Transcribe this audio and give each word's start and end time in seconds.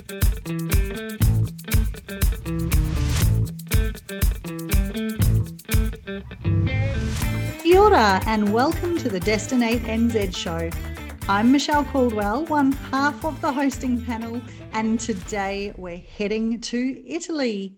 Kia 0.00 0.08
ora, 7.78 8.22
and 8.26 8.50
welcome 8.50 8.96
to 8.96 9.10
the 9.10 9.20
Destinate 9.22 9.82
NZ 9.82 10.34
show. 10.34 10.70
I'm 11.28 11.52
Michelle 11.52 11.84
Caldwell, 11.84 12.46
one 12.46 12.72
half 12.72 13.26
of 13.26 13.38
the 13.42 13.52
hosting 13.52 14.02
panel, 14.02 14.40
and 14.72 14.98
today 14.98 15.74
we're 15.76 15.98
heading 15.98 16.62
to 16.62 17.04
Italy. 17.06 17.76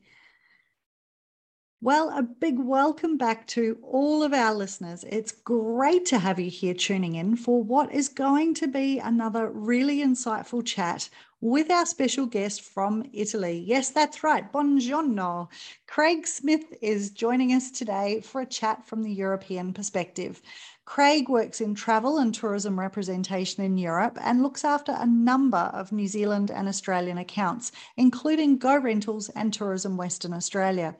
Well, 1.81 2.17
a 2.17 2.23
big 2.23 2.57
welcome 2.61 3.17
back 3.17 3.49
to 3.49 3.77
all 3.83 4.23
of 4.23 4.33
our 4.33 4.55
listeners. 4.55 5.05
It's 5.09 5.33
great 5.33 6.07
to 6.07 6.21
have 6.21 6.39
you 6.39 6.49
here 6.49 6.75
tuning 6.75 7.17
in 7.17 7.35
for 7.35 7.61
what 7.61 7.93
is 7.93 8.09
going 8.09 8.55
to 8.55 8.69
be 8.69 9.01
another 9.01 9.51
really 9.51 9.99
insightful 9.99 10.65
chat 10.65 11.09
with 11.43 11.73
our 11.73 11.85
special 11.85 12.25
guest 12.25 12.63
from 12.63 13.05
Italy. 13.13 13.65
Yes, 13.67 13.91
that's 13.91 14.23
right. 14.23 14.53
Buongiorno. 14.53 15.49
Craig 15.89 16.25
Smith 16.25 16.73
is 16.81 17.11
joining 17.11 17.53
us 17.53 17.73
today 17.73 18.21
for 18.21 18.43
a 18.43 18.47
chat 18.47 18.87
from 18.87 19.03
the 19.03 19.13
European 19.13 19.75
perspective. 19.75 20.41
Craig 20.85 21.29
works 21.29 21.61
in 21.61 21.75
travel 21.75 22.19
and 22.19 22.33
tourism 22.33 22.79
representation 22.79 23.65
in 23.65 23.77
Europe 23.77 24.17
and 24.23 24.41
looks 24.41 24.65
after 24.65 24.95
a 24.97 25.05
number 25.05 25.69
of 25.75 25.91
New 25.91 26.07
Zealand 26.07 26.53
and 26.53 26.69
Australian 26.69 27.19
accounts, 27.19 27.73
including 27.97 28.57
Go 28.57 28.79
Rentals 28.79 29.29
and 29.31 29.53
Tourism 29.53 29.97
Western 29.97 30.33
Australia. 30.33 30.95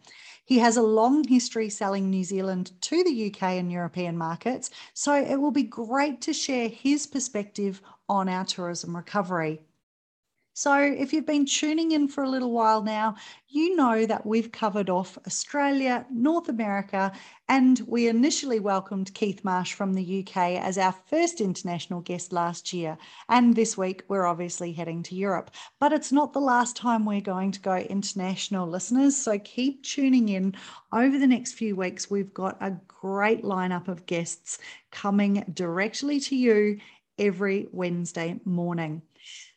He 0.45 0.59
has 0.59 0.77
a 0.77 0.83
long 0.83 1.23
history 1.23 1.71
selling 1.71 2.11
New 2.11 2.25
Zealand 2.25 2.73
to 2.81 3.05
the 3.05 3.33
UK 3.33 3.43
and 3.61 3.71
European 3.71 4.19
markets, 4.19 4.71
so 4.93 5.15
it 5.15 5.37
will 5.37 5.53
be 5.53 5.63
great 5.63 6.21
to 6.23 6.33
share 6.33 6.69
his 6.69 7.07
perspective 7.07 7.81
on 8.09 8.29
our 8.29 8.45
tourism 8.45 8.97
recovery. 8.97 9.61
So, 10.55 10.77
if 10.77 11.15
you've 11.15 11.25
been 11.25 11.47
tuning 11.47 11.93
in 11.93 12.09
for 12.09 12.25
a 12.25 12.29
little 12.29 12.53
while 12.53 12.83
now, 12.83 13.17
you 13.49 13.75
know 13.75 14.05
that 14.05 14.27
we've 14.27 14.53
covered 14.53 14.91
off 14.91 15.17
Australia, 15.27 16.05
North 16.11 16.51
America, 16.51 17.11
and 17.49 17.81
we 17.87 18.07
initially 18.07 18.61
welcomed 18.61 19.15
Keith 19.15 19.43
Marsh 19.45 19.73
from 19.73 19.95
the 19.95 20.21
UK 20.21 20.63
as 20.63 20.77
our 20.77 20.93
first 20.93 21.41
international 21.41 22.03
guest 22.03 22.35
last 22.35 22.71
year. 22.75 22.99
And 23.31 23.57
this 23.57 23.79
week, 23.79 24.03
we're 24.09 24.27
obviously 24.27 24.75
heading 24.75 25.03
to 25.05 25.15
Europe. 25.15 25.53
But 25.81 25.95
it's 25.95 26.13
not 26.13 26.35
the 26.35 26.41
last 26.41 26.77
time 26.77 27.07
we're 27.07 27.23
going 27.23 27.53
to 27.53 27.61
go 27.61 27.77
international, 27.77 28.69
listeners. 28.69 29.17
So, 29.17 29.39
keep 29.39 29.83
tuning 29.83 30.29
in. 30.29 30.55
Over 30.93 31.19
the 31.19 31.27
next 31.27 31.53
few 31.53 31.77
weeks, 31.77 32.11
we've 32.11 32.35
got 32.35 32.59
a 32.61 32.77
great 32.89 33.43
lineup 33.43 33.89
of 33.89 34.05
guests 34.05 34.59
coming 34.91 35.45
directly 35.55 36.21
to 36.21 36.37
you 36.37 36.79
every 37.19 37.69
Wednesday 37.73 38.39
morning. 38.45 39.01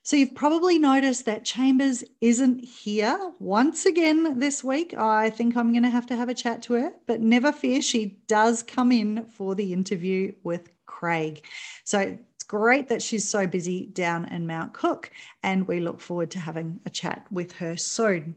So 0.06 0.16
you've 0.16 0.36
probably 0.36 0.78
noticed 0.78 1.26
that 1.26 1.46
Chambers 1.46 2.04
isn't 2.22 2.64
here 2.64 3.32
once 3.40 3.88
again 3.88 4.38
this 4.38 4.64
week. 4.64 4.94
I 4.94 5.32
think 5.32 5.58
I'm 5.58 5.72
going 5.72 5.82
to 5.82 5.90
have 5.90 6.06
to 6.06 6.16
have 6.16 6.30
a 6.30 6.36
chat 6.36 6.62
to 6.64 6.74
her, 6.74 6.92
but 7.08 7.22
never 7.22 7.52
fear, 7.52 7.82
she 7.82 8.20
does 8.28 8.62
come 8.62 8.92
in 8.92 9.26
for 9.26 9.56
the 9.56 9.74
interview 9.74 10.32
with 10.44 10.70
Craig. 10.86 11.44
So 11.86 12.20
it's 12.36 12.44
great 12.44 12.88
that 12.90 13.02
she's 13.02 13.28
so 13.28 13.48
busy 13.48 13.88
down 13.88 14.26
in 14.26 14.46
Mount 14.46 14.74
Cook, 14.74 15.10
and 15.42 15.68
we 15.68 15.80
look 15.80 16.00
forward 16.00 16.30
to 16.32 16.40
having 16.40 16.80
a 16.86 16.92
chat 16.92 17.26
with 17.32 17.54
her 17.54 17.76
soon. 17.76 18.36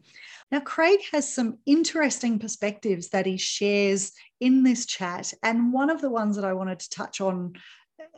Now, 0.50 0.60
Craig 0.60 1.00
has 1.12 1.30
some 1.30 1.58
interesting 1.66 2.38
perspectives 2.38 3.08
that 3.08 3.26
he 3.26 3.36
shares 3.36 4.12
in 4.40 4.62
this 4.62 4.86
chat. 4.86 5.34
And 5.42 5.74
one 5.74 5.90
of 5.90 6.00
the 6.00 6.08
ones 6.08 6.36
that 6.36 6.46
I 6.46 6.54
wanted 6.54 6.78
to 6.80 6.88
touch 6.88 7.20
on 7.20 7.56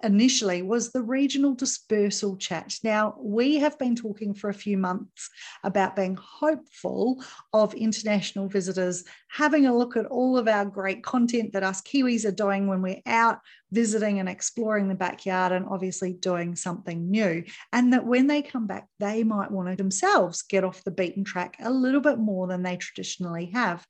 initially 0.03 0.63
was 0.63 0.91
the 0.91 1.03
regional 1.03 1.55
dispersal 1.55 2.37
chat. 2.37 2.79
Now, 2.83 3.17
we 3.19 3.57
have 3.57 3.79
been 3.79 3.97
talking 3.97 4.35
for 4.35 4.51
a 4.51 4.55
few 4.55 4.79
months 4.79 5.29
about 5.63 5.97
being 5.97 6.17
hopeful 6.21 7.23
of 7.53 7.75
international 7.75 8.49
visitors 8.49 9.05
having 9.29 9.67
a 9.67 9.77
look 9.77 9.97
at 9.97 10.07
all 10.07 10.37
of 10.37 10.49
our 10.49 10.65
great 10.65 11.03
content 11.03 11.53
that 11.53 11.63
us 11.63 11.83
Kiwis 11.83 12.25
are 12.25 12.33
doing 12.33 12.67
when 12.67 12.83
we're 12.83 13.03
out 13.07 13.39
visiting 13.73 14.19
and 14.19 14.29
exploring 14.29 14.89
the 14.89 14.95
backyard 14.95 15.53
and 15.53 15.67
obviously 15.69 16.13
doing 16.13 16.57
something 16.57 17.11
new. 17.11 17.45
And 17.73 17.93
that 17.93 18.07
when 18.07 18.27
they 18.27 18.43
come 18.43 18.67
back, 18.67 18.89
they 18.99 19.23
might 19.23 19.51
want 19.51 19.69
to 19.69 19.77
themselves 19.77 20.43
get 20.43 20.65
off 20.65 20.85
the 20.85 20.91
beaten 20.91 21.25
track 21.25 21.57
a 21.61 21.71
little 21.71 22.01
bit 22.01 22.19
more 22.19 22.47
than 22.47 22.63
they 22.63 22.77
traditionally 22.77 23.47
have. 23.55 23.87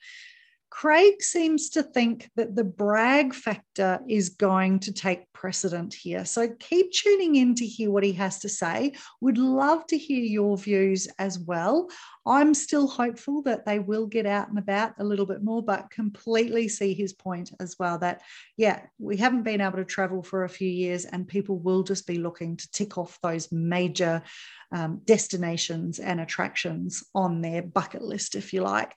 Craig 0.71 1.21
seems 1.21 1.69
to 1.71 1.83
think 1.83 2.31
that 2.37 2.55
the 2.55 2.65
brag 2.65 3.35
factor 3.35 4.01
is 4.09 4.31
going 4.31 4.79
to 4.81 4.93
take 4.93 5.31
precedent 5.33 5.93
here. 5.93 6.25
So 6.25 6.49
keep 6.61 6.93
tuning 6.93 7.37
in 7.37 7.55
to 7.57 7.67
hear 7.67 7.91
what 7.91 8.05
he 8.05 8.13
has 8.13 8.39
to 8.41 8.49
say. 8.49 8.93
Would 9.21 9.37
love 9.37 9.87
to 9.89 9.99
hear 9.99 10.23
your 10.23 10.57
views 10.57 11.09
as 11.19 11.39
well. 11.39 11.89
I'm 12.25 12.55
still 12.55 12.87
hopeful 12.87 13.43
that 13.43 13.67
they 13.67 13.81
will 13.81 14.07
get 14.07 14.27
out 14.27 14.49
and 14.49 14.59
about 14.59 14.93
a 14.99 15.05
little 15.05 15.27
bit 15.27 15.43
more, 15.43 15.63
but 15.63 15.91
completely 15.91 16.69
see 16.69 16.95
his 16.95 17.13
point 17.13 17.53
as 17.59 17.77
well 17.79 17.99
that, 17.99 18.23
yeah, 18.57 18.83
we 18.99 19.17
haven't 19.17 19.43
been 19.43 19.61
able 19.61 19.79
to 19.79 19.85
travel 19.85 20.23
for 20.23 20.45
a 20.45 20.49
few 20.49 20.69
years 20.69 21.05
and 21.05 21.27
people 21.27 21.59
will 21.59 21.83
just 21.83 22.07
be 22.07 22.19
looking 22.19 22.57
to 22.57 22.71
tick 22.71 22.97
off 22.97 23.19
those 23.23 23.51
major 23.51 24.23
um, 24.73 25.01
destinations 25.05 25.99
and 25.99 26.21
attractions 26.21 27.03
on 27.15 27.41
their 27.41 27.63
bucket 27.63 28.03
list, 28.03 28.37
if 28.37 28.53
you 28.53 28.63
like. 28.63 28.95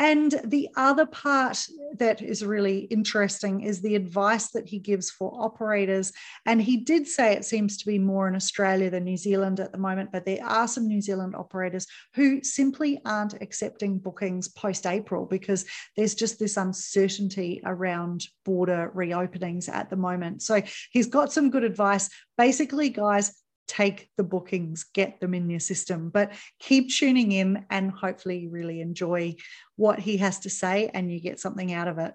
And 0.00 0.40
the 0.44 0.70
other 0.76 1.04
part 1.04 1.66
that 1.98 2.22
is 2.22 2.42
really 2.42 2.78
interesting 2.84 3.60
is 3.60 3.82
the 3.82 3.96
advice 3.96 4.50
that 4.52 4.66
he 4.66 4.78
gives 4.78 5.10
for 5.10 5.30
operators. 5.38 6.10
And 6.46 6.60
he 6.62 6.78
did 6.78 7.06
say 7.06 7.34
it 7.34 7.44
seems 7.44 7.76
to 7.76 7.86
be 7.86 7.98
more 7.98 8.26
in 8.26 8.34
Australia 8.34 8.88
than 8.88 9.04
New 9.04 9.18
Zealand 9.18 9.60
at 9.60 9.72
the 9.72 9.78
moment, 9.78 10.10
but 10.10 10.24
there 10.24 10.42
are 10.42 10.66
some 10.66 10.88
New 10.88 11.02
Zealand 11.02 11.34
operators 11.36 11.86
who 12.14 12.42
simply 12.42 12.98
aren't 13.04 13.42
accepting 13.42 13.98
bookings 13.98 14.48
post 14.48 14.86
April 14.86 15.26
because 15.26 15.66
there's 15.98 16.14
just 16.14 16.38
this 16.38 16.56
uncertainty 16.56 17.60
around 17.66 18.24
border 18.46 18.90
reopenings 18.96 19.68
at 19.68 19.90
the 19.90 19.96
moment. 19.96 20.40
So 20.40 20.62
he's 20.92 21.08
got 21.08 21.30
some 21.30 21.50
good 21.50 21.64
advice. 21.64 22.08
Basically, 22.38 22.88
guys, 22.88 23.34
take 23.66 24.10
the 24.16 24.24
bookings, 24.24 24.84
get 24.84 25.20
them 25.20 25.34
in 25.34 25.48
your 25.48 25.60
system. 25.60 26.10
But 26.10 26.32
keep 26.58 26.90
tuning 26.90 27.32
in 27.32 27.66
and 27.70 27.90
hopefully 27.90 28.40
you 28.40 28.50
really 28.50 28.80
enjoy 28.80 29.36
what 29.76 29.98
he 29.98 30.16
has 30.18 30.40
to 30.40 30.50
say 30.50 30.90
and 30.92 31.10
you 31.10 31.20
get 31.20 31.40
something 31.40 31.72
out 31.72 31.88
of 31.88 31.98
it. 31.98 32.14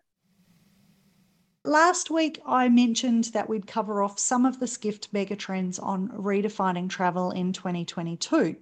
Last 1.63 2.11
week, 2.11 2.39
I 2.45 2.69
mentioned 2.69 3.25
that 3.33 3.49
we'd 3.49 3.65
cover 3.65 4.03
off 4.03 4.19
some 4.19 4.45
of 4.45 4.59
the 4.59 4.67
skift 4.67 5.11
megatrends 5.13 5.81
on 5.81 6.09
redefining 6.09 6.89
travel 6.89 7.31
in 7.31 7.53
2022. 7.53 8.55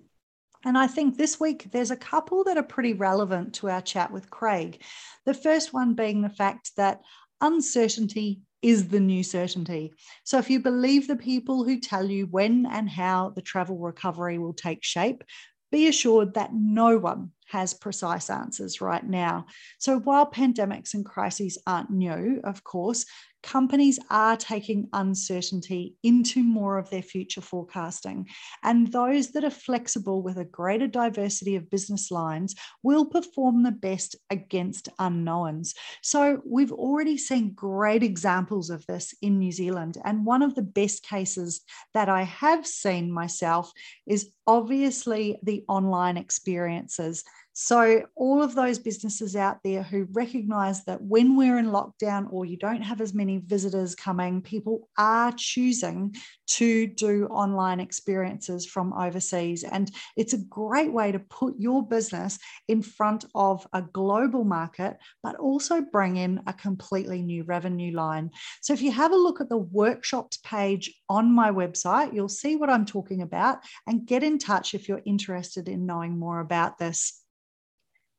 And 0.64 0.78
I 0.78 0.88
think 0.88 1.18
this 1.18 1.40
week 1.40 1.68
there's 1.72 1.92
a 1.92 1.98
couple 1.98 2.46
that 2.46 2.58
are 2.58 2.64
pretty 2.64 2.94
relevant 2.94 3.56
to 3.56 3.70
our 3.70 3.82
chat 3.82 4.12
with 4.12 4.30
Craig. 4.30 4.82
The 5.26 5.34
first 5.34 5.74
one 5.74 5.96
being 5.96 6.22
the 6.22 6.30
fact 6.30 6.72
that 6.78 7.02
uncertainty 7.42 8.40
is 8.64 8.88
the 8.88 9.00
new 9.00 9.24
certainty. 9.24 9.94
So, 10.24 10.40
if 10.40 10.50
you 10.50 10.60
believe 10.60 11.08
the 11.08 11.16
people 11.16 11.64
who 11.64 11.80
tell 11.80 12.10
you 12.10 12.26
when 12.26 12.66
and 12.66 12.90
how 12.90 13.34
the 13.36 13.42
travel 13.42 13.78
recovery 13.78 14.40
will 14.40 14.54
take 14.54 14.84
shape, 14.84 15.24
be 15.72 15.88
assured 15.88 16.36
that 16.36 16.52
no 16.54 16.98
one 16.98 17.32
has 17.48 17.74
precise 17.74 18.30
answers 18.30 18.80
right 18.80 19.06
now. 19.06 19.46
So, 19.80 20.00
while 20.00 20.30
pandemics 20.32 20.94
and 20.94 21.06
crises 21.06 21.58
aren't 21.68 21.92
new, 21.92 22.40
of 22.44 22.64
course, 22.64 23.06
companies 23.44 24.00
are 24.10 24.38
taking 24.38 24.88
uncertainty 24.94 25.96
into 26.02 26.42
more 26.42 26.78
of 26.78 26.90
their 26.90 27.02
future 27.02 27.42
forecasting. 27.42 28.28
And 28.64 28.92
those 28.92 29.32
that 29.32 29.44
are 29.44 29.50
flexible 29.50 30.22
with 30.22 30.38
a 30.38 30.46
greater 30.46 30.88
diversity 30.88 31.56
of 31.56 31.70
business 31.70 32.10
lines 32.10 32.56
will 32.82 33.06
perform 33.06 33.64
the 33.64 33.72
best 33.72 34.16
against 34.30 34.90
unknowns. 34.98 35.76
So 36.02 36.42
we've 36.46 36.72
already 36.72 37.18
seen 37.18 37.54
great 37.54 38.02
examples 38.02 38.70
of 38.70 38.86
this 38.88 39.14
in 39.22 39.38
New 39.38 39.52
Zealand. 39.52 39.98
And 40.04 40.26
one 40.26 40.42
of 40.42 40.56
the 40.56 40.62
best 40.62 41.04
cases 41.04 41.62
that 41.94 42.10
I 42.10 42.24
have 42.24 42.66
seen 42.66 43.12
myself 43.12 43.72
is 44.08 44.32
obviously 44.48 45.38
the 45.44 45.64
online 45.68 46.18
experiences. 46.18 47.24
So, 47.56 48.08
all 48.16 48.42
of 48.42 48.56
those 48.56 48.80
businesses 48.80 49.36
out 49.36 49.60
there 49.64 49.84
who 49.84 50.08
recognize 50.12 50.84
that 50.86 51.04
when 51.04 51.38
we're 51.38 51.60
in 51.60 51.68
lockdown 51.68 52.26
or 52.32 52.46
you 52.46 52.58
don't 52.58 52.82
have 52.82 53.00
as 53.00 53.14
many 53.14 53.38
visitors 53.38 53.94
coming, 53.94 54.42
people 54.42 54.90
are 54.98 55.32
choosing 55.38 56.16
to 56.48 56.88
do 56.88 57.28
online 57.28 57.80
experiences 57.80 58.66
from 58.66 58.92
overseas. 58.94 59.64
And 59.64 59.92
it's 60.18 60.34
a 60.34 60.40
great 60.40 60.92
way 60.92 61.12
to 61.12 61.20
put 61.20 61.54
your 61.60 61.88
business 61.88 62.40
in 62.68 62.82
front 62.82 63.26
of 63.36 63.68
a 63.72 63.84
global 63.84 64.44
market, 64.44 64.98
but 65.22 65.36
also 65.36 65.80
bring 65.80 66.16
in 66.16 66.42
a 66.48 66.54
completely 66.54 67.22
new 67.22 67.44
revenue 67.44 67.96
line. 67.96 68.32
So, 68.62 68.74
if 68.74 68.82
you 68.82 68.92
have 68.92 69.12
a 69.12 69.16
look 69.16 69.42
at 69.42 69.50
the 69.50 69.58
workshops 69.58 70.38
page 70.38 70.92
on 71.08 71.32
my 71.32 71.52
website, 71.52 72.16
you'll 72.16 72.30
see 72.30 72.56
what 72.56 72.72
I'm 72.72 72.86
talking 72.86 73.22
about 73.22 73.60
and 73.86 74.08
get 74.08 74.24
in 74.24 74.40
touch 74.40 74.74
if 74.74 74.90
you're 74.90 75.04
interested 75.06 75.70
in 75.70 75.86
knowing 75.86 76.18
more 76.18 76.40
about 76.40 76.80
this. 76.80 77.23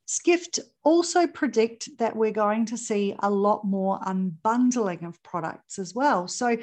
Skift 0.06 0.58
also 0.82 1.26
predict 1.26 1.88
that 1.98 2.14
we're 2.14 2.30
going 2.30 2.66
to 2.66 2.76
see 2.76 3.14
a 3.20 3.30
lot 3.30 3.64
more 3.64 3.98
unbundling 4.00 5.06
of 5.06 5.22
products 5.22 5.78
as 5.78 5.94
well. 5.94 6.28
So 6.28 6.56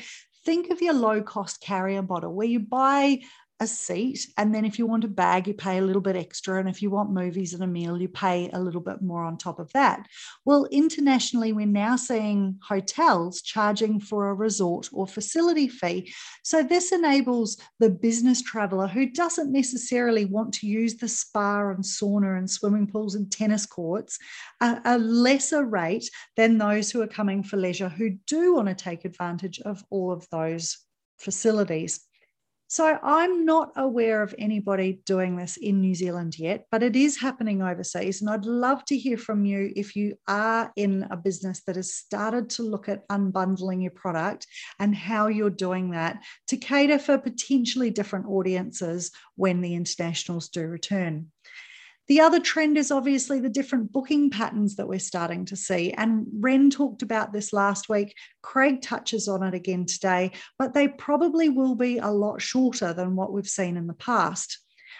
think 0.46 0.70
of 0.70 0.82
your 0.82 0.94
low 0.94 1.22
cost 1.22 1.62
carrier 1.62 2.02
model 2.02 2.34
where 2.34 2.48
you 2.48 2.60
buy 2.60 3.22
a 3.62 3.68
seat. 3.68 4.28
And 4.38 4.54
then 4.54 4.66
if 4.66 4.80
you 4.80 4.88
want 4.88 5.04
a 5.04 5.08
bag, 5.08 5.48
you 5.48 5.54
pay 5.54 5.78
a 5.78 5.84
little 5.84 6.02
bit 6.02 6.16
extra. 6.16 6.60
And 6.60 6.68
if 6.68 6.82
you 6.82 6.90
want 6.90 7.12
movies 7.12 7.54
and 7.54 7.64
a 7.64 7.68
meal, 7.68 8.02
you 8.02 8.10
pay 8.10 8.50
a 8.52 8.60
little 8.60 8.82
bit 8.82 9.02
more 9.04 9.24
on 9.24 9.38
top 9.38 9.60
of 9.60 9.72
that. 9.74 10.08
Well, 10.46 10.66
internationally, 10.72 11.54
we're 11.54 11.68
now 11.68 11.96
seeing 11.96 12.58
hotels 12.68 13.44
charging 13.44 14.00
for 14.00 14.30
a 14.30 14.34
resort 14.34 14.90
or 14.92 15.06
facility 15.06 15.68
fee. 15.68 16.12
So 16.44 16.64
this 16.64 16.92
enables 16.92 17.58
the 17.80 17.92
business 17.92 18.42
traveler 18.42 18.88
who 18.88 19.12
doesn't 19.12 19.52
necessarily 19.52 20.26
want 20.26 20.56
to 20.56 20.68
use 20.68 20.96
the 20.96 21.08
spa 21.08 21.70
and 21.70 21.84
sauna 21.84 22.40
and 22.40 22.50
swimming 22.50 22.88
pools 22.88 23.14
and 23.14 23.32
tennis 23.32 23.68
courts 23.68 24.18
a, 24.60 24.82
a 24.86 24.98
lesser 24.98 25.66
rate 25.66 26.10
than 26.36 26.58
those 26.58 26.90
who 26.90 27.02
are 27.02 27.08
coming 27.08 27.44
for 27.44 27.58
leisure 27.58 27.90
who 27.90 28.18
do 28.26 28.56
want 28.56 28.68
to 28.68 28.76
take 28.76 29.06
advantage 29.06 29.60
of 29.60 29.84
all 29.92 30.12
of 30.12 30.28
those 30.32 30.80
facilities. 31.20 32.08
So 32.72 32.98
I'm 33.04 33.44
not 33.44 33.74
aware 33.76 34.24
of 34.24 34.34
anybody 34.38 35.02
doing 35.06 35.36
this 35.36 35.58
in 35.58 35.82
New 35.82 35.94
Zealand 35.94 36.40
yet, 36.40 36.68
but 36.72 36.82
it 36.82 36.96
is 36.96 37.20
happening 37.20 37.62
overseas. 37.62 38.22
And 38.22 38.30
I'd 38.30 38.46
love 38.46 38.86
to 38.86 38.98
hear 38.98 39.18
from 39.18 39.44
you 39.44 39.74
if 39.76 39.94
you 39.94 40.16
are 40.26 40.72
in 40.78 41.06
a 41.12 41.18
business 41.18 41.64
that 41.68 41.76
has 41.76 41.94
started 41.94 42.50
to 42.52 42.64
look 42.64 42.88
at 42.88 43.06
unbundling 43.10 43.82
your 43.82 43.92
product 43.92 44.48
and 44.80 44.96
how 44.96 45.28
you're 45.28 45.50
doing 45.50 45.92
that 45.92 46.22
to 46.48 46.56
cater 46.56 46.98
for 46.98 47.18
potentially 47.18 47.90
different 47.90 48.28
audiences 48.28 49.12
when 49.36 49.60
the 49.60 49.76
internationals 49.76 50.48
do 50.48 50.66
return. 50.66 51.30
The 52.12 52.20
other 52.20 52.42
trend 52.42 52.78
is 52.78 52.92
obviously 52.92 53.40
the 53.40 53.48
different 53.48 53.94
booking 53.94 54.30
patterns 54.30 54.76
that 54.76 54.90
we're 54.90 55.00
starting 55.00 55.46
to 55.46 55.56
see. 55.56 55.94
And 55.94 56.28
Ren 56.34 56.70
talked 56.70 57.04
about 57.04 57.32
this 57.32 57.54
last 57.54 57.88
week. 57.88 58.18
Craig 58.42 58.82
touches 58.82 59.30
on 59.30 59.44
it 59.44 59.54
again 59.54 59.86
today, 59.86 60.32
but 60.60 60.74
they 60.74 60.90
probably 60.90 61.48
will 61.48 61.74
be 61.74 62.00
a 62.00 62.10
lot 62.10 62.42
shorter 62.42 62.92
than 62.92 63.16
what 63.16 63.32
we've 63.32 63.48
seen 63.48 63.78
in 63.78 63.88
the 63.88 63.94
past. 63.94 64.60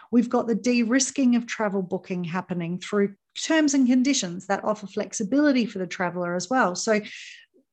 We've 0.10 0.30
got 0.30 0.48
the 0.48 0.56
de 0.56 0.84
risking 0.84 1.36
of 1.36 1.46
travel 1.46 1.82
booking 1.82 2.24
happening 2.24 2.80
through 2.80 3.16
terms 3.36 3.74
and 3.74 3.86
conditions 3.86 4.48
that 4.48 4.64
offer 4.64 4.88
flexibility 4.88 5.66
for 5.66 5.80
the 5.80 5.88
traveler 5.88 6.34
as 6.34 6.50
well. 6.50 6.76
So, 6.76 7.02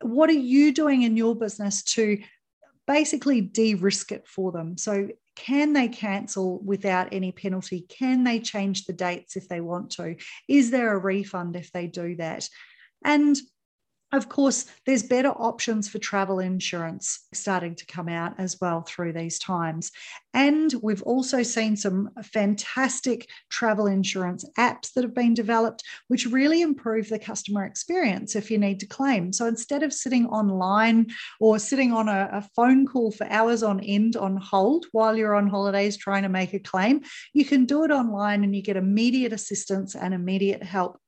what 0.01 0.31
are 0.31 0.33
you 0.33 0.73
doing 0.73 1.03
in 1.03 1.17
your 1.17 1.37
business 1.37 1.85
to 1.95 2.21
basically 2.89 3.41
de 3.43 3.77
risk 3.77 4.11
it 4.11 4.27
for 4.27 4.51
them? 4.51 4.77
So, 4.77 5.11
can 5.39 5.73
they 5.73 5.89
cancel 5.89 6.59
without 6.59 7.09
any 7.13 7.31
penalty? 7.31 7.83
Can 7.83 8.25
they 8.25 8.41
change 8.41 8.85
the 8.85 8.93
dates 8.93 9.37
if 9.37 9.49
they 9.49 9.61
want 9.61 9.91
to? 9.93 10.17
Is 10.49 10.71
there 10.73 10.93
a 10.93 10.99
refund 10.99 11.55
if 11.55 11.71
they 11.71 11.87
do 11.87 12.17
that? 12.17 12.49
And 13.05 13.37
of 14.11 14.31
course, 14.31 14.65
there's 14.87 15.03
better 15.03 15.29
options 15.29 15.89
for 15.89 15.99
travel 15.99 16.39
insurance 16.39 17.27
starting 17.35 17.75
to 17.75 17.85
come 17.85 18.09
out 18.09 18.33
as 18.39 18.57
well 18.59 18.81
through 18.81 19.13
these 19.13 19.39
times. 19.39 19.93
And 20.33 20.73
we've 20.83 21.03
also 21.03 21.43
seen 21.43 21.77
some 21.77 22.11
fantastic 22.23 23.29
travel 23.51 23.87
insurance 23.87 24.49
apps 24.59 24.95
that 24.95 25.05
have 25.05 25.15
been 25.15 25.35
developed, 25.35 25.83
which 26.09 26.27
really 26.27 26.63
improve 26.63 27.09
the 27.09 27.19
customer 27.19 27.65
experience 27.65 28.35
if 28.35 28.51
you 28.51 28.57
need 28.57 28.81
to 28.81 28.87
claim. 28.87 29.31
So 29.33 29.47
instead 29.47 29.83
of 29.83 29.93
sitting 29.93 30.27
online 30.27 31.09
or 31.39 31.59
sitting 31.59 31.93
on 31.93 32.09
a, 32.09 32.31
a 32.33 32.49
phone 32.57 32.87
call 32.87 33.11
for 33.11 33.27
hours 33.31 33.63
on 33.63 33.81
end 33.81 34.17
on 34.17 34.39
hold 34.39 34.87
while 34.93 35.17
you're 35.17 35.35
on 35.35 35.49
holidays 35.49 35.99
trying 35.99 36.23
to 36.23 36.31
make 36.31 36.55
a 36.55 36.61
claim, 36.61 37.03
you 37.35 37.45
can 37.45 37.67
do 37.67 37.85
it 37.85 37.91
online 37.91 38.43
and 38.43 38.57
you 38.57 38.63
get 38.63 38.77
immediate 38.77 39.35
assistance 39.35 39.95
and 39.95 40.15
immediate 40.15 40.63
help 40.63 40.99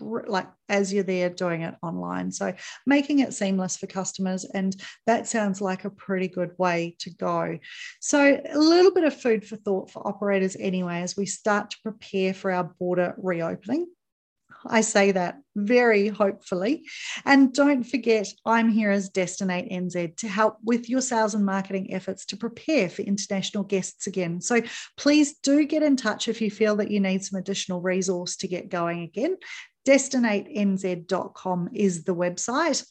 like 0.00 0.48
as 0.68 0.92
you're 0.92 1.04
there 1.04 1.30
doing 1.30 1.62
it 1.62 1.74
online. 1.82 2.32
So 2.32 2.52
making 2.86 3.20
it 3.20 3.34
seamless 3.34 3.76
for 3.76 3.86
customers. 3.86 4.44
And 4.44 4.74
that 5.06 5.26
sounds 5.26 5.60
like 5.60 5.84
a 5.84 5.90
pretty 5.90 6.28
good 6.28 6.52
way 6.58 6.96
to 7.00 7.10
go. 7.10 7.58
So 8.00 8.40
a 8.50 8.58
little 8.58 8.92
bit 8.92 9.04
of 9.04 9.14
food 9.14 9.46
for 9.46 9.56
thought 9.56 9.90
for 9.90 10.06
operators 10.06 10.56
anyway, 10.58 11.02
as 11.02 11.16
we 11.16 11.26
start 11.26 11.70
to 11.70 11.76
prepare 11.82 12.34
for 12.34 12.50
our 12.50 12.64
border 12.64 13.14
reopening. 13.18 13.86
I 14.66 14.80
say 14.80 15.12
that 15.12 15.38
very 15.56 16.08
hopefully. 16.08 16.84
And 17.24 17.52
don't 17.52 17.84
forget, 17.84 18.28
I'm 18.44 18.68
here 18.70 18.90
as 18.90 19.08
Destinate 19.08 19.70
NZ 19.70 20.16
to 20.18 20.28
help 20.28 20.56
with 20.64 20.88
your 20.88 21.00
sales 21.00 21.34
and 21.34 21.44
marketing 21.44 21.92
efforts 21.92 22.26
to 22.26 22.36
prepare 22.36 22.88
for 22.88 23.02
international 23.02 23.64
guests 23.64 24.06
again. 24.06 24.40
So 24.40 24.62
please 24.96 25.38
do 25.38 25.64
get 25.64 25.82
in 25.82 25.96
touch 25.96 26.28
if 26.28 26.40
you 26.40 26.50
feel 26.50 26.76
that 26.76 26.90
you 26.90 27.00
need 27.00 27.24
some 27.24 27.38
additional 27.38 27.80
resource 27.80 28.36
to 28.36 28.48
get 28.48 28.68
going 28.68 29.02
again. 29.02 29.36
DestinateNZ.com 29.86 31.70
is 31.74 32.04
the 32.04 32.14
website. 32.14 32.84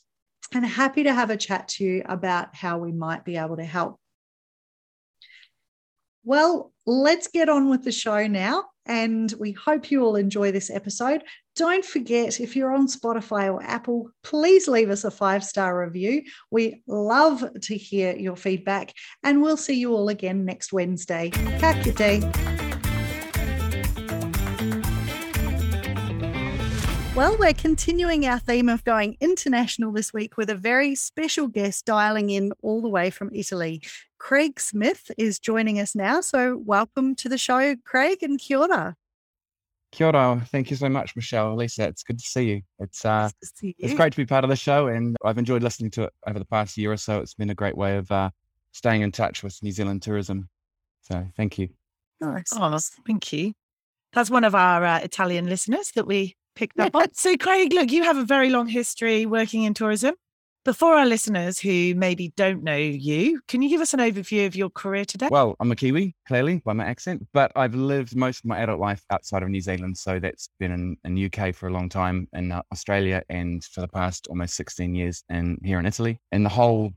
And 0.54 0.66
happy 0.66 1.04
to 1.04 1.14
have 1.14 1.32
a 1.32 1.38
chat 1.38 1.68
to 1.70 1.84
you 1.84 2.04
about 2.08 2.56
how 2.56 2.78
we 2.78 2.92
might 2.92 3.26
be 3.26 3.38
able 3.38 3.58
to 3.58 3.64
help. 3.64 4.00
Well, 6.24 6.72
let's 6.86 7.28
get 7.28 7.50
on 7.50 7.70
with 7.70 7.84
the 7.84 7.92
show 7.92 8.28
now. 8.28 8.66
And 8.86 9.34
we 9.40 9.54
hope 9.54 9.92
you 9.92 10.04
all 10.04 10.16
enjoy 10.16 10.52
this 10.52 10.70
episode. 10.70 11.24
Don't 11.56 11.86
forget, 11.86 12.40
if 12.40 12.56
you're 12.56 12.74
on 12.74 12.88
Spotify 12.88 13.54
or 13.54 13.62
Apple, 13.62 14.10
please 14.24 14.68
leave 14.68 14.90
us 14.90 15.04
a 15.04 15.12
five 15.12 15.44
star 15.44 15.80
review. 15.86 16.24
We 16.50 16.82
love 16.88 17.46
to 17.62 17.78
hear 17.78 18.16
your 18.16 18.36
feedback, 18.36 18.92
and 19.22 19.40
we'll 19.40 19.58
see 19.58 19.76
you 19.76 19.94
all 19.94 20.10
again 20.10 20.46
next 20.46 20.74
Wednesday. 20.74 21.30
Ka 21.30 21.80
kite. 21.84 22.24
Well, 27.16 27.38
we're 27.38 27.54
continuing 27.54 28.26
our 28.26 28.40
theme 28.40 28.68
of 28.68 28.84
going 28.84 29.16
international 29.22 29.92
this 29.92 30.12
week 30.12 30.38
with 30.38 30.50
a 30.50 30.56
very 30.56 30.96
special 30.96 31.48
guest 31.48 31.86
dialing 31.86 32.32
in 32.32 32.52
all 32.64 32.82
the 32.82 32.90
way 32.90 33.12
from 33.12 33.30
Italy. 33.32 33.84
Craig 34.18 34.60
Smith 34.60 35.12
is 35.20 35.38
joining 35.38 35.80
us 35.80 35.94
now. 35.94 36.22
So, 36.22 36.58
welcome 36.66 37.14
to 37.18 37.30
the 37.30 37.38
show, 37.38 37.76
Craig, 37.86 38.24
and 38.24 38.40
kia 38.40 38.58
ora. 38.58 38.96
Kia 39.94 40.08
ora. 40.08 40.42
Thank 40.52 40.72
you 40.72 40.76
so 40.76 40.90
much, 40.90 41.16
Michelle. 41.16 41.56
Lisa, 41.56 41.84
it's 41.84 42.02
good 42.02 42.18
to 42.18 42.26
see 42.26 42.46
you. 42.46 42.62
It's 42.80 43.06
uh, 43.06 43.30
see 43.44 43.68
you. 43.68 43.74
it's 43.78 43.94
great 43.94 44.12
to 44.12 44.18
be 44.18 44.26
part 44.26 44.44
of 44.44 44.50
the 44.50 44.56
show, 44.56 44.88
and 44.88 45.16
I've 45.24 45.38
enjoyed 45.38 45.62
listening 45.62 45.92
to 45.92 46.04
it 46.04 46.14
over 46.28 46.40
the 46.40 46.46
past 46.46 46.76
year 46.78 46.92
or 46.92 46.98
so. 46.98 47.20
It's 47.20 47.36
been 47.36 47.52
a 47.52 47.56
great 47.56 47.78
way 47.78 47.98
of 47.98 48.12
uh, 48.12 48.32
staying 48.72 49.04
in 49.04 49.12
touch 49.12 49.44
with 49.44 49.62
New 49.62 49.72
Zealand 49.72 50.02
tourism. 50.02 50.50
So, 51.02 51.28
thank 51.38 51.60
you. 51.60 51.70
Nice. 52.20 52.50
Oh, 52.54 52.76
thank 53.06 53.32
you. 53.32 53.54
That's 54.14 54.32
one 54.32 54.44
of 54.44 54.56
our 54.56 54.84
uh, 54.84 55.00
Italian 55.00 55.48
listeners 55.48 55.92
that 55.94 56.08
we 56.08 56.38
picked 56.56 56.80
up 56.80 56.96
on. 56.96 57.08
So, 57.14 57.38
Craig, 57.38 57.72
look, 57.72 57.92
you 57.92 58.04
have 58.04 58.18
a 58.18 58.26
very 58.26 58.50
long 58.50 58.68
history 58.68 59.28
working 59.28 59.62
in 59.62 59.76
tourism. 59.76 60.16
Before 60.66 60.96
our 60.96 61.06
listeners 61.06 61.60
who 61.60 61.94
maybe 61.94 62.30
don't 62.38 62.64
know 62.64 62.78
you, 62.78 63.42
can 63.50 63.62
you 63.62 63.68
give 63.68 63.82
us 63.82 63.94
an 63.94 64.00
overview 64.00 64.48
of 64.48 64.56
your 64.56 64.70
career 64.70 65.04
today? 65.04 65.28
Well, 65.30 65.58
I'm 65.60 65.70
a 65.74 65.76
Kiwi, 65.76 66.16
clearly 66.26 66.62
by 66.64 66.72
my 66.72 66.86
accent, 66.86 67.28
but 67.34 67.52
I've 67.58 67.76
lived 67.76 68.16
most 68.16 68.40
of 68.40 68.46
my 68.46 68.60
adult 68.60 68.80
life 68.80 69.04
outside 69.10 69.44
of 69.44 69.50
New 69.50 69.60
Zealand. 69.60 69.98
So 69.98 70.20
that's 70.20 70.48
been 70.62 70.72
in, 70.72 70.98
in 71.04 71.26
UK 71.26 71.54
for 71.54 71.68
a 71.68 71.74
long 71.74 71.90
time, 71.90 72.30
in 72.32 72.54
uh, 72.54 72.62
Australia, 72.72 73.24
and 73.28 73.62
for 73.62 73.82
the 73.82 73.90
past 73.90 74.28
almost 74.30 74.56
16 74.56 74.96
years 74.96 75.26
in 75.30 75.58
here 75.66 75.80
in 75.80 75.86
Italy. 75.86 76.18
And 76.32 76.46
the 76.46 76.50
whole 76.50 76.94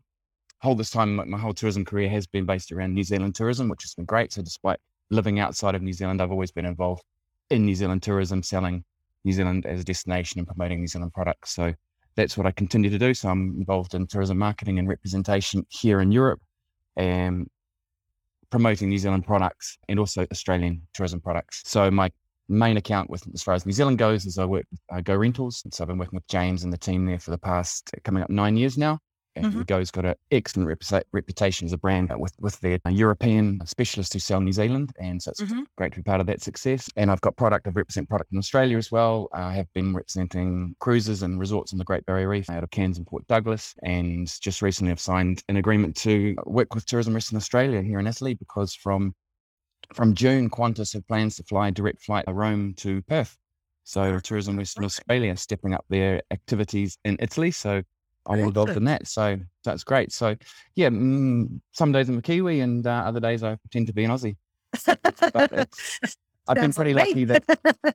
whole 0.60 0.76
this 0.76 0.90
time, 0.90 1.16
my 1.28 1.36
whole 1.36 1.52
tourism 1.52 1.84
career 1.84 2.08
has 2.08 2.28
been 2.28 2.46
based 2.46 2.70
around 2.70 2.94
New 2.94 3.02
Zealand 3.02 3.34
tourism, 3.34 3.68
which 3.68 3.82
has 3.82 3.94
been 3.94 4.04
great. 4.04 4.32
So 4.32 4.42
despite 4.42 4.78
living 5.10 5.40
outside 5.40 5.74
of 5.74 5.82
New 5.82 5.92
Zealand, 5.92 6.22
I've 6.22 6.30
always 6.30 6.52
been 6.52 6.66
involved 6.66 7.02
in 7.50 7.66
New 7.66 7.74
Zealand 7.74 8.04
tourism, 8.04 8.44
selling 8.44 8.84
New 9.24 9.32
Zealand 9.32 9.66
as 9.66 9.80
a 9.80 9.84
destination 9.84 10.38
and 10.38 10.46
promoting 10.46 10.78
New 10.78 10.86
Zealand 10.86 11.12
products. 11.12 11.52
So 11.52 11.74
that's 12.16 12.36
what 12.36 12.46
I 12.46 12.50
continue 12.50 12.90
to 12.90 12.98
do. 12.98 13.14
So 13.14 13.28
I'm 13.28 13.56
involved 13.58 13.94
in 13.94 14.06
tourism 14.06 14.38
marketing 14.38 14.78
and 14.78 14.88
representation 14.88 15.66
here 15.68 16.00
in 16.00 16.10
Europe 16.10 16.40
and 16.96 17.48
promoting 18.50 18.88
New 18.88 18.98
Zealand 18.98 19.26
products 19.26 19.78
and 19.88 19.98
also 19.98 20.26
Australian 20.32 20.82
tourism 20.94 21.20
products. 21.20 21.62
So 21.66 21.90
my 21.90 22.10
main 22.48 22.76
account 22.76 23.10
with 23.10 23.24
as 23.34 23.42
far 23.42 23.54
as 23.54 23.66
New 23.66 23.72
Zealand 23.72 23.98
goes 23.98 24.24
is 24.24 24.38
I 24.38 24.44
work 24.44 24.64
with 24.70 24.80
uh, 24.92 25.00
Go 25.00 25.16
Rentals. 25.16 25.62
So 25.70 25.82
I've 25.82 25.88
been 25.88 25.98
working 25.98 26.16
with 26.16 26.26
James 26.28 26.64
and 26.64 26.72
the 26.72 26.78
team 26.78 27.04
there 27.04 27.18
for 27.18 27.32
the 27.32 27.38
past 27.38 27.90
coming 28.04 28.22
up 28.22 28.30
nine 28.30 28.56
years 28.56 28.78
now. 28.78 28.98
Mm-hmm. 29.44 29.62
Go's 29.62 29.90
got 29.90 30.04
an 30.04 30.14
excellent 30.30 30.68
reputa- 30.68 31.04
reputation 31.12 31.66
as 31.66 31.72
a 31.72 31.78
brand 31.78 32.10
with, 32.16 32.32
with 32.38 32.58
their 32.60 32.78
European 32.88 33.60
specialists 33.64 34.12
who 34.12 34.18
sell 34.18 34.40
New 34.40 34.52
Zealand. 34.52 34.92
And 34.98 35.22
so 35.22 35.30
it's 35.30 35.42
mm-hmm. 35.42 35.62
great 35.76 35.92
to 35.92 35.98
be 35.98 36.02
part 36.02 36.20
of 36.20 36.26
that 36.26 36.42
success. 36.42 36.88
And 36.96 37.10
I've 37.10 37.20
got 37.20 37.36
product, 37.36 37.66
I 37.66 37.70
represent 37.70 38.08
product 38.08 38.32
in 38.32 38.38
Australia 38.38 38.78
as 38.78 38.90
well. 38.90 39.28
I 39.32 39.52
have 39.54 39.72
been 39.74 39.94
representing 39.94 40.74
cruises 40.80 41.22
and 41.22 41.38
resorts 41.38 41.72
on 41.72 41.78
the 41.78 41.84
Great 41.84 42.06
Barrier 42.06 42.28
Reef 42.28 42.50
out 42.50 42.62
of 42.62 42.70
Cairns 42.70 42.98
and 42.98 43.06
Port 43.06 43.26
Douglas. 43.26 43.74
And 43.82 44.26
just 44.40 44.62
recently 44.62 44.92
I've 44.92 45.00
signed 45.00 45.42
an 45.48 45.56
agreement 45.56 45.96
to 45.98 46.36
work 46.46 46.74
with 46.74 46.86
Tourism 46.86 47.14
Western 47.14 47.36
Australia 47.36 47.82
here 47.82 47.98
in 47.98 48.06
Italy 48.06 48.34
because 48.34 48.74
from 48.74 49.14
from 49.94 50.14
June, 50.14 50.50
Qantas 50.50 50.94
have 50.94 51.06
plans 51.06 51.36
to 51.36 51.44
fly 51.44 51.70
direct 51.70 52.02
flight 52.02 52.24
Rome 52.26 52.74
to 52.78 53.02
Perth. 53.02 53.36
So 53.84 54.18
Tourism 54.18 54.56
Western 54.56 54.84
Australia 54.84 55.36
stepping 55.36 55.72
up 55.72 55.84
their 55.88 56.20
activities 56.32 56.98
in 57.04 57.16
Italy. 57.20 57.52
So 57.52 57.82
I'm 58.26 58.40
involved 58.40 58.76
in 58.76 58.84
that. 58.84 59.06
So 59.06 59.38
that's 59.64 59.84
great. 59.84 60.12
So 60.12 60.36
yeah, 60.74 60.88
mm, 60.88 61.60
some 61.72 61.92
days 61.92 62.08
I'm 62.08 62.18
a 62.18 62.22
Kiwi 62.22 62.60
and 62.60 62.86
uh, 62.86 63.04
other 63.06 63.20
days 63.20 63.42
I 63.42 63.56
pretend 63.56 63.86
to 63.88 63.92
be 63.92 64.04
an 64.04 64.10
Aussie. 64.10 64.36
I've 66.48 66.56
been 66.56 66.72
pretty 66.72 66.94
lucky 66.94 67.24
that, 67.24 67.44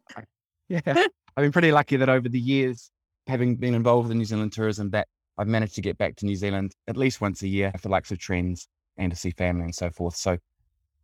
yeah, 0.70 0.82
I've 0.86 1.44
been 1.44 1.52
pretty 1.52 1.72
lucky 1.72 1.98
that 1.98 2.10
over 2.10 2.28
the 2.28 2.40
years, 2.40 2.92
having 3.28 3.56
been 3.56 3.74
involved 3.74 4.12
in 4.12 4.18
New 4.18 4.26
Zealand 4.26 4.52
tourism, 4.52 4.90
that 4.92 5.08
I've 5.38 5.48
managed 5.48 5.76
to 5.76 5.82
get 5.82 5.98
back 5.98 6.16
to 6.18 6.26
New 6.26 6.36
Zealand 6.36 6.74
at 6.88 6.98
least 6.98 7.22
once 7.22 7.42
a 7.44 7.48
year 7.48 7.72
for 7.80 7.90
likes 7.90 8.12
of 8.12 8.18
TRENZ 8.18 8.68
and 8.98 9.12
to 9.12 9.18
see 9.18 9.32
family 9.32 9.64
and 9.64 9.76
so 9.76 9.90
forth. 9.90 10.16
So 10.16 10.38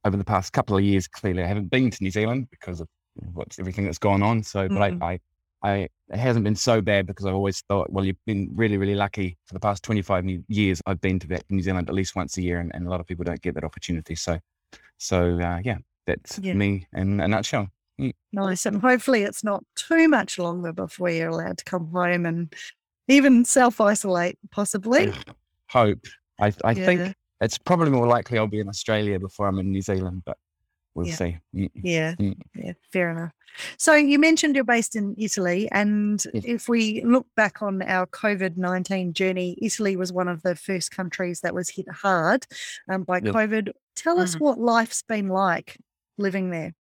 over 0.06 0.18
the 0.18 0.26
past 0.26 0.54
couple 0.54 0.78
of 0.78 0.84
years, 0.84 1.08
clearly 1.08 1.44
I 1.44 1.48
haven't 1.48 1.70
been 1.70 1.90
to 1.90 2.04
New 2.04 2.12
Zealand 2.12 2.48
because 2.52 2.82
of 2.82 2.88
what's 3.34 3.60
everything 3.60 3.86
that's 3.86 3.98
gone 3.98 4.22
on. 4.24 4.44
So, 4.44 4.68
but 4.68 4.78
Mm. 4.78 5.02
I, 5.02 5.14
I, 5.14 5.20
I, 5.64 5.90
it 6.10 6.18
hasn't 6.18 6.44
been 6.46 6.56
so 6.56 6.82
bad 6.82 7.08
because 7.08 7.26
I've 7.26 7.34
always 7.34 7.62
thought, 7.62 7.92
well, 7.92 8.06
you've 8.06 8.24
been 8.26 8.50
really, 8.54 8.78
really 8.78 8.96
lucky 8.96 9.38
for 9.46 9.54
the 9.54 9.60
past 9.60 9.84
25 9.84 10.26
years. 10.48 10.82
I've 10.86 11.02
been 11.02 11.20
to 11.20 11.42
New 11.50 11.62
Zealand 11.62 11.90
at 11.90 11.96
least 11.96 12.16
once 12.16 12.38
a 12.38 12.42
year, 12.42 12.60
and, 12.60 12.72
and 12.74 12.86
a 12.88 12.90
lot 12.90 13.00
of 13.00 13.08
people 13.08 13.26
don't 13.26 13.42
get 13.42 13.56
that 13.56 13.64
opportunity. 13.64 14.16
So, 14.16 14.40
so 14.98 15.40
uh, 15.40 15.60
yeah, 15.64 15.78
that's 16.06 16.40
Yeah. 16.40 16.54
me 16.54 16.88
in 16.94 17.20
a 17.20 17.28
nutshell. 17.28 17.68
Nice. 18.32 18.68
And 18.68 18.80
hopefully 18.80 19.24
it's 19.24 19.44
not 19.44 19.64
too 19.76 20.08
much 20.08 20.38
longer 20.38 20.72
before 20.72 21.10
you're 21.10 21.30
allowed 21.30 21.58
to 21.58 21.66
come 21.66 21.88
home 21.90 22.26
and 22.28 22.54
even 23.08 23.44
self 23.44 23.82
isolate, 23.82 24.38
possibly. 24.52 25.12
Hope. 25.70 26.06
I, 26.40 26.54
I 26.64 26.72
Yeah. 26.74 26.86
think 26.86 27.16
it's 27.42 27.58
probably 27.58 27.90
more 27.90 28.06
likely 28.08 28.38
I'll 28.38 28.46
be 28.48 28.60
in 28.60 28.70
Australia 28.70 29.20
before 29.20 29.48
I'm 29.48 29.58
in 29.58 29.72
New 29.72 29.82
Zealand, 29.82 30.22
but 30.26 30.38
we'll 30.98 31.08
Yeah. 31.08 31.16
see. 31.16 31.38
Yeah. 31.54 32.16
Mm. 32.16 32.36
Yeah. 32.56 32.74
Fair 32.92 33.12
enough. 33.12 33.32
So 33.78 33.94
you 33.94 34.18
mentioned 34.20 34.56
you're 34.56 34.64
based 34.66 34.96
in 34.96 35.16
Italy. 35.18 35.70
And 35.72 36.22
Yes. 36.34 36.44
if 36.46 36.68
we 36.68 37.04
look 37.04 37.28
back 37.36 37.62
on 37.62 37.82
our 37.84 38.08
COVID 38.08 38.58
19 38.58 39.14
journey, 39.14 39.58
Italy 39.62 39.96
was 39.96 40.12
one 40.12 40.28
of 40.28 40.42
the 40.42 40.56
first 40.56 40.92
countries 40.92 41.42
that 41.42 41.54
was 41.54 41.70
hit 41.70 41.88
hard 41.90 42.46
um, 42.90 43.04
by 43.04 43.20
Yes. 43.24 43.34
COVID. 43.34 43.72
Tell 43.96 44.20
us 44.20 44.36
Mhm. 44.36 44.40
what 44.42 44.60
life's 44.60 45.04
been 45.04 45.30
like 45.30 45.78
living 46.18 46.50
there. 46.50 46.74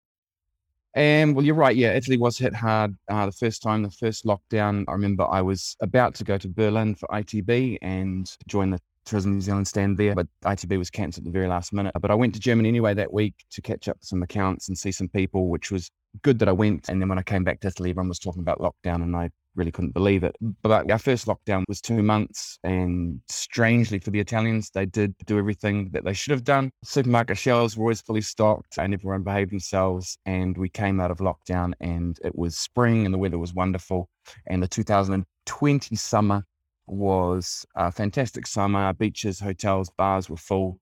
Um, 0.97 1.33
well, 1.33 1.43
you're 1.43 1.55
right. 1.55 1.75
Yeah, 1.75 1.91
Italy 1.93 2.15
was 2.17 2.37
hit 2.37 2.53
hard 2.53 2.95
uh, 3.09 3.25
the 3.25 3.31
first 3.33 3.61
time, 3.61 3.83
the 3.83 3.91
first 3.91 4.23
lockdown. 4.23 4.85
I 4.87 4.93
remember 4.93 5.27
I 5.29 5.41
was 5.41 5.75
about 5.81 6.15
to 6.15 6.23
go 6.23 6.37
to 6.37 6.47
Berlin 6.47 6.95
for 6.95 7.07
ITB 7.11 7.77
and 7.81 8.31
join 8.47 8.69
the 8.69 8.79
Tourism 9.05 9.33
New 9.33 9.41
Zealand 9.41 9.67
stand 9.67 9.97
there, 9.97 10.15
but 10.15 10.27
ITB 10.43 10.77
was 10.77 10.89
cancelled 10.89 11.25
at 11.25 11.31
the 11.31 11.37
very 11.37 11.47
last 11.47 11.73
minute. 11.73 11.93
But 11.99 12.11
I 12.11 12.15
went 12.15 12.33
to 12.33 12.39
Germany 12.39 12.69
anyway 12.69 12.93
that 12.95 13.13
week 13.13 13.35
to 13.51 13.61
catch 13.61 13.87
up 13.87 13.97
some 14.01 14.23
accounts 14.23 14.67
and 14.67 14.77
see 14.77 14.91
some 14.91 15.09
people, 15.09 15.47
which 15.47 15.71
was 15.71 15.91
good 16.21 16.39
that 16.39 16.49
I 16.49 16.53
went. 16.53 16.89
And 16.89 17.01
then 17.01 17.09
when 17.09 17.19
I 17.19 17.23
came 17.23 17.43
back 17.43 17.59
to 17.61 17.67
Italy, 17.67 17.91
everyone 17.91 18.09
was 18.09 18.19
talking 18.19 18.41
about 18.41 18.59
lockdown 18.59 19.03
and 19.03 19.15
I 19.15 19.29
really 19.55 19.71
couldn't 19.71 19.93
believe 19.93 20.23
it. 20.23 20.35
But 20.61 20.89
our 20.91 20.97
first 20.97 21.27
lockdown 21.27 21.63
was 21.67 21.81
two 21.81 22.03
months. 22.03 22.59
And 22.63 23.21
strangely 23.29 23.99
for 23.99 24.11
the 24.11 24.19
Italians, 24.19 24.69
they 24.71 24.85
did 24.85 25.15
do 25.25 25.37
everything 25.37 25.89
that 25.91 26.03
they 26.03 26.13
should 26.13 26.31
have 26.31 26.43
done. 26.43 26.71
Supermarket 26.83 27.37
shelves 27.37 27.77
were 27.77 27.83
always 27.83 28.01
fully 28.01 28.21
stocked 28.21 28.77
and 28.77 28.93
everyone 28.93 29.23
behaved 29.23 29.51
themselves. 29.51 30.17
And 30.25 30.57
we 30.57 30.69
came 30.69 30.99
out 30.99 31.11
of 31.11 31.19
lockdown 31.19 31.73
and 31.79 32.19
it 32.23 32.35
was 32.35 32.57
spring 32.57 33.05
and 33.05 33.13
the 33.13 33.19
weather 33.19 33.39
was 33.39 33.53
wonderful. 33.53 34.09
And 34.47 34.61
the 34.61 34.67
2020 34.67 35.95
summer 35.95 36.43
was 36.87 37.65
a 37.75 37.91
fantastic 37.91 38.47
summer. 38.47 38.93
Beaches, 38.93 39.39
hotels, 39.39 39.89
bars 39.97 40.29
were 40.29 40.37
full 40.37 40.79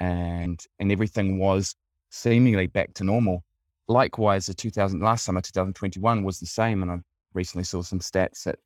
and 0.00 0.64
and 0.78 0.90
everything 0.90 1.38
was 1.38 1.76
seemingly 2.10 2.66
back 2.66 2.94
to 2.94 3.04
normal. 3.04 3.44
Likewise, 3.88 4.46
the 4.46 4.54
2000 4.54 5.00
last 5.00 5.24
summer, 5.24 5.40
2021 5.40 6.24
was 6.24 6.38
the 6.40 6.46
same. 6.46 6.82
And 6.82 6.90
I 6.90 6.96
recently 7.34 7.64
saw 7.64 7.82
some 7.82 7.98
stats 8.00 8.44
that 8.44 8.58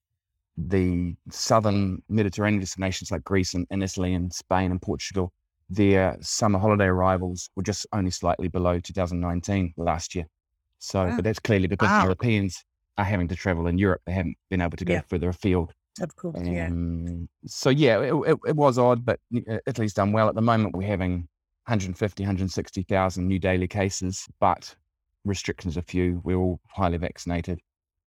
the 0.56 1.14
southern 1.30 2.02
Mediterranean 2.08 2.60
destinations 2.60 3.10
like 3.10 3.24
Greece 3.24 3.54
and, 3.54 3.66
and 3.70 3.82
Italy 3.82 4.14
and 4.14 4.32
Spain 4.32 4.70
and 4.70 4.80
Portugal, 4.80 5.32
their 5.68 6.16
summer 6.20 6.58
holiday 6.58 6.84
arrivals 6.86 7.50
were 7.56 7.62
just 7.62 7.86
only 7.92 8.10
slightly 8.10 8.48
below 8.48 8.78
2019 8.78 9.74
last 9.76 10.14
year. 10.14 10.26
So, 10.78 11.06
Wow. 11.06 11.16
but 11.16 11.24
that's 11.24 11.38
clearly 11.40 11.66
because 11.66 11.88
Wow. 11.88 12.04
Europeans 12.04 12.64
are 12.98 13.04
having 13.04 13.28
to 13.28 13.36
travel 13.36 13.66
in 13.66 13.76
Europe. 13.78 14.02
They 14.06 14.12
haven't 14.12 14.36
been 14.48 14.60
able 14.62 14.76
to 14.76 14.84
go 14.84 14.94
Yeah. 14.94 15.02
further 15.08 15.28
afield. 15.28 15.72
Of 16.00 16.14
course. 16.16 16.38
Yeah. 16.42 16.66
Um, 16.66 17.28
so 17.46 17.70
yeah, 17.70 18.00
it, 18.00 18.14
it, 18.26 18.38
it 18.48 18.56
was 18.56 18.78
odd, 18.78 19.04
but 19.04 19.18
Italy's 19.66 19.94
done 19.94 20.12
well 20.12 20.28
at 20.28 20.34
the 20.34 20.42
moment. 20.42 20.76
We're 20.76 20.88
having 20.88 21.28
150, 21.66 22.22
160,000 22.22 23.26
new 23.26 23.38
daily 23.38 23.68
cases, 23.68 24.26
but 24.40 24.74
restrictions 25.24 25.76
are 25.76 25.82
few. 25.82 26.20
We're 26.24 26.36
all 26.36 26.60
highly 26.68 26.98
vaccinated. 26.98 27.60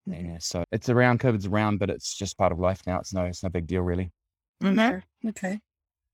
Mhm. 0.08 0.26
Yeah, 0.26 0.38
so 0.40 0.64
it's 0.72 0.88
around, 0.88 1.20
COVID's 1.20 1.46
around, 1.46 1.78
but 1.78 1.90
it's 1.90 2.14
just 2.14 2.38
part 2.38 2.52
of 2.52 2.58
life 2.58 2.82
now. 2.86 2.98
It's 2.98 3.12
no, 3.12 3.24
it's 3.24 3.42
no 3.42 3.48
big 3.48 3.66
deal 3.66 3.82
really. 3.82 4.10
Mhm. 4.62 5.02
Okay. 5.26 5.60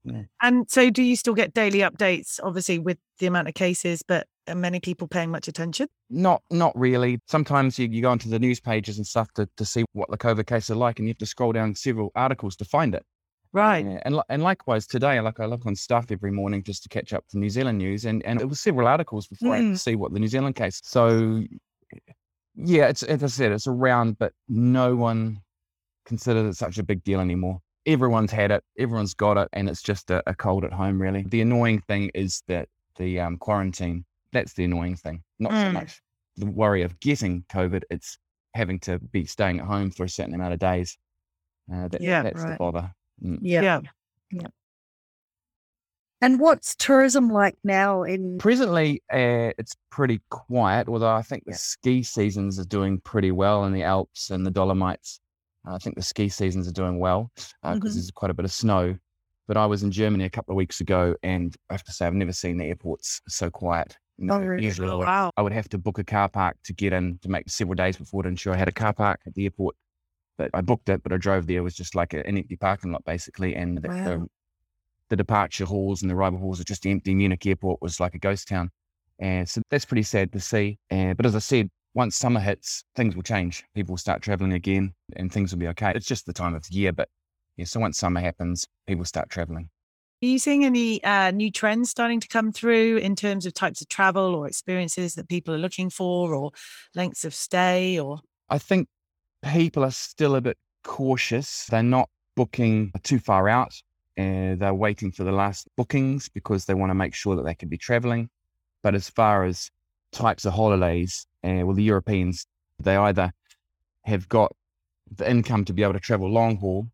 Okay. 0.08 0.26
And 0.42 0.70
so, 0.70 0.90
do 0.90 1.02
you 1.02 1.16
still 1.16 1.32
get 1.34 1.54
daily 1.54 1.78
updates, 1.78 2.38
obviously, 2.42 2.78
with 2.78 2.98
the 3.20 3.26
amount 3.26 3.48
of 3.48 3.54
cases, 3.54 4.02
but 4.06 4.22
are 4.22 4.26
many 4.52 4.80
people 4.80 5.06
paying 5.08 5.30
much 5.30 5.48
attention? 5.48 5.88
Not, 6.10 6.42
not 6.50 6.76
really. 6.78 7.20
Sometimes 7.26 7.78
you, 7.78 7.88
you 7.88 8.02
go 8.02 8.10
onto 8.10 8.28
the 8.28 8.38
news 8.38 8.60
pages 8.60 8.98
and 8.98 9.06
stuff 9.06 9.32
to, 9.34 9.48
to 9.56 9.64
see 9.64 9.84
what 9.92 10.10
the 10.10 10.18
COVID 10.18 10.46
cases 10.46 10.70
are 10.70 10.74
like, 10.76 10.98
and 10.98 11.08
you 11.08 11.10
have 11.12 11.18
to 11.18 11.26
scroll 11.26 11.52
down 11.52 11.74
several 11.74 12.10
articles 12.14 12.56
to 12.56 12.64
find 12.64 12.94
it. 12.94 13.04
Right. 13.52 13.86
Yeah, 13.86 14.00
and 14.04 14.20
and 14.28 14.42
likewise 14.42 14.84
today, 14.84 15.20
like 15.20 15.38
I 15.38 15.46
look 15.46 15.64
on 15.64 15.76
stuff 15.76 16.06
every 16.10 16.32
morning 16.32 16.64
just 16.64 16.82
to 16.82 16.88
catch 16.88 17.12
up 17.12 17.24
to 17.28 17.38
New 17.38 17.48
Zealand 17.48 17.78
news, 17.78 18.04
and 18.04 18.20
and 18.26 18.40
it 18.40 18.48
was 18.48 18.58
several 18.60 18.88
articles 18.88 19.28
before 19.28 19.54
I 19.54 19.60
Mm. 19.60 19.70
could 19.70 19.80
see 19.80 19.94
what 19.94 20.12
the 20.12 20.18
New 20.18 20.26
Zealand 20.26 20.56
case. 20.56 20.80
So, 20.82 21.44
yeah, 22.56 22.88
it's 22.88 23.04
as 23.04 23.22
I 23.22 23.26
said, 23.28 23.52
it's 23.52 23.68
around, 23.68 24.18
but 24.18 24.32
no 24.48 24.96
one 24.96 25.38
considers 26.04 26.46
it 26.54 26.58
such 26.58 26.78
a 26.78 26.82
big 26.82 27.04
deal 27.04 27.20
anymore. 27.20 27.60
Everyone's 27.86 28.32
had 28.32 28.50
it, 28.50 28.64
everyone's 28.78 29.14
got 29.14 29.36
it, 29.36 29.48
and 29.52 29.68
it's 29.68 29.82
just 29.82 30.10
a, 30.10 30.22
a 30.28 30.34
cold 30.34 30.64
at 30.64 30.72
home. 30.72 31.00
Really, 31.00 31.22
the 31.22 31.40
annoying 31.40 31.80
thing 31.86 32.10
is 32.14 32.42
that 32.48 32.68
the 32.96 33.20
um, 33.20 33.36
quarantine. 33.36 34.04
That's 34.34 34.52
the 34.52 34.64
annoying 34.64 34.96
thing, 34.96 35.22
not 35.38 35.52
so 35.52 35.56
Mm. 35.56 35.72
much 35.72 36.02
the 36.36 36.46
worry 36.46 36.82
of 36.82 36.98
getting 37.00 37.44
COVID. 37.48 37.84
It's 37.90 38.18
having 38.54 38.80
to 38.80 38.98
be 38.98 39.24
staying 39.24 39.60
at 39.60 39.66
home 39.66 39.90
for 39.90 40.04
a 40.04 40.08
certain 40.08 40.34
amount 40.34 40.52
of 40.52 40.58
days. 40.58 40.98
Uh, 41.72 41.88
that, 41.88 42.00
Yeah, 42.02 42.22
that's 42.24 42.44
the 42.44 42.56
bother. 42.58 42.92
Mm. 43.22 43.38
Yeah. 43.40 43.80
Yeah. 44.32 44.46
And 46.20 46.40
what's 46.40 46.74
tourism 46.74 47.28
like 47.28 47.56
now 47.64 48.02
in 48.02 48.38
Presently, 48.38 49.02
uh, 49.12 49.52
it's 49.58 49.74
pretty 49.90 50.20
quiet, 50.30 50.88
although 50.88 51.12
I 51.12 51.22
think 51.22 51.44
the 51.44 51.52
Yeah. 51.52 51.56
ski 51.58 52.02
seasons 52.02 52.58
are 52.58 52.64
doing 52.64 53.00
pretty 53.00 53.30
well 53.30 53.64
in 53.64 53.72
the 53.72 53.82
Alps 53.82 54.30
and 54.30 54.46
the 54.46 54.50
Dolomites. 54.50 55.20
I 55.66 55.78
think 55.78 55.96
the 55.96 56.02
ski 56.02 56.28
seasons 56.28 56.66
are 56.68 56.72
doing 56.72 56.98
well 56.98 57.30
because 57.62 57.92
Mhm. 57.92 57.94
there's 57.94 58.10
quite 58.10 58.30
a 58.30 58.34
bit 58.34 58.44
of 58.44 58.52
snow. 58.52 58.98
But 59.46 59.56
I 59.58 59.66
was 59.66 59.82
in 59.82 59.90
Germany 59.90 60.24
a 60.24 60.30
couple 60.30 60.52
of 60.52 60.56
weeks 60.56 60.80
ago, 60.80 61.14
and 61.22 61.54
I 61.68 61.74
have 61.74 61.84
to 61.84 61.92
say, 61.92 62.06
I've 62.06 62.14
never 62.14 62.32
seen 62.32 62.56
the 62.56 62.64
airports 62.64 63.20
so 63.28 63.50
quiet. 63.50 63.98
You 64.18 64.33
Oh, 64.33 64.38
really? 64.38 64.64
Usually, 64.64 64.88
I 64.88 64.92
Oh, 64.92 64.99
would, 64.99 65.06
wow. 65.06 65.30
I 65.37 65.42
would 65.42 65.52
have 65.52 65.68
to 65.71 65.78
book 65.78 65.99
a 65.99 66.04
car 66.04 66.28
park 66.28 66.56
to 66.64 66.73
get 66.73 66.92
in 66.92 67.18
to 67.18 67.28
make 67.28 67.49
several 67.49 67.75
days 67.75 67.97
before 67.97 68.23
to 68.23 68.28
ensure 68.28 68.54
I 68.54 68.56
had 68.56 68.68
a 68.68 68.73
car 68.73 68.92
park 68.92 69.21
at 69.26 69.35
the 69.35 69.44
airport. 69.44 69.76
But 70.37 70.50
I 70.54 70.61
booked 70.61 70.88
it, 70.88 71.02
but 71.02 71.12
I 71.12 71.16
drove 71.16 71.47
there. 71.47 71.59
It 71.59 71.62
was 71.62 71.75
just 71.75 71.94
like 71.94 72.12
an 72.12 72.23
empty 72.26 72.56
parking 72.56 72.92
lot, 72.92 73.04
basically. 73.04 73.54
And 73.54 73.78
the, 73.78 73.88
Wow. 73.88 74.04
the, 74.04 74.26
the 75.11 75.16
departure 75.16 75.64
halls 75.64 76.02
and 76.02 76.11
the 76.11 76.14
arrival 76.14 76.38
halls 76.38 76.61
are 76.61 76.64
just 76.64 76.87
empty. 76.87 77.14
Munich 77.14 77.47
airport 77.47 77.80
was 77.83 78.00
like 78.00 78.14
a 78.14 78.18
ghost 78.18 78.49
town. 78.49 78.71
And 79.21 79.49
so 79.49 79.62
that's 79.71 79.85
pretty 79.85 80.02
sad 80.02 80.33
to 80.33 80.40
see. 80.40 80.78
Uh, 80.90 81.14
but 81.14 81.26
as 81.26 81.37
I 81.37 81.40
said, 81.40 81.71
once 81.94 82.16
summer 82.16 82.40
hits, 82.40 82.85
things 82.97 83.14
will 83.14 83.23
change. 83.23 83.64
People 83.75 83.92
will 83.92 83.99
start 83.99 84.23
traveling 84.23 84.52
again 84.54 84.92
and 85.14 85.33
things 85.33 85.52
will 85.52 85.61
be 85.61 85.68
okay. 85.68 85.92
It's 85.94 86.06
just 86.06 86.26
the 86.26 86.33
time 86.33 86.54
of 86.54 86.64
the 86.66 86.75
year. 86.75 86.92
But 86.92 87.09
yeah, 87.56 87.66
so 87.66 87.78
once 87.78 87.99
summer 87.99 88.21
happens, 88.21 88.66
people 88.88 89.04
start 89.04 89.30
traveling. 89.30 89.71
Are 90.23 90.26
you 90.26 90.38
seeing 90.38 90.64
any 90.64 91.02
uh, 91.04 91.30
new 91.33 91.50
trends 91.50 91.90
starting 91.90 92.21
to 92.21 92.28
come 92.28 92.50
through 92.50 92.99
in 92.99 93.14
terms 93.14 93.44
of 93.44 93.52
types 93.52 93.83
of 93.83 93.88
travel 93.88 94.35
or 94.35 94.47
experiences 94.47 95.14
that 95.14 95.28
people 95.28 95.54
are 95.54 95.59
looking 95.59 95.90
for 95.90 96.35
or 96.35 96.52
lengths 96.94 97.25
of 97.25 97.35
stay 97.35 97.99
or? 97.99 98.21
I 98.49 98.59
think 98.59 98.88
people 99.42 99.85
are 99.85 99.90
still 99.90 100.37
a 100.37 100.40
bit 100.40 100.56
cautious. 100.83 101.66
They're 101.66 101.83
not 101.83 102.09
booking 102.37 102.92
too 103.02 103.18
far 103.18 103.49
out. 103.49 103.75
Uh, 104.16 104.54
they're 104.56 104.75
waiting 104.75 105.11
for 105.11 105.25
the 105.25 105.33
last 105.33 105.68
bookings 105.76 106.28
because 106.28 106.64
they 106.64 106.75
want 106.75 106.90
to 106.90 106.94
make 106.94 107.14
sure 107.14 107.37
that 107.37 107.44
they 107.44 107.54
can 107.54 107.68
be 107.68 107.78
traveling. 107.78 108.30
But 108.83 108.94
as 108.94 109.11
far 109.11 109.44
as 109.44 109.71
types 110.12 110.44
of 110.44 110.52
holidays, 110.52 111.26
uh, 111.42 111.62
well, 111.64 111.75
the 111.75 111.83
Europeans, 111.83 112.47
they 112.78 112.97
either 112.97 113.33
have 114.04 114.28
got 114.28 114.54
the 115.16 115.28
income 115.28 115.64
to 115.64 115.73
be 115.73 115.83
able 115.83 115.92
to 115.94 116.00
travel 116.00 116.30
long 116.30 116.56
haul 116.56 116.88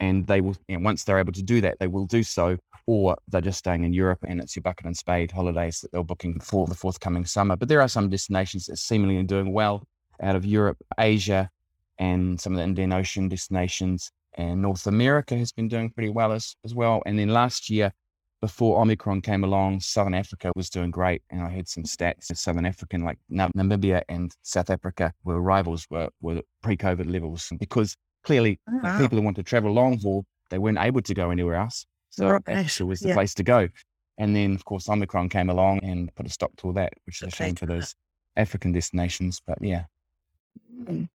and 0.00 0.26
they 0.26 0.40
will, 0.40 0.56
and 0.68 0.84
once 0.84 1.04
they're 1.04 1.18
able 1.18 1.32
to 1.32 1.42
do 1.42 1.60
that, 1.60 1.78
they 1.78 1.86
will 1.86 2.06
do 2.06 2.22
so, 2.22 2.56
or 2.86 3.16
they're 3.28 3.40
just 3.40 3.58
staying 3.58 3.84
in 3.84 3.92
Europe 3.92 4.20
and 4.26 4.40
it's 4.40 4.56
your 4.56 4.62
bucket 4.62 4.86
and 4.86 4.96
spade 4.96 5.30
holidays 5.30 5.80
that 5.80 5.92
they're 5.92 6.02
booking 6.02 6.40
for 6.40 6.66
the 6.66 6.74
forthcoming 6.74 7.24
summer. 7.24 7.56
But 7.56 7.68
there 7.68 7.80
are 7.80 7.88
some 7.88 8.08
destinations 8.08 8.66
that 8.66 8.78
seemingly 8.78 9.18
are 9.18 9.24
doing 9.24 9.52
well 9.52 9.86
out 10.22 10.36
of 10.36 10.44
Europe, 10.44 10.78
Asia, 10.98 11.50
and 11.98 12.40
some 12.40 12.52
of 12.52 12.58
the 12.58 12.64
Indian 12.64 12.92
Ocean 12.92 13.28
destinations. 13.28 14.10
And 14.34 14.62
North 14.62 14.86
America 14.86 15.36
has 15.36 15.52
been 15.52 15.68
doing 15.68 15.90
pretty 15.90 16.10
well 16.10 16.32
as, 16.32 16.54
as 16.64 16.74
well. 16.74 17.02
And 17.06 17.18
then 17.18 17.28
last 17.28 17.68
year, 17.68 17.92
before 18.40 18.80
Omicron 18.80 19.20
came 19.20 19.42
along, 19.42 19.80
Southern 19.80 20.14
Africa 20.14 20.52
was 20.54 20.70
doing 20.70 20.92
great. 20.92 21.22
And 21.30 21.42
I 21.42 21.50
heard 21.50 21.68
some 21.68 21.82
stats 21.82 22.30
of 22.30 22.38
Southern 22.38 22.66
African, 22.66 23.02
like 23.02 23.18
Namibia 23.30 24.02
and 24.08 24.32
South 24.42 24.70
Africa, 24.70 25.12
where 25.24 25.40
rivals 25.40 25.86
were, 25.90 26.08
were 26.20 26.42
pre 26.62 26.76
COVID 26.76 27.10
levels 27.10 27.50
because 27.58 27.96
clearly 28.24 28.58
Wow. 28.66 28.98
people 28.98 29.18
who 29.18 29.24
want 29.24 29.36
to 29.36 29.42
travel 29.42 29.72
long 29.72 29.98
haul, 30.00 30.24
they 30.50 30.58
weren't 30.58 30.78
able 30.78 31.02
to 31.02 31.14
go 31.14 31.30
anywhere 31.30 31.56
else. 31.56 31.86
So 32.10 32.28
Right. 32.30 32.42
Africa 32.48 32.86
was 32.86 33.00
the 33.00 33.08
Yeah. 33.08 33.14
place 33.14 33.34
to 33.34 33.42
go. 33.42 33.68
And 34.18 34.34
then, 34.34 34.54
of 34.54 34.64
course, 34.64 34.88
Omicron 34.88 35.28
came 35.28 35.48
along 35.50 35.84
and 35.84 36.12
put 36.14 36.26
a 36.26 36.30
stop 36.30 36.56
to 36.56 36.66
all 36.68 36.72
that, 36.74 36.92
which 37.04 37.22
is 37.22 37.28
a 37.28 37.30
shame 37.30 37.54
for 37.54 37.66
those 37.66 37.94
African 38.36 38.72
destinations. 38.72 39.40
But 39.46 39.58
yeah, 39.62 39.84
Mm. 40.74 41.08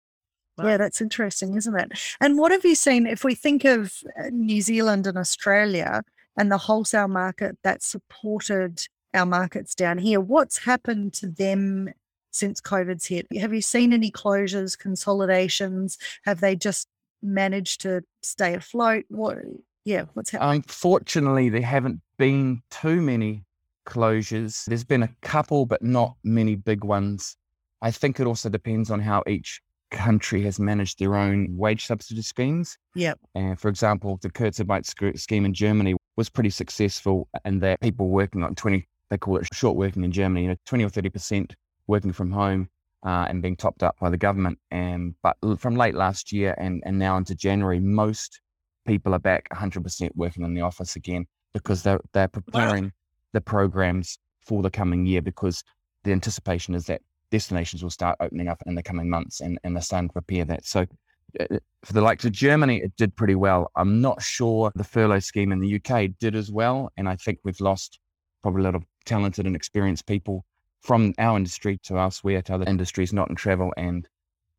Yeah, 0.63 0.77
that's 0.77 1.01
interesting, 1.01 1.55
isn't 1.57 1.75
it? 1.75 1.93
And 2.21 2.37
what 2.37 2.53
have 2.53 2.65
you 2.67 2.75
seen 2.75 3.07
if 3.07 3.25
we 3.25 3.35
think 3.35 3.65
of 3.65 3.95
uh, 4.19 4.29
New 4.31 4.61
Zealand 4.61 5.07
and 5.07 5.17
Australia 5.17 6.03
and 6.37 6.53
the 6.53 6.59
wholesale 6.59 7.09
market 7.09 7.57
that 7.65 7.83
supported 7.83 8.87
our 9.15 9.27
markets 9.27 9.75
down 9.75 9.99
here. 9.99 10.21
What's 10.21 10.59
happened 10.59 11.13
to 11.15 11.27
them 11.29 11.93
since 12.31 12.61
COVID's 12.61 13.07
hit? 13.07 13.27
Have 13.39 13.53
you 13.53 13.63
seen 13.63 13.93
any 13.93 14.11
closures, 14.11 14.79
consolidations? 14.79 15.99
Have 16.25 16.41
they 16.41 16.57
just 16.57 16.89
managed 17.23 17.83
to 17.83 18.03
stay 18.23 18.55
afloat? 18.55 19.05
What, 19.09 19.39
yeah, 19.85 20.05
what's 20.15 20.31
happening? 20.31 20.57
Unfortunately, 20.57 21.49
there 21.49 21.63
haven't 21.63 22.01
been 22.19 22.63
too 22.71 23.01
many 23.01 23.45
closures. 23.87 24.65
There's 24.67 24.85
been 24.85 25.03
a 25.03 25.11
couple, 25.23 25.67
but 25.67 25.83
not 25.83 26.15
many 26.25 26.55
big 26.55 26.85
ones. 26.85 27.37
I 27.83 27.91
think 27.91 28.21
it 28.21 28.27
also 28.27 28.49
depends 28.49 28.91
on 28.91 29.01
how 29.01 29.23
each 29.27 29.61
country 29.91 30.43
has 30.43 30.61
managed 30.61 30.99
their 30.99 31.17
own 31.17 31.49
wage 31.57 31.87
subsidy 31.87 32.23
schemes. 32.23 32.79
Yep. 32.95 33.19
And 33.35 33.59
for 33.59 33.69
example, 33.69 34.19
the 34.23 34.31
Kurzarbeit 34.31 35.19
scheme 35.19 35.45
in 35.45 35.55
Germany 35.55 35.97
was 36.17 36.29
pretty 36.29 36.51
successful, 36.51 37.29
and 37.45 37.61
that 37.63 37.81
people 37.81 38.09
working 38.09 38.43
on 38.43 38.55
20, 38.55 38.87
they 39.09 39.19
call 39.19 39.39
it 39.39 39.49
short 39.53 39.77
working 39.77 40.05
in 40.05 40.13
Germany, 40.13 40.43
you 40.43 40.49
know, 40.49 40.57
20 40.67 40.85
or 40.85 40.91
30% 40.91 41.53
working 41.91 42.13
from 42.13 42.31
home 42.31 42.69
uh, 43.05 43.27
and 43.29 43.43
being 43.43 43.57
topped 43.57 43.83
up 43.83 43.97
by 44.01 44.09
the 44.09 44.17
government. 44.17 44.59
And 44.71 45.15
but 45.23 45.37
from 45.59 45.77
late 45.77 45.95
last 45.95 46.33
year 46.33 46.55
and, 46.57 46.83
and 46.87 46.99
now 46.99 47.17
into 47.17 47.35
January, 47.35 47.81
most 47.81 48.41
people 48.87 49.13
are 49.15 49.19
back 49.19 49.49
100% 49.51 50.11
working 50.15 50.45
in 50.45 50.55
the 50.55 50.63
office 50.63 50.97
again 50.97 51.27
because 51.53 51.83
they're, 51.83 52.01
they're 52.13 52.29
preparing 52.29 52.85
wow. 52.85 52.91
the 53.35 53.41
programs 53.41 54.19
for 54.47 54.63
the 54.63 54.71
coming 54.71 55.05
year 55.05 55.21
because 55.21 55.63
the 56.05 56.13
anticipation 56.13 56.75
is 56.75 56.87
that 56.87 57.03
destinations 57.31 57.83
will 57.83 57.91
start 57.91 58.17
opening 58.21 58.49
up 58.49 58.63
in 58.67 58.75
the 58.75 58.83
coming 58.83 59.09
months 59.11 59.41
and, 59.41 59.59
and 59.65 59.75
they're 59.75 59.83
starting 59.83 60.09
to 60.09 60.13
prepare 60.13 60.45
that. 60.45 60.65
So 60.65 60.87
uh, 61.39 61.59
for 61.85 61.93
the 61.93 62.01
likes 62.01 62.25
of 62.25 62.33
Germany, 62.33 62.79
it 62.79 62.93
did 62.97 63.15
pretty 63.17 63.35
well. 63.35 63.71
I'm 63.77 64.01
not 64.01 64.23
sure 64.23 64.73
the 64.75 64.85
furlough 64.85 65.21
scheme 65.21 65.53
in 65.53 65.61
the 65.61 65.81
UK 65.81 66.11
did 66.19 66.35
as 66.35 66.51
well. 66.51 66.91
And 66.97 67.09
I 67.09 67.17
think 67.17 67.39
we've 67.45 67.61
lost 67.61 67.99
probably 68.43 68.63
a 68.63 68.65
lot 68.65 68.75
of 68.75 68.85
talented 69.05 69.47
and 69.47 69.55
experienced 69.55 70.07
people 70.07 70.45
from 70.81 71.15
our 71.19 71.37
industry 71.37 71.79
to 71.85 71.99
elsewhere 71.99 72.43
to 72.43 72.55
other 72.55 72.65
industries 72.67 73.13
not 73.13 73.29
in 73.29 73.37
travel. 73.37 73.73
And 73.77 74.09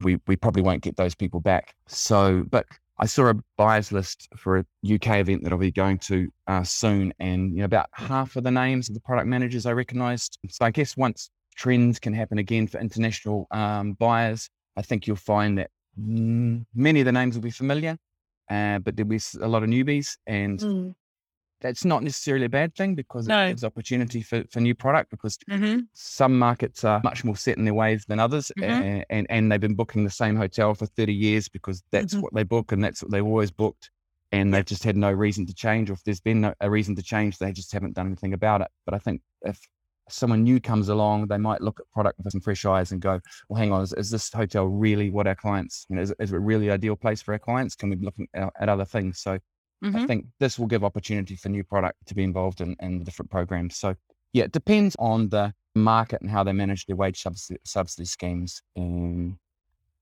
we, 0.01 0.19
we 0.27 0.35
probably 0.35 0.61
won't 0.61 0.81
get 0.81 0.97
those 0.97 1.15
people 1.15 1.39
back. 1.39 1.75
So, 1.87 2.43
but 2.49 2.65
I 3.01 3.07
saw 3.07 3.29
a 3.29 3.35
buyers 3.57 3.91
list 3.91 4.29
for 4.37 4.59
a 4.59 4.65
UK 4.85 5.17
event 5.17 5.43
that 5.43 5.51
I'll 5.51 5.57
be 5.57 5.71
going 5.71 5.97
to 5.99 6.31
uh, 6.45 6.63
soon, 6.63 7.11
and 7.19 7.51
you 7.51 7.59
know 7.59 7.65
about 7.65 7.89
half 7.93 8.35
of 8.35 8.43
the 8.43 8.51
names 8.51 8.89
of 8.89 8.93
the 8.93 9.01
product 9.01 9.27
managers 9.27 9.65
I 9.65 9.71
recognised. 9.71 10.37
So 10.47 10.65
I 10.65 10.69
guess 10.69 10.95
once 10.95 11.31
TRENZ 11.57 11.99
can 11.99 12.13
happen 12.13 12.37
again 12.37 12.67
for 12.67 12.79
international 12.79 13.47
um, 13.49 13.93
buyers, 13.93 14.49
I 14.77 14.83
think 14.83 15.07
you'll 15.07 15.15
find 15.15 15.57
that 15.57 15.71
many 15.97 16.99
of 16.99 17.05
the 17.05 17.11
names 17.11 17.35
will 17.35 17.41
be 17.41 17.49
familiar, 17.49 17.97
uh, 18.51 18.77
but 18.79 18.95
there'll 18.95 19.09
be 19.09 19.19
a 19.41 19.47
lot 19.47 19.63
of 19.63 19.69
newbies, 19.69 20.17
and 20.27 20.59
mm. 20.59 20.93
That's 21.61 21.85
not 21.85 22.03
necessarily 22.03 22.45
a 22.45 22.49
bad 22.49 22.75
thing 22.75 22.95
because 22.95 23.27
no. 23.27 23.45
it 23.45 23.49
gives 23.49 23.63
opportunity 23.63 24.21
for, 24.21 24.43
for 24.51 24.59
new 24.59 24.75
product. 24.75 25.11
Because 25.11 25.37
mm-hmm. 25.49 25.79
some 25.93 26.37
markets 26.37 26.83
are 26.83 27.01
much 27.03 27.23
more 27.23 27.35
set 27.35 27.57
in 27.57 27.65
their 27.65 27.73
ways 27.73 28.05
than 28.07 28.19
others, 28.19 28.51
mm-hmm. 28.57 28.69
and, 28.69 29.05
and, 29.09 29.27
and 29.29 29.51
they've 29.51 29.61
been 29.61 29.75
booking 29.75 30.03
the 30.03 30.09
same 30.09 30.35
hotel 30.35 30.73
for 30.73 30.85
thirty 30.85 31.13
years 31.13 31.47
because 31.47 31.83
that's 31.91 32.13
mm-hmm. 32.13 32.23
what 32.23 32.33
they 32.33 32.43
book 32.43 32.71
and 32.71 32.83
that's 32.83 33.01
what 33.01 33.11
they've 33.11 33.25
always 33.25 33.51
booked. 33.51 33.89
And 34.33 34.53
they've 34.53 34.65
just 34.65 34.83
had 34.83 34.95
no 34.95 35.11
reason 35.11 35.45
to 35.47 35.53
change, 35.53 35.89
or 35.89 35.93
if 35.93 36.03
there's 36.05 36.21
been 36.21 36.41
no, 36.41 36.53
a 36.61 36.69
reason 36.69 36.95
to 36.95 37.03
change, 37.03 37.37
they 37.37 37.51
just 37.51 37.73
haven't 37.73 37.95
done 37.95 38.07
anything 38.07 38.33
about 38.33 38.61
it. 38.61 38.69
But 38.85 38.93
I 38.93 38.97
think 38.97 39.21
if 39.41 39.59
someone 40.09 40.43
new 40.43 40.59
comes 40.59 40.89
along, 40.89 41.27
they 41.27 41.37
might 41.37 41.61
look 41.61 41.79
at 41.79 41.89
product 41.91 42.17
with 42.17 42.31
some 42.31 42.41
fresh 42.41 42.65
eyes 42.65 42.91
and 42.91 43.01
go, 43.01 43.19
well, 43.49 43.59
hang 43.59 43.71
on, 43.71 43.81
is, 43.81 43.93
is 43.93 44.09
this 44.09 44.31
hotel 44.31 44.65
really 44.65 45.09
what 45.09 45.27
our 45.27 45.35
clients, 45.35 45.85
you 45.89 45.95
know, 45.95 46.01
is, 46.01 46.13
is, 46.19 46.31
it 46.31 46.35
a 46.35 46.39
really 46.39 46.71
ideal 46.71 46.95
place 46.95 47.21
for 47.21 47.33
our 47.33 47.39
clients? 47.39 47.75
Can 47.75 47.89
we 47.89 47.95
be 47.95 48.05
looking 48.05 48.27
at, 48.33 48.51
at 48.59 48.69
other 48.69 48.85
things? 48.85 49.19
So 49.19 49.39
mm-hmm. 49.83 49.95
I 49.95 50.07
think 50.07 50.25
this 50.39 50.57
will 50.59 50.67
give 50.67 50.83
opportunity 50.83 51.35
for 51.35 51.49
new 51.49 51.63
product 51.63 52.07
to 52.07 52.15
be 52.15 52.23
involved 52.23 52.61
in, 52.61 52.75
in 52.79 52.99
the 52.99 53.05
different 53.05 53.31
programs. 53.31 53.77
So 53.77 53.95
yeah, 54.33 54.45
it 54.45 54.51
depends 54.51 54.95
on 54.99 55.29
the 55.29 55.53
market 55.75 56.21
and 56.21 56.29
how 56.29 56.43
they 56.43 56.53
manage 56.53 56.85
their 56.85 56.95
wage 56.95 57.21
subsidy, 57.21 57.59
subsidy 57.63 58.05
schemes. 58.05 58.61
Um, 58.77 59.39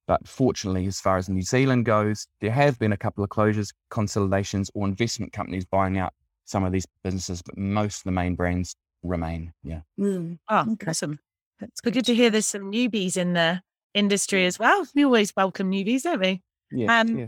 but 0.07 0.27
fortunately, 0.27 0.87
as 0.87 0.99
far 0.99 1.17
as 1.17 1.29
New 1.29 1.43
Zealand 1.43 1.85
goes, 1.85 2.27
there 2.41 2.51
have 2.51 2.79
been 2.79 2.93
a 2.93 2.97
couple 2.97 3.23
of 3.23 3.29
closures, 3.29 3.71
consolidations, 3.91 4.71
or 4.73 4.87
investment 4.87 5.33
companies 5.33 5.65
buying 5.65 5.99
out 5.99 6.13
some 6.45 6.63
of 6.63 6.71
these 6.71 6.87
businesses, 7.03 7.43
but 7.43 7.55
most 7.57 7.99
of 7.99 8.03
the 8.05 8.11
main 8.11 8.33
brands 8.33 8.75
remain. 9.03 9.53
Yeah. 9.63 9.81
Mm. 9.99 10.39
Oh, 10.49 10.71
okay. 10.73 10.87
awesome. 10.89 11.19
It's 11.61 11.81
good 11.81 12.03
to 12.05 12.15
hear 12.15 12.29
there's 12.29 12.47
some 12.47 12.71
newbies 12.71 13.17
in 13.17 13.33
the 13.33 13.61
industry 13.93 14.45
as 14.45 14.57
well. 14.57 14.87
We 14.95 15.05
always 15.05 15.35
welcome 15.35 15.71
newbies, 15.71 16.03
don't 16.03 16.19
we? 16.19 16.41
Yeah. 16.71 16.99
Um, 16.99 17.17
yeah. 17.17 17.27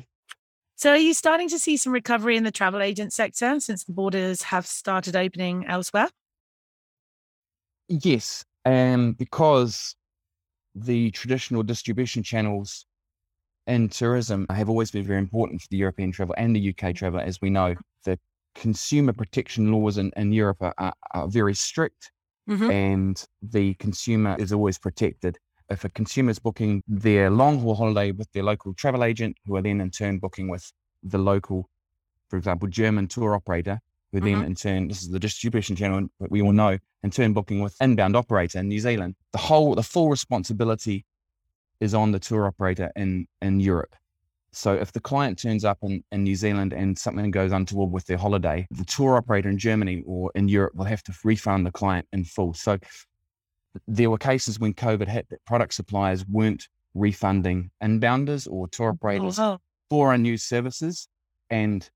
So, 0.82 0.89
are 0.89 0.98
you 0.98 1.13
starting 1.13 1.48
to 1.50 1.60
see 1.60 1.78
some 1.78 1.94
recovery 1.94 2.38
in 2.38 2.44
the 2.44 2.50
travel 2.50 2.82
agent 2.82 3.13
sector 3.13 3.60
since 3.60 3.84
the 3.84 3.94
borders 3.94 4.41
have 4.41 4.65
started 4.65 5.15
opening 5.15 5.63
elsewhere? 5.67 6.08
Yes, 7.88 8.44
um, 8.65 9.12
because 9.12 9.96
the 10.74 11.12
traditional 11.12 11.62
distribution 11.62 12.24
channels 12.24 12.88
in 13.67 13.89
tourism 13.89 14.48
have 14.50 14.70
always 14.70 14.89
been 14.89 15.04
very 15.04 15.20
important 15.20 15.62
for 15.62 15.67
the 15.70 15.78
European 15.78 16.12
travel 16.12 16.34
and 16.36 16.56
the 16.56 16.74
UK 16.76 16.96
travel, 16.96 17.20
as 17.20 17.39
we 17.41 17.52
know. 17.52 17.76
The 18.06 18.17
consumer 18.56 19.13
protection 19.13 19.72
laws 19.72 20.00
in, 20.00 20.12
in 20.17 20.32
Europe 20.32 20.63
are, 20.63 20.74
are, 20.80 20.94
are 21.12 21.28
very 21.28 21.54
strict 21.54 22.12
mm-hmm. 22.50 22.72
and 22.72 23.24
the 23.44 23.76
consumer 23.76 24.36
is 24.39 24.52
always 24.52 24.80
protected. 24.80 25.38
If 25.71 25.86
a 25.86 25.89
consumer 25.89 26.31
is 26.31 26.39
booking 26.39 26.84
their 26.88 27.29
long 27.29 27.60
haul 27.62 27.75
holiday 27.75 28.12
with 28.12 28.29
their 28.34 28.43
local 28.43 28.73
travel 28.73 29.05
agent, 29.05 29.38
who 29.45 29.55
are 29.55 29.62
then 29.62 29.79
in 29.79 29.89
turn 29.89 30.19
booking 30.19 30.49
with 30.49 30.71
the 31.01 31.17
local, 31.17 31.69
for 32.29 32.38
example, 32.38 32.67
German 32.67 33.07
tour 33.07 33.34
operator, 33.34 33.79
who 34.12 34.19
mm-hmm. 34.19 34.25
then 34.25 34.45
in 34.45 34.55
turn, 34.55 34.88
this 34.89 35.01
is 35.01 35.10
the 35.10 35.19
distribution 35.19 35.75
channel 35.77 36.10
that 36.19 36.29
we 36.29 36.41
all 36.41 36.51
know, 36.51 36.77
in 37.03 37.10
turn 37.10 37.31
booking 37.31 37.62
with 37.62 37.75
inbound 37.81 38.17
operator 38.17 38.60
in 38.60 38.67
New 38.67 38.81
Zealand, 38.81 39.15
the 39.31 39.38
whole, 39.38 39.73
the 39.73 39.84
full 39.84 40.10
responsibility 40.10 41.05
is 41.79 41.93
on 41.93 42.12
the 42.12 42.19
tour 42.19 42.45
operator 42.45 42.91
in, 42.97 43.25
in 43.41 43.62
Europe. 43.62 43.95
So 44.53 44.73
if 44.73 44.91
the 44.91 44.99
client 44.99 45.39
turns 45.39 45.63
up 45.63 45.77
in, 45.81 46.03
in 46.12 46.23
New 46.23 46.36
Zealand 46.36 46.73
and 46.73 46.99
something 46.99 47.31
goes 47.31 47.53
untoward 47.53 47.91
with 47.91 48.05
their 48.05 48.17
holiday, 48.17 48.67
the 48.69 48.84
tour 48.84 49.15
operator 49.15 49.47
in 49.47 49.57
Germany 49.57 50.03
or 50.05 50.29
in 50.36 50.49
Europe 50.49 50.75
will 50.75 50.86
have 50.86 51.01
to 51.03 51.13
refund 51.23 51.65
the 51.65 51.71
client 51.71 52.05
in 52.12 52.25
full. 52.25 52.53
So 52.53 52.77
there 53.88 54.10
were 54.10 54.17
cases 54.17 54.60
when 54.60 54.73
COVID 54.73 55.07
hit 55.07 55.27
that 55.29 55.43
product 55.45 55.73
suppliers 55.73 56.25
weren't 56.27 56.67
refunding 56.93 57.71
inbounders 57.81 58.47
or 58.51 58.67
tour 58.67 58.88
oh, 58.88 58.91
operators 58.91 59.39
oh, 59.39 59.60
for 59.89 60.13
unused 60.13 60.45
services. 60.45 61.07
And 61.49 61.89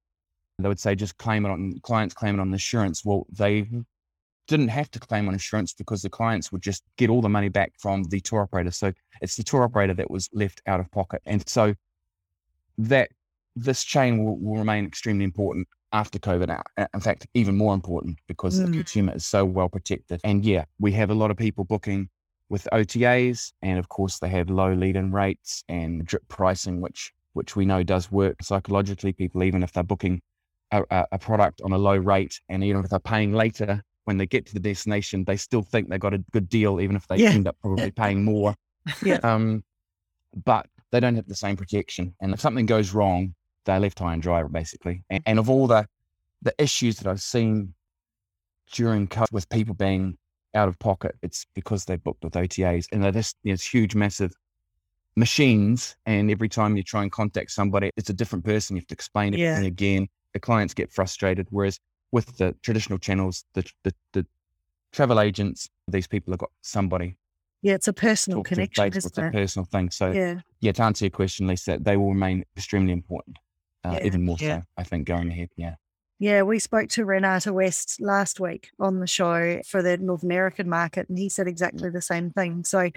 they 0.59 0.67
would 0.67 0.79
say 0.79 0.95
just 0.95 1.17
claim 1.17 1.45
it 1.45 1.49
on 1.49 1.79
clients 1.81 2.13
claim 2.13 2.35
it 2.35 2.41
on 2.41 2.51
insurance. 2.51 3.03
Well, 3.03 3.25
they 3.31 3.67
didn't 4.47 4.67
have 4.69 4.91
to 4.91 4.99
claim 4.99 5.27
on 5.27 5.33
insurance 5.33 5.73
because 5.73 6.01
the 6.01 6.09
clients 6.09 6.51
would 6.51 6.61
just 6.61 6.83
get 6.97 7.09
all 7.09 7.21
the 7.21 7.29
money 7.29 7.49
back 7.49 7.73
from 7.77 8.03
the 8.05 8.19
tour 8.19 8.41
operator. 8.41 8.71
So 8.71 8.93
it's 9.21 9.35
the 9.35 9.43
tour 9.43 9.63
operator 9.63 9.93
that 9.95 10.09
was 10.09 10.29
left 10.33 10.61
out 10.67 10.79
of 10.79 10.89
pocket. 10.91 11.21
And 11.25 11.47
so 11.47 11.73
that 12.77 13.09
this 13.55 13.83
chain 13.83 14.23
will, 14.23 14.37
will 14.37 14.57
remain 14.57 14.85
extremely 14.85 15.23
important 15.23 15.67
after 15.95 16.19
COVID. 16.19 16.61
In 16.93 16.99
fact, 16.99 17.25
even 17.33 17.55
more 17.55 17.73
important 17.73 18.19
because 18.27 18.59
mm. 18.59 18.65
the 18.65 18.71
consumer 18.73 19.15
is 19.15 19.25
so 19.25 19.45
well 19.45 19.69
protected. 19.69 20.19
And 20.23 20.45
yeah, 20.45 20.65
we 20.77 20.91
have 20.91 21.09
a 21.09 21.13
lot 21.13 21.31
of 21.31 21.37
people 21.37 21.63
booking 21.63 22.09
with 22.49 22.67
OTAs, 22.73 23.53
and 23.61 23.79
of 23.79 23.87
course 23.89 24.19
they 24.19 24.29
have 24.29 24.49
low 24.49 24.73
lead-in 24.73 25.11
rates 25.11 25.63
and 25.69 26.05
drip 26.05 26.27
pricing, 26.27 26.81
which 26.81 27.11
which 27.33 27.55
we 27.55 27.65
know 27.65 27.81
does 27.81 28.11
work 28.11 28.35
psychologically. 28.43 29.13
People, 29.13 29.43
even 29.43 29.63
if 29.63 29.71
they're 29.71 29.83
booking 29.83 30.21
a, 30.71 30.83
a 31.11 31.17
product 31.17 31.61
on 31.63 31.71
a 31.71 31.77
low 31.77 31.95
rate, 31.95 32.39
and 32.49 32.63
even 32.63 32.83
if 32.83 32.89
they're 32.89 32.99
paying 32.99 33.33
later 33.33 33.81
when 34.03 34.17
they 34.17 34.27
get 34.27 34.45
to 34.45 34.53
the 34.53 34.59
destination, 34.59 35.23
they 35.23 35.37
still 35.37 35.63
think 35.63 35.89
they 35.89 35.97
got 35.97 36.13
a 36.13 36.19
good 36.31 36.47
deal, 36.47 36.79
even 36.79 36.95
if 36.95 37.07
they 37.07 37.17
yeah. 37.17 37.29
end 37.29 37.47
up 37.47 37.55
probably 37.61 37.89
paying 38.03 38.23
more. 38.23 38.53
yeah. 39.03 39.19
Um, 39.23 39.63
but 40.43 40.67
they 40.91 40.99
don't 40.99 41.15
have 41.15 41.27
the 41.27 41.35
same 41.35 41.55
protection. 41.55 42.13
And 42.21 42.33
if 42.33 42.39
something 42.39 42.65
goes 42.65 42.93
wrong, 42.93 43.33
they're 43.65 43.79
left 43.79 43.99
high 43.99 44.13
and 44.13 44.21
dry, 44.21 44.43
basically. 44.43 45.03
And, 45.09 45.23
and 45.25 45.39
of 45.39 45.49
all 45.49 45.67
the 45.67 45.87
the 46.41 46.53
issues 46.57 46.97
that 46.97 47.07
I've 47.09 47.21
seen 47.21 47.73
during 48.71 49.07
COVID 49.07 49.31
with 49.31 49.49
people 49.49 49.73
being 49.73 50.17
out 50.53 50.67
of 50.67 50.77
pocket, 50.79 51.15
it's 51.21 51.45
because 51.55 51.85
they've 51.85 52.03
booked 52.03 52.23
with 52.23 52.33
OTAs 52.33 52.87
and 52.91 53.03
they're 53.03 53.11
this 53.11 53.33
you 53.43 53.53
know, 53.53 53.57
huge, 53.57 53.95
massive 53.95 54.33
machines. 55.15 55.95
And 56.05 56.29
every 56.29 56.49
time 56.49 56.77
you 56.77 56.83
try 56.83 57.03
and 57.03 57.11
contact 57.11 57.51
somebody, 57.51 57.89
it's 57.97 58.09
a 58.09 58.13
different 58.13 58.45
person. 58.45 58.75
You 58.75 58.81
have 58.81 58.87
to 58.87 58.93
explain 58.93 59.33
everything 59.33 59.63
yeah. 59.63 59.67
again. 59.67 60.07
The 60.33 60.39
clients 60.39 60.73
get 60.73 60.91
frustrated. 60.91 61.47
Whereas 61.49 61.79
with 62.11 62.37
the 62.37 62.55
traditional 62.61 62.99
channels, 62.99 63.43
the, 63.53 63.65
the, 63.83 63.93
the 64.13 64.25
travel 64.91 65.19
agents, 65.19 65.67
these 65.87 66.07
people 66.07 66.31
have 66.31 66.39
got 66.39 66.51
somebody 66.61 67.17
yeah, 67.65 67.73
it's 67.73 67.87
a 67.87 67.93
personal 67.93 68.43
connection. 68.43 68.85
It's 68.85 69.17
a 69.17 69.31
personal 69.31 69.65
thing. 69.65 69.89
So, 69.89 70.11
yeah. 70.11 70.41
yeah, 70.59 70.71
to 70.73 70.83
answer 70.83 71.05
your 71.05 71.09
question, 71.09 71.47
Lisa, 71.47 71.79
they 71.81 71.97
will 71.97 72.09
remain 72.09 72.45
extremely 72.55 72.93
important, 72.93 73.39
uh, 73.85 73.93
yeah. 73.93 74.05
even 74.05 74.23
more 74.23 74.37
yeah. 74.39 74.61
so, 74.61 74.65
I 74.77 74.83
think, 74.83 75.07
going 75.07 75.29
ahead. 75.29 75.49
Yeah. 75.55 75.75
Yeah, 76.17 76.43
we 76.43 76.59
spoke 76.59 76.87
to 76.91 77.03
Renata 77.03 77.51
West 77.51 77.99
last 77.99 78.39
week 78.39 78.69
on 78.79 79.01
the 79.01 79.07
show 79.07 79.61
for 79.67 79.81
the 79.81 79.97
North 79.97 80.23
American 80.23 80.69
market, 80.69 81.09
and 81.09 81.17
he 81.17 81.27
said 81.27 81.47
exactly 81.47 81.89
the 81.89 82.01
same 82.01 82.31
thing. 82.31 82.63
So, 82.63 82.89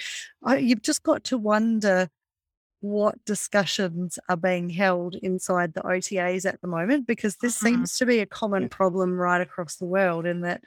I, 0.44 0.58
you've 0.58 0.82
just 0.82 1.02
got 1.02 1.24
to 1.24 1.38
wonder 1.38 2.08
what 2.80 3.24
discussions 3.24 4.20
are 4.28 4.36
being 4.36 4.70
held 4.70 5.16
inside 5.16 5.74
the 5.74 5.80
OTAs 5.80 6.46
at 6.46 6.60
the 6.60 6.68
moment 6.68 7.08
because 7.08 7.36
this 7.36 7.58
Mhm. 7.58 7.64
seems 7.64 7.98
to 7.98 8.06
be 8.06 8.20
a 8.20 8.26
common 8.26 8.68
problem 8.68 9.14
right 9.14 9.40
across 9.40 9.76
the 9.76 9.84
world 9.84 10.26
in 10.26 10.42
that 10.42 10.62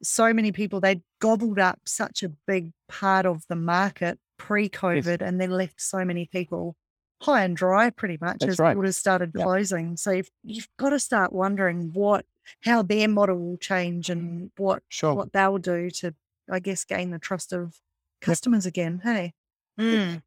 so 0.00 0.32
many 0.32 0.52
people 0.52 0.80
they 0.80 1.02
gobbled 1.18 1.58
up 1.58 1.80
such 1.84 2.22
a 2.22 2.28
big 2.28 2.72
part 2.88 3.26
of 3.26 3.42
the 3.48 3.56
market 3.56 4.18
pre-COVID 4.38 5.20
and 5.20 5.40
then 5.40 5.50
left 5.50 5.80
so 5.80 6.04
many 6.04 6.26
people 6.26 6.76
high 7.22 7.44
and 7.44 7.56
dry 7.56 7.90
pretty 7.90 8.18
much 8.20 8.38
That's 8.40 8.52
as 8.52 8.58
right. 8.58 8.74
borders 8.74 8.96
started 8.96 9.32
Yeah. 9.34 9.44
closing. 9.44 9.96
So 9.96 10.10
you've, 10.12 10.30
you've 10.44 10.68
got 10.78 10.90
to 10.90 10.98
start 11.00 11.32
wondering 11.32 11.90
what 11.92 12.24
how 12.60 12.82
their 12.82 13.08
model 13.08 13.38
will 13.38 13.56
change 13.56 14.08
and 14.10 14.50
what 14.56 14.82
Sure. 14.88 15.14
what 15.14 15.32
they'll 15.32 15.58
do 15.58 15.90
to 15.90 16.14
I 16.50 16.60
guess 16.60 16.84
gain 16.84 17.10
the 17.10 17.18
trust 17.18 17.52
of 17.52 17.80
customers 18.20 18.66
again. 18.66 19.00
Hey. 19.02 19.32
Mm. 19.80 20.22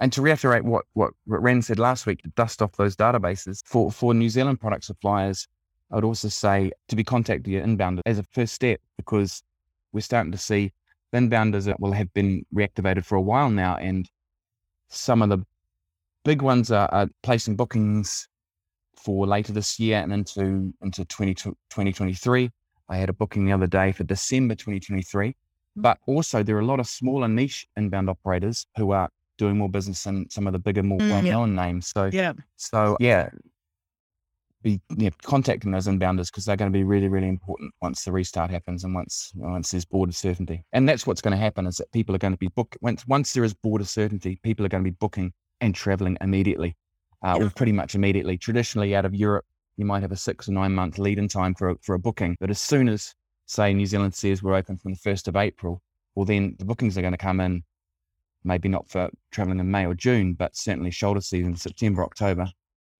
And 0.00 0.12
to 0.14 0.22
reiterate 0.22 0.64
what, 0.64 0.86
what 0.94 1.12
Ren 1.26 1.60
said 1.62 1.78
last 1.78 2.06
week, 2.06 2.22
to 2.22 2.28
dust 2.30 2.62
off 2.62 2.72
those 2.72 2.96
databases 2.96 3.62
for, 3.66 3.92
for 3.92 4.14
New 4.14 4.30
Zealand 4.30 4.58
product 4.60 4.84
suppliers, 4.84 5.46
I 5.90 5.96
would 5.96 6.04
also 6.04 6.28
say 6.28 6.72
to 6.88 6.96
be 6.96 7.04
contacted 7.04 7.46
your 7.46 7.62
inbound 7.62 8.00
as 8.06 8.18
a 8.18 8.24
first 8.32 8.54
step 8.54 8.80
because 8.96 9.42
we're 9.92 10.00
starting 10.00 10.32
to 10.32 10.38
see 10.38 10.72
inbounders 11.14 11.64
that 11.66 11.80
will 11.80 11.92
have 11.92 12.12
been 12.14 12.46
reactivated 12.54 13.04
for 13.04 13.16
a 13.16 13.20
while 13.20 13.50
now, 13.50 13.76
and 13.76 14.08
some 14.88 15.20
of 15.22 15.28
the 15.28 15.44
big 16.24 16.42
ones 16.42 16.70
are, 16.70 16.88
are 16.92 17.08
placing 17.22 17.56
bookings 17.56 18.28
for 18.96 19.26
later 19.26 19.52
this 19.52 19.78
year 19.78 19.98
and 19.98 20.12
into 20.12 20.72
into 20.82 21.04
20, 21.04 21.34
2023. 21.34 22.50
I 22.88 22.96
had 22.96 23.08
a 23.08 23.12
booking 23.12 23.46
the 23.46 23.52
other 23.52 23.66
day 23.66 23.92
for 23.92 24.04
December 24.04 24.54
2023. 24.54 25.34
But 25.76 25.98
also, 26.06 26.42
there 26.42 26.56
are 26.56 26.60
a 26.60 26.66
lot 26.66 26.80
of 26.80 26.86
smaller 26.88 27.28
niche 27.28 27.66
inbound 27.76 28.10
operators 28.10 28.66
who 28.76 28.90
are 28.90 29.08
doing 29.38 29.56
more 29.56 29.68
business 29.68 30.02
than 30.02 30.28
some 30.28 30.46
of 30.46 30.52
the 30.52 30.58
bigger, 30.58 30.82
more 30.82 30.98
Mm, 30.98 31.10
well-known 31.10 31.54
names. 31.54 31.88
So, 31.88 32.10
Yeah. 32.12 32.32
so 32.56 32.96
yeah, 33.00 33.30
be 34.62 34.80
yeah, 34.96 35.10
contacting 35.22 35.70
those 35.70 35.86
inbounders 35.86 36.26
because 36.26 36.44
they're 36.44 36.56
going 36.56 36.70
to 36.70 36.76
be 36.76 36.84
really, 36.84 37.08
really 37.08 37.28
important 37.28 37.72
once 37.80 38.04
the 38.04 38.12
restart 38.12 38.50
happens 38.50 38.84
and 38.84 38.94
once 38.94 39.32
once 39.36 39.70
there's 39.70 39.84
border 39.86 40.12
certainty. 40.12 40.64
And 40.72 40.88
that's 40.88 41.06
what's 41.06 41.22
going 41.22 41.32
to 41.32 41.42
happen 41.42 41.66
is 41.66 41.76
that 41.76 41.90
people 41.92 42.14
are 42.14 42.18
going 42.18 42.34
to 42.34 42.38
be 42.38 42.48
book 42.48 42.76
once 42.82 43.06
once 43.06 43.32
there 43.32 43.44
is 43.44 43.54
border 43.54 43.84
certainty, 43.84 44.38
people 44.42 44.66
are 44.66 44.68
going 44.68 44.84
to 44.84 44.90
be 44.90 44.96
booking 45.00 45.32
and 45.60 45.74
traveling 45.74 46.16
immediately, 46.20 46.76
uh, 47.24 47.36
Yeah. 47.38 47.46
or 47.46 47.50
pretty 47.50 47.72
much 47.72 47.94
immediately. 47.94 48.38
Traditionally, 48.38 48.94
out 48.94 49.04
of 49.04 49.14
Europe, 49.14 49.44
you 49.76 49.84
might 49.84 50.02
have 50.02 50.12
a 50.12 50.16
six 50.16 50.48
or 50.48 50.52
nine 50.52 50.72
month 50.74 50.98
lead 50.98 51.18
in 51.18 51.28
time 51.28 51.54
for 51.54 51.70
a, 51.70 51.76
for 51.82 51.94
a 51.94 51.98
booking, 51.98 52.36
but 52.40 52.50
as 52.50 52.60
soon 52.60 52.88
as 52.88 53.14
say 53.46 53.72
New 53.74 53.86
Zealand 53.86 54.14
says 54.14 54.42
we're 54.42 54.54
open 54.54 54.76
from 54.76 54.92
the 54.92 54.98
first 54.98 55.26
of 55.28 55.36
April, 55.36 55.82
well 56.14 56.24
then 56.26 56.54
the 56.58 56.64
bookings 56.64 56.96
are 56.96 57.02
going 57.02 57.12
to 57.12 57.18
come 57.18 57.40
in. 57.40 57.62
Maybe 58.42 58.68
not 58.68 58.88
for 58.88 59.10
traveling 59.32 59.60
in 59.60 59.70
May 59.70 59.84
or 59.86 59.94
June, 59.94 60.32
but 60.34 60.56
certainly 60.56 60.90
shoulder 60.90 61.20
season, 61.20 61.56
September, 61.56 62.02
October. 62.02 62.46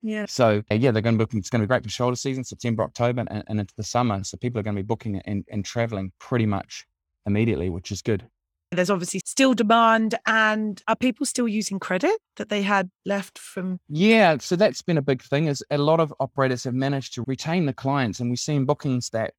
Yeah. 0.03 0.27
So 0.27 0.63
uh, 0.71 0.75
yeah, 0.75 0.91
they're 0.91 1.03
going 1.03 1.19
to 1.19 1.25
book. 1.25 1.33
It's 1.35 1.49
going 1.51 1.61
to 1.61 1.67
be 1.67 1.69
great 1.69 1.83
for 1.83 1.89
shoulder 1.89 2.17
season, 2.17 2.45
September, 2.45 2.83
October, 2.83 3.25
and, 3.29 3.43
and 3.47 3.61
into 3.61 3.75
the 3.77 3.83
summer. 3.83 4.23
So 4.25 4.37
people 4.37 4.61
are 4.61 4.63
going 4.63 4.77
to 4.77 4.83
be 4.83 4.87
booking 4.87 5.21
and, 5.25 5.45
and 5.51 5.65
traveling 5.65 6.13
pretty 6.19 6.47
much 6.47 6.87
immediately, 7.27 7.71
which 7.71 7.91
is 7.93 8.03
good. 8.03 8.27
There's 8.71 8.91
obviously 8.91 9.21
still 9.25 9.55
demand. 9.55 10.15
And 10.27 10.81
are 10.87 10.97
people 10.97 11.27
still 11.27 11.49
using 11.49 11.81
credit 11.81 12.19
that 12.37 12.49
they 12.49 12.63
had 12.63 12.91
left 13.05 13.39
from? 13.39 13.81
Yeah, 13.89 14.37
so 14.39 14.57
that's 14.57 14.83
been 14.83 14.99
a 14.99 15.03
big 15.03 15.23
thing. 15.23 15.47
Is 15.47 15.65
a 15.71 15.79
lot 15.79 16.01
of 16.01 16.15
operators 16.21 16.65
have 16.65 16.75
managed 16.75 17.15
to 17.15 17.25
retain 17.27 17.67
the 17.67 17.73
clients, 17.73 18.21
and 18.21 18.31
we've 18.31 18.39
seen 18.39 18.65
bookings 18.65 19.11
that 19.11 19.35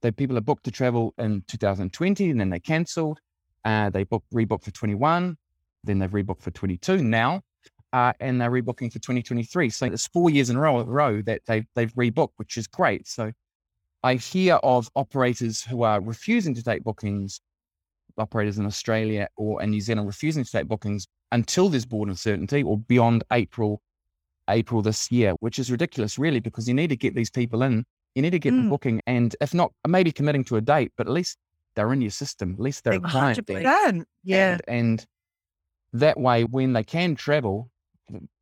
that 0.00 0.16
people 0.16 0.36
have 0.36 0.44
booked 0.44 0.64
to 0.64 0.70
travel 0.70 1.14
in 1.18 1.42
2020, 1.48 2.30
and 2.30 2.40
then 2.40 2.50
they 2.50 2.60
cancelled. 2.60 3.20
Uh, 3.64 3.88
they 3.88 4.04
booked 4.04 4.30
rebooked 4.32 4.64
for 4.64 4.70
21, 4.70 5.36
then 5.84 5.98
they've 5.98 6.10
rebooked 6.10 6.42
for 6.42 6.50
22 6.50 7.02
now, 7.02 7.40
uh, 7.94 8.12
and 8.20 8.38
they're 8.38 8.50
rebooking 8.50 8.92
for 8.92 8.98
2023. 8.98 9.70
So 9.70 9.86
it's 9.86 10.06
four 10.08 10.28
years 10.28 10.50
in 10.50 10.56
a 10.56 10.60
row, 10.60 10.82
row 10.82 11.22
that 11.22 11.42
they've 11.46 11.66
they've 11.74 11.92
rebooked, 11.94 12.32
which 12.36 12.56
is 12.56 12.66
great. 12.66 13.06
So 13.06 13.32
I 14.02 14.14
hear 14.16 14.56
of 14.56 14.90
operators 14.96 15.62
who 15.62 15.82
are 15.82 16.00
refusing 16.00 16.54
to 16.54 16.62
take 16.62 16.84
bookings, 16.84 17.40
operators 18.18 18.58
in 18.58 18.66
Australia 18.66 19.28
or 19.36 19.62
in 19.62 19.70
New 19.70 19.80
Zealand 19.80 20.06
refusing 20.06 20.44
to 20.44 20.50
take 20.50 20.68
bookings 20.68 21.06
until 21.32 21.68
there's 21.68 21.84
board 21.86 22.08
uncertainty 22.08 22.62
or 22.62 22.78
beyond 22.78 23.24
April, 23.32 23.80
April 24.48 24.82
this 24.82 25.10
year, 25.10 25.32
which 25.40 25.58
is 25.58 25.70
ridiculous, 25.70 26.18
really, 26.18 26.40
because 26.40 26.68
you 26.68 26.74
need 26.74 26.88
to 26.88 26.96
get 26.96 27.14
these 27.14 27.30
people 27.30 27.62
in. 27.62 27.84
You 28.14 28.22
need 28.22 28.30
to 28.30 28.38
get 28.38 28.52
Mm. 28.52 28.64
the 28.64 28.68
booking, 28.70 29.00
and 29.06 29.34
if 29.40 29.52
not, 29.54 29.72
maybe 29.88 30.12
committing 30.12 30.44
to 30.44 30.56
a 30.56 30.60
date, 30.60 30.92
but 30.96 31.06
at 31.08 31.12
least 31.12 31.36
they're 31.74 31.92
in 31.92 32.00
your 32.00 32.10
system. 32.12 32.52
At 32.54 32.60
least 32.60 32.84
they're 32.84 32.92
a 32.94 33.00
client. 33.00 33.44
there. 33.46 33.62
100%. 33.62 34.04
Yeah. 34.22 34.52
And, 34.52 34.62
and 34.68 35.06
that 35.94 36.18
way, 36.20 36.44
when 36.44 36.72
they 36.72 36.84
can 36.84 37.16
travel, 37.16 37.70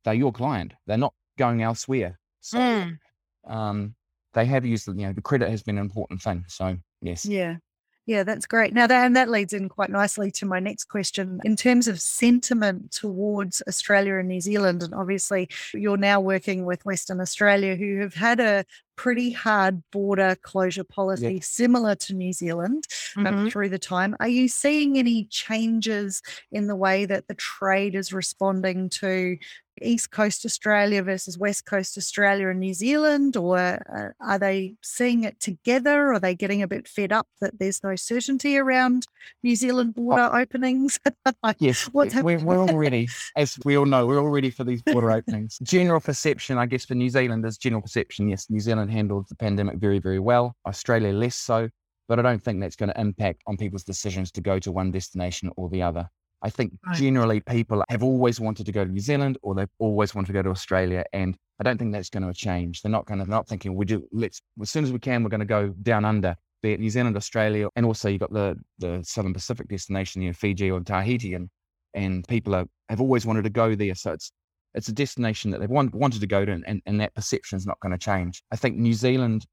they're 0.04 0.12
your 0.14 0.32
client. 0.32 0.74
They're 0.86 0.98
not 0.98 1.14
going 1.38 1.62
elsewhere. 1.62 2.18
So 2.40 2.58
Mm. 2.58 2.98
um, 3.46 3.94
they 4.34 4.44
have 4.44 4.66
used, 4.66 4.86
you 4.88 4.94
know, 4.94 5.12
the 5.14 5.22
credit 5.22 5.48
has 5.48 5.62
been 5.62 5.78
an 5.78 5.84
important 5.84 6.20
thing. 6.20 6.44
So 6.48 6.76
yes, 7.00 7.24
Yeah. 7.24 7.56
Yeah, 8.04 8.24
that's 8.24 8.46
great. 8.46 8.74
Now 8.74 8.88
that 8.88 9.06
and 9.06 9.14
that 9.14 9.30
leads 9.30 9.52
in 9.52 9.68
quite 9.68 9.88
nicely 9.90 10.32
to 10.32 10.46
my 10.46 10.58
next 10.58 10.84
question. 10.86 11.40
In 11.44 11.54
terms 11.54 11.86
of 11.86 12.00
sentiment 12.00 12.90
towards 12.90 13.62
Australia 13.68 14.16
and 14.16 14.26
New 14.28 14.40
Zealand, 14.40 14.82
and 14.82 14.92
obviously 14.92 15.48
you're 15.72 15.96
now 15.96 16.20
working 16.20 16.64
with 16.64 16.84
Western 16.84 17.20
Australia 17.20 17.76
who 17.76 18.00
have 18.00 18.14
had 18.14 18.40
a 18.40 18.64
pretty 18.96 19.30
hard 19.30 19.82
border 19.90 20.36
closure 20.42 20.84
policy 20.84 21.40
similar 21.40 21.94
to 21.94 22.12
New 22.14 22.32
Zealand 22.32 22.86
um, 23.16 23.24
Mhm. 23.24 23.50
through 23.50 23.68
the 23.70 23.78
time. 23.78 24.14
Are 24.20 24.28
you 24.28 24.48
seeing 24.48 24.98
any 24.98 25.24
changes 25.26 26.22
in 26.50 26.66
the 26.66 26.76
way 26.76 27.06
that 27.06 27.26
the 27.28 27.34
trade 27.34 27.94
is 27.94 28.12
responding 28.12 28.88
to 28.90 29.38
East 29.80 30.10
Coast 30.10 30.44
Australia 30.44 31.02
versus 31.02 31.38
West 31.38 31.64
Coast 31.64 31.96
Australia 31.96 32.48
and 32.48 32.60
New 32.60 32.74
Zealand, 32.74 33.36
or 33.36 33.56
uh, 33.58 34.08
are 34.24 34.38
they 34.38 34.74
seeing 34.82 35.24
it 35.24 35.40
together? 35.40 36.12
Are 36.12 36.20
they 36.20 36.34
getting 36.34 36.62
a 36.62 36.68
bit 36.68 36.86
fed 36.86 37.12
up 37.12 37.26
that 37.40 37.58
there's 37.58 37.82
no 37.82 37.96
certainty 37.96 38.58
around 38.58 39.06
New 39.42 39.56
Zealand 39.56 39.94
border 39.94 40.30
openings? 40.34 40.98
Like, 41.42 41.56
Yes, 41.60 41.84
What's 41.92 42.14
we- 42.16 42.22
we're, 42.22 42.44
we're 42.44 42.58
all 42.58 42.76
ready, 42.76 43.08
as 43.36 43.58
we 43.64 43.76
all 43.76 43.86
know, 43.86 44.06
we're 44.06 44.20
all 44.20 44.28
ready 44.28 44.50
for 44.50 44.64
these 44.64 44.82
border 44.82 45.10
openings. 45.10 45.58
General 45.62 46.00
perception, 46.00 46.58
I 46.58 46.66
guess, 46.66 46.84
for 46.84 46.94
New 46.94 47.08
Zealand 47.08 47.44
is 47.46 47.56
general 47.58 47.82
perception. 47.82 48.28
Yes, 48.28 48.50
New 48.50 48.60
Zealand 48.60 48.90
handled 48.90 49.26
the 49.28 49.36
pandemic 49.36 49.76
very, 49.78 49.98
very 49.98 50.18
well. 50.18 50.54
Australia 50.66 51.12
less 51.12 51.36
so, 51.36 51.68
but 52.08 52.18
I 52.18 52.22
don't 52.22 52.42
think 52.42 52.60
that's 52.60 52.76
going 52.76 52.90
to 52.92 53.00
impact 53.00 53.42
on 53.46 53.56
people's 53.56 53.84
decisions 53.84 54.30
to 54.32 54.40
go 54.40 54.58
to 54.58 54.70
one 54.72 54.90
destination 54.90 55.50
or 55.56 55.68
the 55.70 55.82
other. 55.82 56.08
I 56.42 56.50
think 56.50 56.72
Right. 56.84 56.96
generally 56.96 57.40
people 57.40 57.84
have 57.88 58.02
always 58.02 58.40
wanted 58.40 58.66
to 58.66 58.72
go 58.72 58.84
to 58.84 58.90
New 58.90 59.00
Zealand 59.00 59.38
or 59.42 59.54
they've 59.54 59.68
always 59.78 60.14
wanted 60.14 60.26
to 60.28 60.32
go 60.32 60.42
to 60.42 60.50
Australia, 60.50 61.04
and 61.12 61.36
I 61.60 61.62
don't 61.62 61.78
think 61.78 61.92
that's 61.92 62.10
going 62.10 62.26
to 62.26 62.34
change. 62.34 62.82
They're 62.82 62.90
not 62.90 63.06
going 63.06 63.20
to 63.20 63.30
not 63.30 63.48
thinking 63.48 63.74
we 63.76 63.84
do. 63.84 64.06
Let's 64.12 64.40
as 64.60 64.70
soon 64.70 64.84
as 64.84 64.92
we 64.92 64.98
can, 64.98 65.22
we're 65.22 65.30
going 65.30 65.40
to 65.40 65.46
go 65.46 65.68
down 65.82 66.04
under 66.04 66.36
be 66.62 66.72
it 66.72 66.80
New 66.80 66.90
Zealand, 66.90 67.16
Australia, 67.16 67.68
and 67.76 67.84
also 67.84 68.08
you've 68.08 68.20
got 68.20 68.32
the 68.32 68.56
the 68.78 69.02
Southern 69.02 69.32
Pacific 69.32 69.68
destination, 69.68 70.22
you 70.22 70.28
know, 70.28 70.34
Fiji 70.34 70.70
or 70.70 70.80
Tahiti, 70.80 71.34
and 71.34 71.48
and 71.94 72.26
people 72.28 72.54
are, 72.54 72.66
have 72.88 73.00
always 73.00 73.26
wanted 73.26 73.44
to 73.44 73.50
go 73.50 73.74
there. 73.74 73.94
So 73.94 74.12
it's 74.12 74.32
it's 74.74 74.88
a 74.88 74.92
destination 74.92 75.50
that 75.50 75.60
they've 75.60 75.68
want, 75.68 75.94
wanted 75.94 76.20
to 76.20 76.26
go 76.26 76.44
to, 76.44 76.52
and, 76.66 76.82
and 76.86 77.00
that 77.00 77.14
perception 77.14 77.56
is 77.56 77.66
not 77.66 77.78
going 77.80 77.92
to 77.92 77.98
change. 77.98 78.42
I 78.50 78.56
think 78.56 78.76
New 78.76 78.94
Zealand 78.94 79.46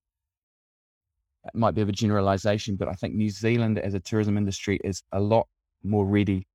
it 1.45 1.56
might 1.56 1.73
be 1.73 1.82
of 1.82 1.89
a 1.89 1.93
generalization, 1.93 2.75
but 2.75 2.88
I 2.88 2.93
think 2.93 3.15
New 3.15 3.30
Zealand 3.30 3.80
as 3.80 3.93
a 3.93 3.99
tourism 3.99 4.38
industry 4.38 4.80
is 4.84 5.02
a 5.12 5.19
lot 5.19 5.47
more 5.84 6.06
ready 6.06 6.45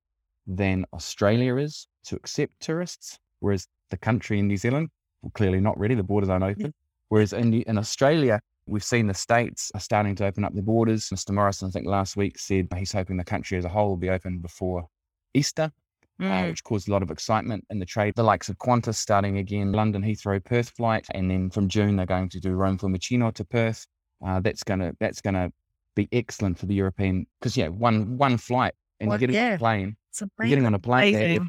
than 0.47 0.85
Australia 0.93 1.55
is 1.57 1.87
to 2.05 2.15
accept 2.15 2.59
tourists, 2.59 3.17
whereas 3.39 3.67
the 3.89 3.97
country 3.97 4.39
in 4.39 4.47
New 4.47 4.57
Zealand, 4.57 4.89
well, 5.21 5.31
clearly 5.33 5.59
not 5.59 5.77
ready. 5.79 5.95
The 5.95 6.03
borders 6.03 6.29
aren't 6.29 6.43
open. 6.43 6.73
Whereas 7.09 7.33
in, 7.33 7.53
in 7.53 7.77
Australia, 7.77 8.39
we've 8.65 8.83
seen 8.83 9.07
the 9.07 9.13
states 9.13 9.71
are 9.73 9.79
starting 9.79 10.15
to 10.15 10.25
open 10.25 10.43
up 10.43 10.53
their 10.53 10.63
borders. 10.63 11.09
Mr. 11.09 11.31
Morrison, 11.31 11.67
I 11.67 11.71
think 11.71 11.87
last 11.87 12.17
week 12.17 12.37
said 12.39 12.67
he's 12.77 12.91
hoping 12.91 13.17
the 13.17 13.23
country 13.23 13.57
as 13.57 13.65
a 13.65 13.69
whole 13.69 13.89
will 13.89 13.97
be 13.97 14.09
open 14.09 14.39
before 14.39 14.87
Easter, 15.33 15.71
uh, 16.19 16.23
Mm. 16.23 16.47
which 16.49 16.63
caused 16.63 16.87
a 16.87 16.91
lot 16.91 17.03
of 17.03 17.11
excitement 17.11 17.65
in 17.69 17.77
the 17.79 17.85
trade. 17.85 18.13
The 18.15 18.23
likes 18.23 18.49
of 18.49 18.57
Qantas 18.57 18.95
starting 18.95 19.37
again, 19.37 19.71
London 19.71 20.01
Heathrow 20.01 20.43
Perth 20.43 20.69
flight, 20.69 21.05
and 21.11 21.29
then 21.29 21.49
from 21.49 21.67
June 21.67 21.95
they're 21.95 22.05
going 22.05 22.29
to 22.29 22.39
do 22.39 22.53
Rome 22.53 22.77
Fiumicino 22.77 23.33
to 23.33 23.43
Perth. 23.45 23.85
Uh, 24.25 24.39
that's 24.39 24.63
gonna 24.63 24.93
that's 24.99 25.21
gonna 25.21 25.51
be 25.95 26.07
excellent 26.11 26.57
for 26.57 26.65
the 26.67 26.73
European 26.73 27.27
because 27.39 27.57
yeah, 27.57 27.67
one 27.67 28.17
one 28.17 28.37
flight 28.37 28.73
and 28.99 29.09
Well, 29.09 29.19
you're 29.19 29.27
getting 29.27 29.45
on 29.45 29.53
a 29.53 29.57
plane, 29.57 29.97
It's 30.09 30.21
you're 30.21 30.47
getting 30.47 30.65
on 30.65 30.73
a 30.73 30.79
plane 30.79 31.13
there, 31.13 31.39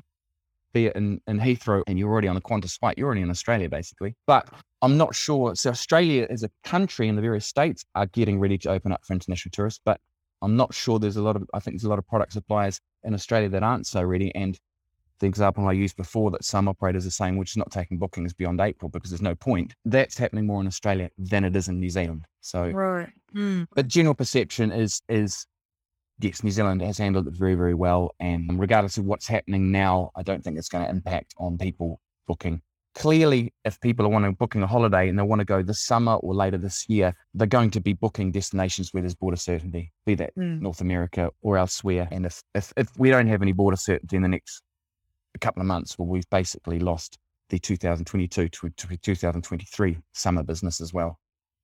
be 0.72 0.86
it 0.86 0.96
in, 0.96 1.20
in 1.26 1.38
Heathrow 1.38 1.82
and 1.86 1.98
you're 1.98 2.10
already 2.10 2.28
on 2.28 2.36
a 2.36 2.40
Qantas 2.40 2.78
flight, 2.78 2.98
you're 2.98 3.06
already 3.06 3.22
in 3.22 3.30
Australia 3.30 3.68
basically. 3.68 4.14
But 4.26 4.48
I'm 4.82 4.96
not 4.98 5.14
sure. 5.14 5.54
So 5.54 5.70
Australia 5.70 6.26
as 6.28 6.42
a 6.42 6.50
country 6.64 7.08
and 7.08 7.16
the 7.16 7.22
various 7.22 7.46
states 7.46 7.84
are 7.94 8.06
getting 8.06 8.38
ready 8.38 8.58
to 8.58 8.70
open 8.70 8.92
up 8.92 9.04
for 9.04 9.14
international 9.14 9.50
tourists, 9.52 9.80
but 9.84 10.00
I'm 10.42 10.56
not 10.56 10.74
sure 10.74 10.98
there's 10.98 11.16
a 11.16 11.22
lot 11.22 11.36
of 11.36 11.44
I 11.54 11.60
think 11.60 11.76
there's 11.76 11.84
a 11.84 11.88
lot 11.88 11.98
of 11.98 12.06
product 12.06 12.34
suppliers 12.34 12.80
in 13.04 13.14
Australia 13.14 13.48
that 13.48 13.62
aren't 13.62 13.86
so 13.86 14.02
ready. 14.02 14.34
And 14.34 14.58
the 15.18 15.26
example 15.26 15.66
I 15.66 15.72
used 15.72 15.96
before 15.96 16.30
that 16.32 16.44
some 16.44 16.68
operators 16.68 17.06
are 17.06 17.10
saying 17.10 17.38
we're 17.38 17.44
just 17.44 17.56
not 17.56 17.72
taking 17.72 17.96
bookings 17.98 18.34
beyond 18.34 18.60
April 18.60 18.90
because 18.90 19.10
there's 19.10 19.22
no 19.22 19.34
point. 19.34 19.74
That's 19.86 20.18
happening 20.18 20.46
more 20.46 20.60
in 20.60 20.66
Australia 20.66 21.10
than 21.16 21.44
it 21.44 21.56
is 21.56 21.68
in 21.68 21.80
New 21.80 21.88
Zealand. 21.88 22.26
So 22.42 22.68
Right. 22.68 23.08
Mm. 23.34 23.66
but 23.74 23.88
general 23.88 24.14
perception 24.14 24.72
is 24.72 25.00
is 25.08 25.46
yes, 26.20 26.42
New 26.42 26.50
Zealand 26.50 26.82
has 26.82 26.98
handled 26.98 27.28
it 27.28 27.34
very, 27.34 27.54
very 27.54 27.74
well. 27.74 28.14
And 28.20 28.58
regardless 28.58 28.98
of 28.98 29.04
what's 29.04 29.26
happening 29.26 29.70
now, 29.70 30.10
I 30.16 30.22
don't 30.22 30.42
think 30.42 30.58
it's 30.58 30.68
going 30.68 30.84
to 30.84 30.90
impact 30.90 31.34
on 31.38 31.58
people 31.58 32.00
booking. 32.26 32.62
Clearly, 32.94 33.52
if 33.64 33.78
people 33.80 34.06
are 34.06 34.08
wanting 34.08 34.32
to 34.32 34.36
booking 34.36 34.62
a 34.62 34.66
holiday 34.66 35.08
and 35.10 35.18
they 35.18 35.22
want 35.22 35.40
to 35.40 35.44
go 35.44 35.62
this 35.62 35.84
summer 35.84 36.14
or 36.14 36.34
later 36.34 36.56
this 36.56 36.88
year, 36.88 37.14
they're 37.34 37.46
going 37.46 37.70
to 37.72 37.80
be 37.80 37.92
booking 37.92 38.32
destinations 38.32 38.94
where 38.94 39.02
there's 39.02 39.14
border 39.14 39.36
certainty, 39.36 39.92
be 40.06 40.14
that 40.14 40.34
Mm. 40.36 40.62
North 40.62 40.80
America 40.80 41.30
or 41.42 41.58
elsewhere. 41.58 42.08
And 42.10 42.24
if, 42.24 42.42
if, 42.54 42.72
if 42.76 42.88
we 42.98 43.10
don't 43.10 43.26
have 43.26 43.42
any 43.42 43.52
border 43.52 43.76
certainty 43.76 44.16
in 44.16 44.22
the 44.22 44.28
next 44.28 44.62
couple 45.42 45.60
of 45.60 45.66
months, 45.66 45.98
well, 45.98 46.08
we've 46.08 46.28
basically 46.30 46.78
lost 46.78 47.18
the 47.50 47.58
2022 47.58 48.48
to, 48.48 48.70
to 48.70 48.96
2023 48.96 49.98
summer 50.14 50.42
business 50.42 50.80
as 50.80 50.94
well. 50.94 51.18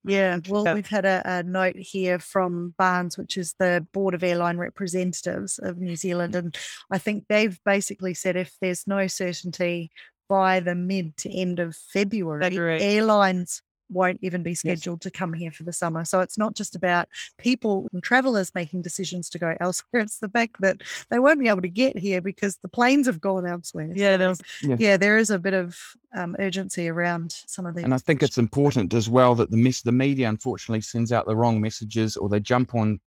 Yeah, 0.05 0.39
well, 0.49 0.75
we've 0.75 0.89
had 0.89 1.05
a, 1.05 1.23
a 1.25 1.43
note 1.43 1.77
here 1.77 2.19
from 2.19 2.75
BARNZ, 2.79 3.17
which 3.17 3.37
is 3.37 3.55
the 3.59 3.87
Board 3.93 4.15
of 4.15 4.25
Airline 4.25 4.59
Representatives 4.59 5.59
of 5.59 5.79
New 5.79 5.95
Zealand. 5.95 6.35
And 6.35 6.57
I 6.91 6.99
think 6.99 7.27
they've 7.29 7.59
basically 7.65 8.15
said 8.15 8.37
if 8.37 8.53
there's 8.61 8.87
no 8.87 9.07
certainty 9.07 9.93
by 10.29 10.61
the 10.61 10.75
mid 10.75 11.17
to 11.19 11.31
end 11.31 11.61
of 11.61 11.77
February, 11.77 12.43
February. 12.43 12.83
airlines 12.83 13.63
won't 13.93 14.19
even 14.23 14.43
be 14.43 14.55
scheduled 14.55 15.01
to 15.03 15.11
come 15.11 15.33
here 15.33 15.51
for 15.51 15.63
the 15.63 15.73
summer. 15.73 16.05
So 16.05 16.21
it's 16.21 16.39
not 16.39 16.55
just 16.55 16.75
about 16.75 17.09
people 17.39 17.89
and 17.93 18.03
travelers 18.03 18.55
making 18.55 18.83
decisions 18.83 19.29
to 19.31 19.39
go 19.39 19.57
elsewhere. 19.61 20.03
It's 20.03 20.19
the 20.19 20.29
fact 20.29 20.61
that 20.61 20.83
they 21.11 21.19
won't 21.19 21.41
be 21.41 21.49
able 21.49 21.63
to 21.63 21.69
get 21.69 21.99
here 21.99 22.21
because 22.21 22.57
the 22.59 22.69
planes 22.69 23.07
have 23.07 23.21
gone 23.21 23.47
elsewhere. 23.47 23.93
Yeah, 23.95 24.17
there 24.17 24.29
was, 24.29 24.41
Yeah, 24.63 24.97
there 24.97 25.19
is 25.19 25.31
a 25.31 25.39
bit 25.39 25.55
of 25.55 25.79
um, 26.15 26.37
urgency 26.39 26.89
around 26.89 27.35
some 27.47 27.67
of 27.67 27.75
these. 27.75 27.85
And 27.85 27.95
I 27.95 27.99
think 27.99 28.23
it's 28.23 28.39
important 28.39 28.95
as 28.95 29.09
well 29.09 29.35
that 29.37 29.51
the 29.51 29.57
mess, 29.57 29.83
the 29.83 29.93
media 29.93 30.29
unfortunately 30.29 30.83
sends 30.83 31.13
out 31.13 31.27
the 31.27 31.37
wrong 31.37 31.61
messages 31.61 32.17
or 32.17 32.29
they 32.29 32.41
jump 32.41 32.75
on 32.75 33.01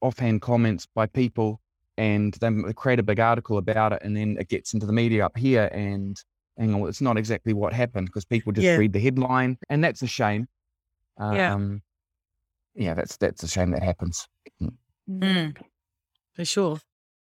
offhand 0.00 0.42
comments 0.42 0.86
by 0.94 1.06
people 1.06 1.60
and 1.98 2.34
they 2.34 2.50
create 2.74 2.98
a 2.98 3.02
big 3.02 3.20
article 3.20 3.58
about 3.58 3.92
it 3.92 4.02
and 4.04 4.16
then 4.16 4.36
it 4.38 4.48
gets 4.48 4.74
into 4.74 4.86
the 4.86 4.92
media 4.92 5.24
up 5.24 5.36
here 5.36 5.70
and 5.72 6.22
hang 6.58 6.74
on, 6.74 6.88
it's 6.88 7.00
not 7.00 7.16
exactly 7.18 7.52
what 7.52 7.72
happened 7.72 8.06
because 8.06 8.24
people 8.24 8.52
just 8.52 8.64
Yeah. 8.64 8.76
read 8.76 8.92
the 8.92 9.00
headline 9.00 9.58
and 9.68 9.82
that's 9.82 10.02
a 10.02 10.06
shame. 10.06 10.48
Yeah. 11.18 11.54
Um, 11.54 11.82
yeah, 12.74 12.94
that's 12.94 13.16
that's 13.16 13.42
a 13.42 13.48
shame 13.48 13.70
that 13.70 13.82
happens. 13.82 14.26
Mm. 15.08 15.56
for 16.34 16.44
sure. 16.44 16.78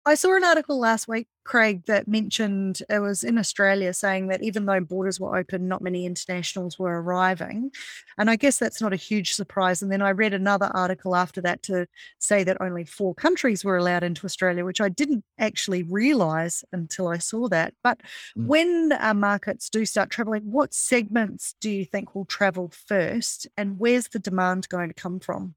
I 0.07 0.13
saw 0.13 0.35
an 0.35 0.43
article 0.43 0.79
last 0.79 1.07
week, 1.07 1.27
Craig, 1.45 1.85
that 1.87 2.07
mentioned 2.07 2.83
it 2.91 2.99
was 2.99 3.23
in 3.23 3.39
Australia 3.39 3.91
saying 3.91 4.27
that 4.27 4.43
even 4.43 4.67
though 4.67 4.79
borders 4.79 5.19
were 5.19 5.35
open, 5.35 5.67
not 5.67 5.81
many 5.81 6.05
internationals 6.05 6.77
were 6.77 7.01
arriving. 7.01 7.71
And 8.15 8.29
I 8.29 8.35
guess 8.35 8.59
that's 8.59 8.79
not 8.79 8.93
a 8.93 8.97
huge 8.97 9.33
surprise. 9.33 9.81
And 9.81 9.91
then 9.91 10.03
I 10.03 10.11
read 10.11 10.35
another 10.35 10.67
article 10.75 11.15
after 11.15 11.41
that 11.41 11.63
to 11.63 11.87
say 12.19 12.43
that 12.43 12.61
only 12.61 12.85
four 12.85 13.15
countries 13.15 13.65
were 13.65 13.77
allowed 13.77 14.03
into 14.03 14.25
Australia, 14.25 14.63
which 14.63 14.79
I 14.79 14.89
didn't 14.89 15.23
actually 15.39 15.81
realize 15.81 16.63
until 16.71 17.07
I 17.07 17.17
saw 17.17 17.47
that. 17.49 17.73
But 17.83 18.01
Mm. 18.37 18.45
when 18.45 18.91
uh, 18.91 19.13
markets 19.15 19.71
do 19.71 19.85
start 19.85 20.11
traveling, 20.11 20.51
what 20.51 20.71
segments 20.71 21.55
do 21.59 21.69
you 21.71 21.83
think 21.83 22.13
will 22.13 22.25
travel 22.25 22.71
first? 22.87 23.47
And 23.57 23.79
where's 23.79 24.09
the 24.09 24.19
demand 24.19 24.69
going 24.69 24.89
to 24.89 24.93
come 24.93 25.19
from? 25.19 25.55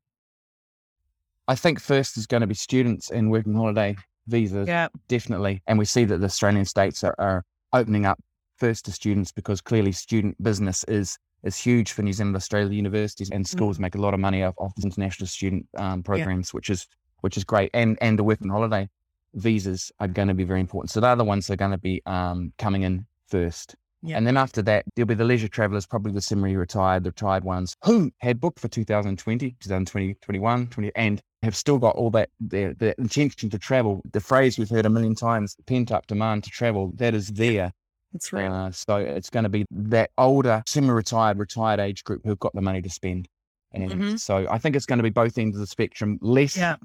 I 1.46 1.54
think 1.54 1.80
first 1.80 2.16
is 2.16 2.26
going 2.26 2.40
to 2.40 2.46
be 2.46 2.54
students 2.54 3.10
and 3.10 3.30
working 3.30 3.54
holiday 3.54 3.96
visas. 4.28 4.68
Yeah. 4.68 4.88
definitely. 5.08 5.62
And 5.66 5.78
we 5.78 5.84
see 5.84 6.04
that 6.04 6.18
the 6.18 6.26
Australian 6.26 6.64
states 6.64 7.02
are, 7.02 7.14
are 7.18 7.44
opening 7.72 8.06
up 8.06 8.18
first 8.56 8.84
to 8.84 8.92
students 8.92 9.32
because 9.32 9.60
clearly 9.60 9.92
student 9.92 10.40
business 10.42 10.84
is 10.84 11.18
is 11.44 11.56
huge 11.56 11.92
for 11.92 12.02
New 12.02 12.12
Zealand, 12.12 12.34
Australia 12.34 12.74
universities 12.74 13.30
and 13.30 13.46
schools 13.46 13.78
make 13.78 13.94
a 13.94 14.00
lot 14.00 14.12
of 14.12 14.18
money 14.18 14.42
off, 14.42 14.54
off 14.58 14.72
international 14.82 15.28
student 15.28 15.68
um, 15.76 16.02
programs, 16.02 16.52
which 16.52 16.68
is 16.68 16.86
which 17.20 17.36
is 17.36 17.44
great. 17.44 17.70
And 17.74 17.96
and 18.00 18.18
the 18.18 18.24
working 18.24 18.50
holiday 18.50 18.88
visas 19.34 19.92
are 20.00 20.08
going 20.08 20.28
to 20.28 20.34
be 20.34 20.44
very 20.44 20.60
important. 20.60 20.90
So 20.90 21.00
they're 21.00 21.16
the 21.16 21.24
ones 21.24 21.46
that 21.46 21.54
are 21.54 21.56
going 21.56 21.72
to 21.72 21.78
be 21.78 22.02
um, 22.06 22.52
coming 22.58 22.82
in 22.82 23.06
first. 23.28 23.76
Yeah. 24.02 24.16
And 24.16 24.26
then 24.26 24.36
after 24.36 24.62
that, 24.62 24.84
there'll 24.94 25.06
be 25.08 25.14
the 25.14 25.24
leisure 25.24 25.48
travelers, 25.48 25.86
probably 25.86 26.12
the 26.12 26.20
semi-retired, 26.20 27.02
the 27.04 27.10
retired 27.10 27.44
ones 27.44 27.74
who 27.84 28.12
had 28.18 28.40
booked 28.40 28.60
for 28.60 28.68
2020, 28.68 29.50
2020, 29.60 30.14
21, 30.14 30.66
20, 30.68 30.92
and 30.94 31.20
have 31.42 31.56
still 31.56 31.78
got 31.78 31.96
all 31.96 32.10
that 32.10 32.28
their, 32.40 32.74
their 32.74 32.94
intention 32.98 33.50
to 33.50 33.58
travel. 33.58 34.00
The 34.12 34.20
phrase 34.20 34.58
we've 34.58 34.70
heard 34.70 34.86
a 34.86 34.90
million 34.90 35.14
times, 35.14 35.56
pent 35.66 35.90
up 35.90 36.06
demand 36.06 36.44
to 36.44 36.50
travel, 36.50 36.92
that 36.96 37.14
is 37.14 37.28
there. 37.28 37.72
It's 38.14 38.32
right. 38.32 38.46
Uh, 38.50 38.70
so 38.70 38.96
it's 38.96 39.30
going 39.30 39.42
to 39.42 39.48
be 39.48 39.64
that 39.70 40.10
older, 40.16 40.62
semi-retired, 40.66 41.38
retired 41.38 41.80
age 41.80 42.04
group 42.04 42.22
who've 42.24 42.38
got 42.38 42.54
the 42.54 42.62
money 42.62 42.80
to 42.82 42.90
spend. 42.90 43.28
And 43.72 43.90
Mhm. 43.90 44.20
so 44.20 44.46
I 44.48 44.58
think 44.58 44.76
it's 44.76 44.86
going 44.86 44.98
to 44.98 45.02
be 45.02 45.10
both 45.10 45.36
ends 45.38 45.56
of 45.56 45.60
the 45.60 45.66
spectrum. 45.66 46.18
Less, 46.22 46.56
Yeah. 46.56 46.76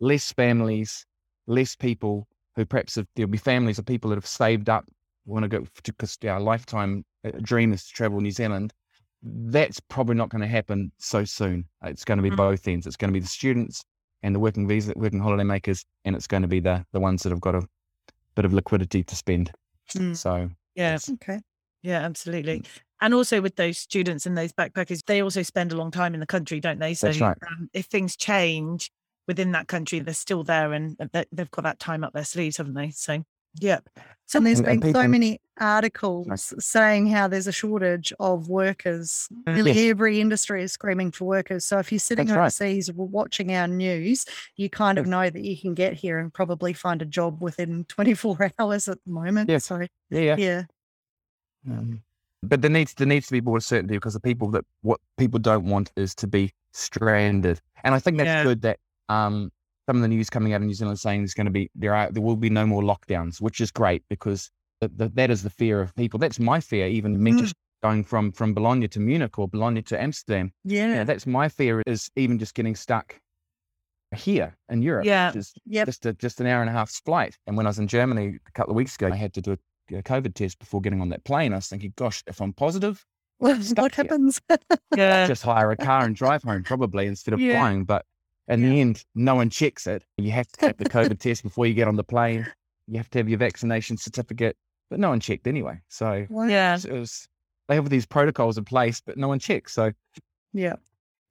less 0.00 0.32
families, 0.32 1.06
less 1.46 1.74
people 1.76 2.26
who 2.56 2.66
perhaps 2.66 2.96
have, 2.96 3.06
there'll 3.16 3.30
be 3.30 3.38
families 3.38 3.78
of 3.78 3.86
people 3.86 4.10
that 4.10 4.16
have 4.16 4.26
saved 4.26 4.68
up, 4.68 4.84
want 5.26 5.42
to 5.42 5.48
go 5.48 5.66
because 5.84 6.16
our 6.26 6.40
lifetime 6.40 7.04
uh, 7.24 7.32
dream 7.42 7.72
is 7.72 7.84
to 7.86 7.92
travel 7.92 8.20
New 8.20 8.30
Zealand. 8.30 8.72
That's 9.22 9.80
probably 9.80 10.14
not 10.14 10.28
going 10.28 10.42
to 10.42 10.46
happen 10.46 10.92
so 10.98 11.24
soon. 11.24 11.64
It's 11.84 12.04
going 12.04 12.18
to 12.18 12.22
be 12.22 12.30
Mhm. 12.30 12.36
both 12.36 12.68
ends. 12.68 12.86
It's 12.86 12.96
going 12.96 13.10
to 13.10 13.16
be 13.16 13.20
the 13.20 13.26
students 13.26 13.82
and 14.22 14.34
the 14.34 14.38
working 14.38 14.66
visa, 14.68 14.92
working 14.96 15.20
holiday 15.20 15.44
makers, 15.44 15.84
and 16.04 16.14
it's 16.16 16.26
going 16.26 16.42
to 16.42 16.48
be 16.48 16.60
the 16.60 16.84
the 16.92 17.00
ones 17.00 17.22
that 17.22 17.30
have 17.30 17.40
got 17.40 17.54
a 17.54 17.66
bit 18.34 18.44
of 18.44 18.52
liquidity 18.52 19.02
to 19.02 19.16
spend. 19.16 19.52
Mm. 19.94 20.16
So 20.16 20.50
Yeah. 20.74 20.98
Okay. 21.14 21.40
Yeah, 21.82 22.00
absolutely. 22.00 22.64
And 23.00 23.14
also 23.14 23.40
with 23.40 23.56
those 23.56 23.78
students 23.78 24.26
and 24.26 24.36
those 24.36 24.52
backpackers, 24.52 25.04
they 25.06 25.22
also 25.22 25.42
spend 25.42 25.72
a 25.72 25.76
long 25.76 25.90
time 25.90 26.14
in 26.14 26.20
the 26.20 26.26
country, 26.26 26.60
don't 26.60 26.78
they? 26.78 26.94
So 26.94 27.08
That's 27.08 27.20
right. 27.20 27.36
um, 27.46 27.68
if 27.72 27.86
things 27.86 28.16
change 28.16 28.90
within 29.28 29.52
that 29.52 29.68
country, 29.68 30.00
they're 30.00 30.14
still 30.14 30.42
there 30.44 30.72
and 30.72 30.96
they've 31.32 31.50
got 31.50 31.62
that 31.62 31.78
time 31.78 32.04
up 32.04 32.12
their 32.12 32.24
sleeves, 32.24 32.56
haven't 32.56 32.74
they? 32.74 32.90
So, 32.90 33.22
yeah. 33.60 33.78
And 34.34 34.44
there's 34.44 34.58
And- 34.58 34.68
and 34.68 34.80
been 34.80 34.92
so 34.92 35.06
many 35.06 35.40
articles 35.58 36.52
saying 36.58 37.06
how 37.06 37.28
there's 37.28 37.46
a 37.46 37.52
shortage 37.52 38.12
of 38.18 38.48
workers. 38.48 39.28
Nearly 39.46 39.70
Yes. 39.72 39.90
every 39.90 40.20
industry 40.20 40.64
is 40.64 40.72
screaming 40.72 41.12
for 41.12 41.26
workers. 41.26 41.64
So 41.64 41.78
if 41.78 41.92
you're 41.92 42.00
sitting 42.00 42.26
That's 42.26 42.36
right. 42.36 42.42
overseas 42.46 42.88
or 42.90 43.06
watching 43.06 43.54
our 43.54 43.68
news, 43.68 44.26
you 44.56 44.68
kind 44.68 44.98
of 44.98 45.06
know 45.06 45.30
that 45.30 45.40
you 45.42 45.56
can 45.56 45.74
get 45.74 45.92
here 45.94 46.18
and 46.18 46.34
probably 46.34 46.72
find 46.72 47.00
a 47.02 47.06
job 47.06 47.40
within 47.40 47.84
24 47.84 48.50
hours 48.58 48.88
at 48.88 48.98
the 49.06 49.12
moment. 49.12 49.48
Yes. 49.48 49.66
So 49.66 49.78
yeah, 50.10 50.20
yeah. 50.20 50.36
yeah. 50.36 50.62
Um, 51.70 52.02
but 52.42 52.62
there 52.62 52.70
needs 52.70 52.94
there 52.94 53.06
needs 53.06 53.26
to 53.26 53.32
be 53.32 53.40
more 53.40 53.60
certainty 53.60 53.94
because 53.96 54.14
the 54.14 54.20
people 54.20 54.50
that 54.50 54.64
what 54.82 55.00
people 55.18 55.38
don't 55.40 55.64
want 55.66 55.92
is 55.96 56.14
to 56.16 56.26
be 56.26 56.52
stranded, 56.72 57.60
and 57.82 57.94
I 57.94 57.98
think 57.98 58.18
that's 58.18 58.26
Yeah. 58.26 58.42
good 58.44 58.62
that 58.62 58.78
um, 59.08 59.50
some 59.86 59.96
of 59.96 60.02
the 60.02 60.08
news 60.08 60.28
coming 60.30 60.52
out 60.52 60.60
of 60.60 60.66
New 60.66 60.74
Zealand 60.74 60.98
saying 60.98 61.20
there's 61.22 61.34
going 61.34 61.46
to 61.46 61.50
be 61.50 61.70
there 61.74 61.94
are 61.94 62.10
there 62.10 62.22
will 62.22 62.36
be 62.36 62.50
no 62.50 62.66
more 62.66 62.82
lockdowns, 62.82 63.40
which 63.40 63.60
is 63.60 63.70
great 63.70 64.02
because 64.10 64.50
th- 64.80 64.92
th- 64.98 65.12
that 65.14 65.30
is 65.30 65.42
the 65.42 65.50
fear 65.50 65.80
of 65.80 65.94
people. 65.94 66.18
That's 66.18 66.38
my 66.40 66.60
fear, 66.60 66.86
even 66.88 67.22
me 67.22 67.32
Mm. 67.32 67.38
just 67.40 67.54
going 67.82 68.02
from 68.04 68.32
from 68.32 68.54
Bologna 68.54 68.88
to 68.88 69.00
Munich 69.00 69.38
or 69.38 69.46
Bologna 69.48 69.82
to 69.82 70.00
Amsterdam. 70.00 70.52
Yeah. 70.64 70.88
Yeah, 70.94 71.04
that's 71.04 71.26
my 71.26 71.48
fear 71.48 71.82
is 71.86 72.10
even 72.16 72.38
just 72.38 72.54
getting 72.54 72.74
stuck 72.74 73.18
here 74.16 74.56
in 74.68 74.82
Europe, 74.82 75.04
Yeah. 75.04 75.28
which 75.28 75.36
is 75.36 75.52
Yep. 75.66 75.86
just 75.86 76.06
a, 76.06 76.12
just 76.14 76.40
an 76.40 76.46
hour 76.46 76.60
and 76.60 76.70
a 76.70 76.72
half's 76.72 77.00
flight. 77.00 77.36
And 77.46 77.56
when 77.56 77.66
I 77.66 77.70
was 77.70 77.78
in 77.78 77.88
Germany 77.88 78.38
a 78.46 78.50
couple 78.52 78.70
of 78.72 78.76
weeks 78.76 78.94
ago, 78.94 79.08
I 79.12 79.16
had 79.16 79.34
to 79.34 79.42
do 79.42 79.52
a, 79.52 79.96
a 79.98 80.02
COVID 80.02 80.34
test 80.34 80.58
before 80.58 80.80
getting 80.80 81.00
on 81.00 81.08
that 81.10 81.24
plane. 81.24 81.52
I 81.52 81.56
was 81.56 81.68
thinking, 81.68 81.92
gosh, 81.96 82.22
if 82.26 82.40
I'm 82.40 82.52
positive, 82.52 83.04
Well, 83.40 83.56
what 83.76 83.94
happens? 83.94 84.40
Yeah. 84.96 85.26
just 85.26 85.42
hire 85.42 85.70
a 85.72 85.76
car 85.76 86.04
and 86.04 86.16
drive 86.16 86.42
home 86.44 86.62
probably 86.62 87.06
instead 87.06 87.34
of 87.34 87.40
Yeah. 87.40 87.58
flying. 87.60 87.84
But 87.84 88.06
in 88.48 88.62
the 88.62 88.80
end, 88.80 89.04
no 89.14 89.34
one 89.34 89.50
checks 89.50 89.86
it. 89.86 90.04
You 90.18 90.30
have 90.32 90.46
to 90.48 90.56
take 90.58 90.78
the 90.78 90.84
COVID 90.88 91.18
test 91.18 91.42
before 91.42 91.66
you 91.66 91.74
get 91.74 91.88
on 91.88 91.96
the 91.96 92.04
plane. 92.04 92.46
You 92.86 92.98
have 92.98 93.10
to 93.10 93.18
have 93.18 93.28
your 93.28 93.38
vaccination 93.38 93.96
certificate, 93.96 94.56
but 94.90 95.00
no 95.00 95.08
one 95.08 95.20
checked 95.20 95.46
anyway. 95.46 95.80
So 95.88 96.26
What? 96.28 96.50
yeah. 96.50 96.76
it 96.76 96.92
was, 96.92 97.28
they 97.68 97.74
have 97.74 97.88
these 97.90 98.06
protocols 98.06 98.56
in 98.58 98.64
place, 98.64 99.00
but 99.04 99.16
no 99.16 99.28
one 99.28 99.38
checks. 99.38 99.72
So 99.72 99.92
Yeah. 100.52 100.74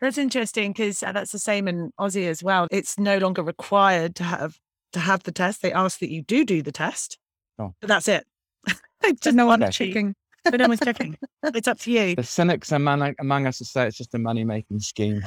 That's 0.01 0.17
interesting 0.17 0.73
because 0.73 1.01
uh, 1.01 1.13
that's 1.13 1.32
the 1.32 1.39
same 1.39 1.69
in 1.69 1.91
Aussie 1.99 2.28
as 2.28 2.43
well. 2.43 2.67
It's 2.69 2.99
no 2.99 3.17
longer 3.17 3.41
required 3.41 4.15
to 4.17 4.23
have 4.25 4.58
to 4.91 4.99
have 4.99 5.23
the 5.23 5.32
test. 5.32 5.62
They 5.62 5.71
ask 5.71 5.99
that 5.99 6.12
you 6.12 6.21
do 6.21 6.43
do 6.43 6.62
the 6.62 6.71
test, 6.73 7.17
Oh. 7.58 7.73
but 7.80 7.88
that's 7.88 8.10
it. 8.10 8.25
Just 8.67 9.23
Just 9.23 9.36
no 9.38 9.45
one 9.45 9.63
Okay. 9.63 9.71
checking. 9.71 10.13
but 10.43 10.60
no 10.60 10.67
one's 10.67 10.82
checking. 10.82 11.17
It's 11.43 11.67
up 11.69 11.80
to 11.80 11.91
you. 11.91 12.15
the 12.15 12.23
cynics 12.23 12.71
among, 12.73 13.15
among 13.19 13.47
us 13.47 13.60
will 13.62 13.67
say 13.67 13.88
it's 13.88 13.97
just 13.97 14.13
a 14.13 14.19
money 14.19 14.43
making 14.43 14.80
scheme. 14.82 15.21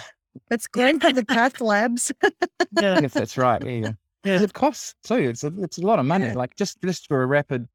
It's 0.50 0.66
great 0.76 1.00
for 1.00 1.12
the 1.12 1.24
path 1.24 1.60
labs. 1.60 2.12
Yeah. 2.72 3.00
Yes, 3.00 3.14
that's 3.14 3.36
right. 3.38 3.62
Yeah, 3.64 3.70
yeah. 3.70 3.92
Yeah. 4.24 4.42
It 4.42 4.52
costs 4.52 4.94
too. 5.04 5.14
It's 5.14 5.44
a, 5.44 5.52
it's 5.58 5.78
a 5.78 5.82
lot 5.82 5.98
of 5.98 6.06
money. 6.06 6.26
Yeah. 6.26 6.34
Like 6.34 6.56
just 6.56 6.80
just 6.82 7.06
for 7.06 7.22
a 7.22 7.26
rapid 7.26 7.66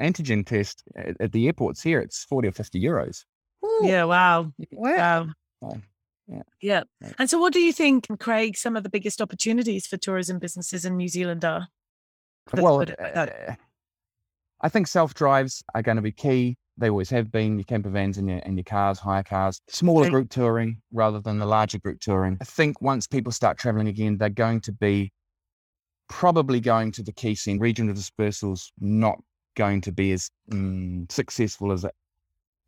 antigen 0.00 0.44
test 0.44 0.82
at, 0.96 1.16
at 1.20 1.32
the 1.32 1.46
airports 1.46 1.82
here, 1.82 2.00
it's 2.00 2.24
forty 2.24 2.48
or 2.48 2.52
fifty 2.52 2.82
euros. 2.82 3.24
Ooh, 3.64 3.80
Yeah. 3.84 4.04
Wow. 4.04 4.52
wow. 4.72 5.28
Wow. 5.60 5.76
Yeah. 6.26 6.42
Yeah. 6.60 6.82
Yeah. 7.00 7.12
And 7.18 7.30
so, 7.30 7.38
what 7.38 7.52
do 7.52 7.60
you 7.60 7.72
think, 7.72 8.06
Craig, 8.18 8.56
some 8.56 8.76
of 8.76 8.82
the 8.82 8.88
biggest 8.90 9.20
opportunities 9.20 9.86
for 9.86 9.96
tourism 9.96 10.38
businesses 10.38 10.84
in 10.84 10.96
New 10.96 11.08
Zealand 11.08 11.44
are? 11.44 11.68
Let's 12.52 12.62
well, 12.62 12.78
like 12.78 12.94
uh, 13.00 13.26
I 14.60 14.68
think 14.68 14.86
self 14.88 15.14
drives 15.14 15.62
are 15.74 15.82
going 15.82 15.96
to 15.96 16.02
be 16.02 16.12
key. 16.12 16.56
They 16.78 16.88
always 16.88 17.10
have 17.10 17.30
been. 17.30 17.58
Your 17.58 17.64
camper 17.64 17.90
vans 17.90 18.18
and 18.18 18.28
your 18.28 18.40
and 18.44 18.56
your 18.56 18.64
cars, 18.64 18.98
hire 18.98 19.22
cars, 19.22 19.60
smaller 19.68 20.08
group 20.08 20.30
touring 20.30 20.80
rather 20.92 21.20
than 21.20 21.38
the 21.38 21.46
larger 21.46 21.78
group 21.78 22.00
touring. 22.00 22.38
I 22.40 22.44
think 22.44 22.80
once 22.80 23.06
people 23.06 23.32
start 23.32 23.58
traveling 23.58 23.88
again, 23.88 24.16
they're 24.16 24.30
going 24.30 24.60
to 24.62 24.72
be 24.72 25.12
probably 26.08 26.60
going 26.60 26.92
to 26.92 27.02
the 27.02 27.12
key 27.12 27.34
scene. 27.34 27.58
Regional 27.58 27.94
dispersal's 27.94 28.72
not 28.80 29.18
going 29.54 29.80
to 29.82 29.92
be 29.92 30.12
as 30.12 30.30
um, 30.50 31.06
successful 31.10 31.72
as 31.72 31.84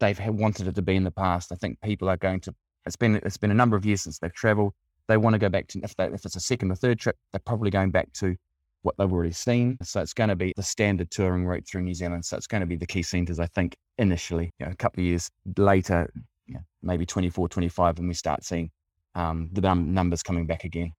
they've 0.00 0.20
wanted 0.28 0.68
it 0.68 0.74
to 0.74 0.82
be 0.82 0.96
in 0.96 1.04
the 1.04 1.10
past. 1.10 1.52
I 1.52 1.56
think 1.56 1.80
people 1.80 2.08
are 2.08 2.16
going 2.16 2.40
to. 2.40 2.54
It's 2.86 2.96
been 2.96 3.16
it's 3.16 3.38
been 3.38 3.50
a 3.50 3.54
number 3.54 3.76
of 3.76 3.86
years 3.86 4.02
since 4.02 4.18
they've 4.18 4.32
travelled. 4.32 4.74
They 5.08 5.16
want 5.16 5.34
to 5.34 5.38
go 5.38 5.48
back 5.48 5.68
to 5.68 5.80
if 5.82 5.96
they, 5.96 6.06
if 6.06 6.24
it's 6.24 6.36
a 6.36 6.40
second 6.40 6.70
or 6.70 6.74
third 6.74 6.98
trip, 6.98 7.16
they're 7.32 7.40
probably 7.40 7.70
going 7.70 7.90
back 7.90 8.12
to 8.14 8.36
what 8.84 8.96
they've 8.98 9.12
already 9.12 9.32
seen. 9.32 9.76
So 9.82 10.00
it's 10.00 10.12
going 10.12 10.28
to 10.28 10.36
be 10.36 10.52
the 10.56 10.62
standard 10.62 11.10
touring 11.10 11.46
route 11.46 11.66
through 11.66 11.82
New 11.82 11.94
Zealand. 11.94 12.24
So 12.24 12.36
it's 12.36 12.46
going 12.46 12.60
to 12.60 12.66
be 12.66 12.76
the 12.76 12.86
key 12.86 13.02
centres, 13.02 13.40
I 13.40 13.46
think, 13.46 13.76
initially. 13.98 14.50
You 14.58 14.66
know, 14.66 14.72
a 14.72 14.76
couple 14.76 15.02
of 15.02 15.06
years 15.06 15.30
later, 15.56 16.10
you 16.46 16.54
know, 16.54 16.60
maybe 16.82 17.06
24, 17.06 17.48
25, 17.48 17.98
and 17.98 18.08
we 18.08 18.14
start 18.14 18.44
seeing 18.44 18.70
um, 19.14 19.48
the 19.52 19.62
num- 19.62 19.94
numbers 19.94 20.22
coming 20.22 20.46
back 20.46 20.64
again. 20.64 20.92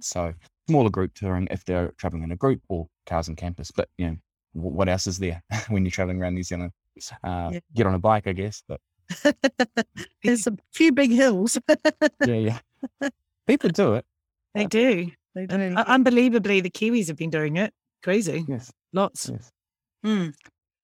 So 0.00 0.34
smaller 0.68 0.90
group 0.90 1.14
touring 1.14 1.48
if 1.50 1.64
they're 1.64 1.92
traveling 1.96 2.22
in 2.22 2.32
a 2.32 2.36
group 2.36 2.60
or 2.68 2.86
cars 3.06 3.28
and 3.28 3.36
campus. 3.36 3.70
But 3.70 3.88
you 3.96 4.06
know, 4.06 4.16
what 4.52 4.88
else 4.88 5.06
is 5.06 5.18
there 5.18 5.42
when 5.68 5.84
you're 5.84 5.90
traveling 5.90 6.20
around 6.20 6.34
New 6.34 6.42
Zealand? 6.42 6.72
Uh, 7.24 7.50
yeah. 7.52 7.60
Get 7.74 7.86
on 7.86 7.94
a 7.94 7.98
bike, 7.98 8.26
I 8.26 8.32
guess. 8.32 8.62
But 8.68 8.80
there's 10.22 10.46
a 10.46 10.56
few 10.72 10.92
big 10.92 11.10
hills. 11.10 11.58
yeah, 12.26 12.58
yeah. 13.00 13.08
People 13.46 13.70
do 13.70 13.94
it. 13.94 14.04
They 14.54 14.66
do. 14.66 15.10
They 15.34 15.46
do. 15.46 15.74
Uh, 15.76 15.84
unbelievably, 15.86 16.60
the 16.60 16.70
Kiwis 16.70 17.08
have 17.08 17.16
been 17.16 17.30
doing 17.30 17.56
it. 17.56 17.72
Crazy. 18.02 18.44
Yes. 18.48 18.72
Lots. 18.92 19.30
Yes. 19.30 19.50
Mm. 20.04 20.34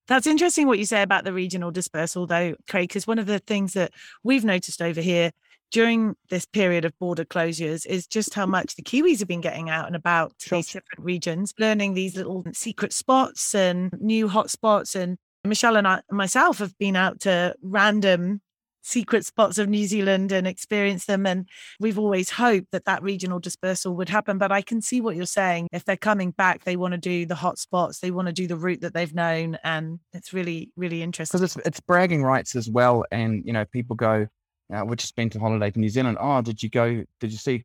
That's 0.08 0.26
interesting 0.26 0.66
what 0.68 0.78
you 0.78 0.84
say 0.84 1.02
about 1.02 1.24
the 1.24 1.32
regional 1.32 1.70
dispersal, 1.70 2.26
though, 2.26 2.54
Craig, 2.68 2.88
because 2.88 3.06
one 3.06 3.18
of 3.18 3.26
the 3.26 3.40
things 3.40 3.72
that 3.72 3.92
we've 4.22 4.44
noticed 4.44 4.80
over 4.80 5.00
here 5.00 5.32
during 5.72 6.14
this 6.30 6.46
period 6.46 6.84
of 6.84 6.96
border 7.00 7.24
closures 7.24 7.84
is 7.86 8.06
just 8.06 8.34
how 8.34 8.46
much 8.46 8.76
the 8.76 8.82
Kiwis 8.82 9.18
have 9.18 9.28
been 9.28 9.40
getting 9.40 9.68
out 9.68 9.88
and 9.88 9.96
about 9.96 10.38
to 10.38 10.48
sure. 10.48 10.58
these 10.58 10.66
different 10.66 11.04
regions, 11.04 11.52
learning 11.58 11.94
these 11.94 12.16
little 12.16 12.44
secret 12.52 12.92
spots 12.92 13.54
and 13.54 13.92
new 14.00 14.28
hotspots. 14.28 14.94
And 14.94 15.18
Michelle 15.44 15.76
and 15.76 15.88
I 15.88 16.02
myself 16.10 16.58
have 16.58 16.76
been 16.78 16.94
out 16.94 17.20
to 17.20 17.56
random 17.62 18.40
secret 18.86 19.26
spots 19.26 19.58
of 19.58 19.68
New 19.68 19.86
Zealand 19.86 20.30
and 20.30 20.46
experience 20.46 21.06
them. 21.06 21.26
And 21.26 21.48
we've 21.80 21.98
always 21.98 22.30
hoped 22.30 22.70
that 22.70 22.84
that 22.84 23.02
regional 23.02 23.40
dispersal 23.40 23.96
would 23.96 24.08
happen. 24.08 24.38
But 24.38 24.52
I 24.52 24.62
can 24.62 24.80
see 24.80 25.00
what 25.00 25.16
you're 25.16 25.26
saying. 25.26 25.68
If 25.72 25.84
they're 25.84 25.96
coming 25.96 26.30
back, 26.30 26.64
they 26.64 26.76
want 26.76 26.92
to 26.92 26.98
do 26.98 27.26
the 27.26 27.34
hot 27.34 27.58
spots, 27.58 27.98
they 27.98 28.12
want 28.12 28.26
to 28.26 28.32
do 28.32 28.46
the 28.46 28.56
route 28.56 28.80
that 28.82 28.94
they've 28.94 29.12
known. 29.14 29.58
And 29.64 29.98
it's 30.12 30.32
really, 30.32 30.70
really 30.76 31.02
interesting. 31.02 31.38
Because 31.38 31.56
it's, 31.56 31.66
it's 31.66 31.80
bragging 31.80 32.22
rights 32.22 32.54
as 32.54 32.70
well. 32.70 33.04
And, 33.10 33.42
you 33.44 33.52
know, 33.52 33.64
people 33.64 33.96
go, 33.96 34.28
uh, 34.72 34.84
we 34.84 34.96
just 34.96 35.16
been 35.16 35.30
to 35.30 35.40
holiday 35.40 35.70
to 35.70 35.78
New 35.78 35.88
Zealand. 35.88 36.18
Oh, 36.20 36.40
did 36.40 36.62
you 36.62 36.70
go? 36.70 37.04
Did 37.20 37.32
you 37.32 37.38
see 37.38 37.64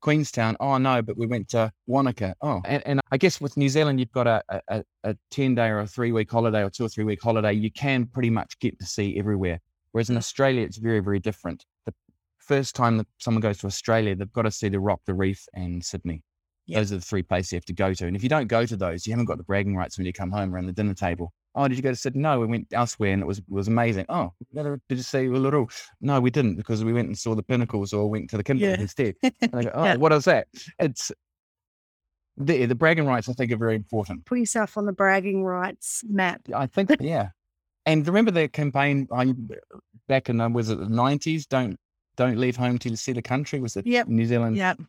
Queenstown? 0.00 0.56
Oh 0.60 0.78
no, 0.78 1.02
but 1.02 1.16
we 1.16 1.26
went 1.26 1.48
to 1.50 1.72
Wanaka. 1.88 2.34
Oh, 2.40 2.60
and, 2.64 2.82
and 2.86 3.00
I 3.10 3.16
guess 3.16 3.40
with 3.40 3.56
New 3.56 3.68
Zealand, 3.68 3.98
you've 3.98 4.12
got 4.12 4.26
a, 4.26 4.42
a, 4.68 4.84
a 5.04 5.16
ten 5.30 5.54
day 5.54 5.68
or 5.68 5.80
a 5.80 5.86
three 5.86 6.12
week 6.12 6.30
holiday 6.30 6.62
or 6.62 6.70
two 6.70 6.84
or 6.84 6.88
three 6.88 7.04
week 7.04 7.22
holiday. 7.22 7.52
You 7.52 7.70
can 7.70 8.06
pretty 8.06 8.30
much 8.30 8.58
get 8.58 8.78
to 8.78 8.86
see 8.86 9.18
everywhere. 9.18 9.60
Whereas 9.96 10.10
in. 10.10 10.16
Australia, 10.16 10.62
it's 10.62 10.76
very 10.78 11.00
very 11.00 11.18
different. 11.18 11.64
The 11.86 11.94
first 12.38 12.74
time 12.74 12.98
that 12.98 13.06
someone 13.18 13.40
goes 13.40 13.58
to 13.58 13.66
Australia, 13.66 14.14
they've 14.14 14.32
got 14.32 14.42
to 14.42 14.50
see 14.50 14.68
the 14.68 14.80
Rock, 14.80 15.00
the 15.06 15.14
Reef, 15.14 15.46
and 15.54 15.84
Sydney. 15.84 16.22
Yep. 16.66 16.78
Those 16.78 16.92
are 16.92 16.96
the 16.96 17.04
three 17.04 17.22
places 17.22 17.52
you 17.52 17.56
have 17.56 17.64
to 17.66 17.72
go 17.72 17.94
to. 17.94 18.06
And 18.06 18.16
if 18.16 18.22
you 18.22 18.28
don't 18.28 18.48
go 18.48 18.66
to 18.66 18.76
those, 18.76 19.06
you 19.06 19.12
haven't 19.12 19.26
got 19.26 19.38
the 19.38 19.44
bragging 19.44 19.76
rights 19.76 19.96
when 19.96 20.06
you 20.06 20.12
come 20.12 20.32
home 20.32 20.54
around 20.54 20.66
the 20.66 20.72
dinner 20.72 20.94
table 20.94 21.32
oh, 21.56 21.66
did 21.66 21.76
you 21.76 21.82
go 21.82 21.90
to 21.90 21.96
Sydney? 21.96 22.20
No, 22.22 22.38
we 22.38 22.46
went 22.46 22.68
elsewhere 22.72 23.12
and 23.12 23.22
it 23.22 23.26
was 23.26 23.42
was 23.48 23.66
amazing. 23.66 24.04
Oh, 24.08 24.32
did 24.54 24.78
you 24.90 24.98
see 24.98 25.26
Uluru? 25.26 25.68
No, 26.00 26.20
we 26.20 26.30
didn't 26.30 26.56
because 26.56 26.84
we 26.84 26.92
went 26.92 27.08
and 27.08 27.18
saw 27.18 27.34
the 27.34 27.42
pinnacles 27.42 27.92
or 27.92 28.08
went 28.08 28.30
to 28.30 28.36
the 28.36 28.44
Kimberley 28.44 28.72
yeah. 28.72 28.80
instead. 28.80 29.14
Go, 29.22 29.30
oh, 29.74 29.84
yeah. 29.84 29.96
what 29.96 30.12
is 30.12 30.26
that? 30.26 30.46
It's 30.78 31.10
the 32.36 32.66
the 32.66 32.74
bragging 32.74 33.06
rights. 33.06 33.28
I 33.28 33.32
think 33.32 33.50
are 33.50 33.56
very 33.56 33.74
important. 33.74 34.26
Put 34.26 34.38
yourself 34.38 34.76
on 34.76 34.86
the 34.86 34.92
bragging 34.92 35.42
rights 35.42 36.04
map. 36.08 36.42
I 36.54 36.66
think 36.66 36.90
yeah. 37.00 37.30
And 37.86 38.06
remember 38.06 38.32
the 38.32 38.48
campaign 38.48 39.08
back 40.08 40.28
in 40.28 40.40
uh, 40.40 40.48
was 40.48 40.70
it 40.70 40.78
the 40.78 40.88
nineties? 40.88 41.46
Don't 41.46 41.78
don't 42.16 42.38
leave 42.38 42.56
home 42.56 42.78
till 42.78 42.92
you 42.92 42.96
see 42.96 43.12
the 43.12 43.22
country. 43.22 43.60
Was 43.60 43.76
it 43.76 43.86
yep. 43.86 44.08
New 44.08 44.26
Zealand? 44.26 44.56
Yep 44.56 44.80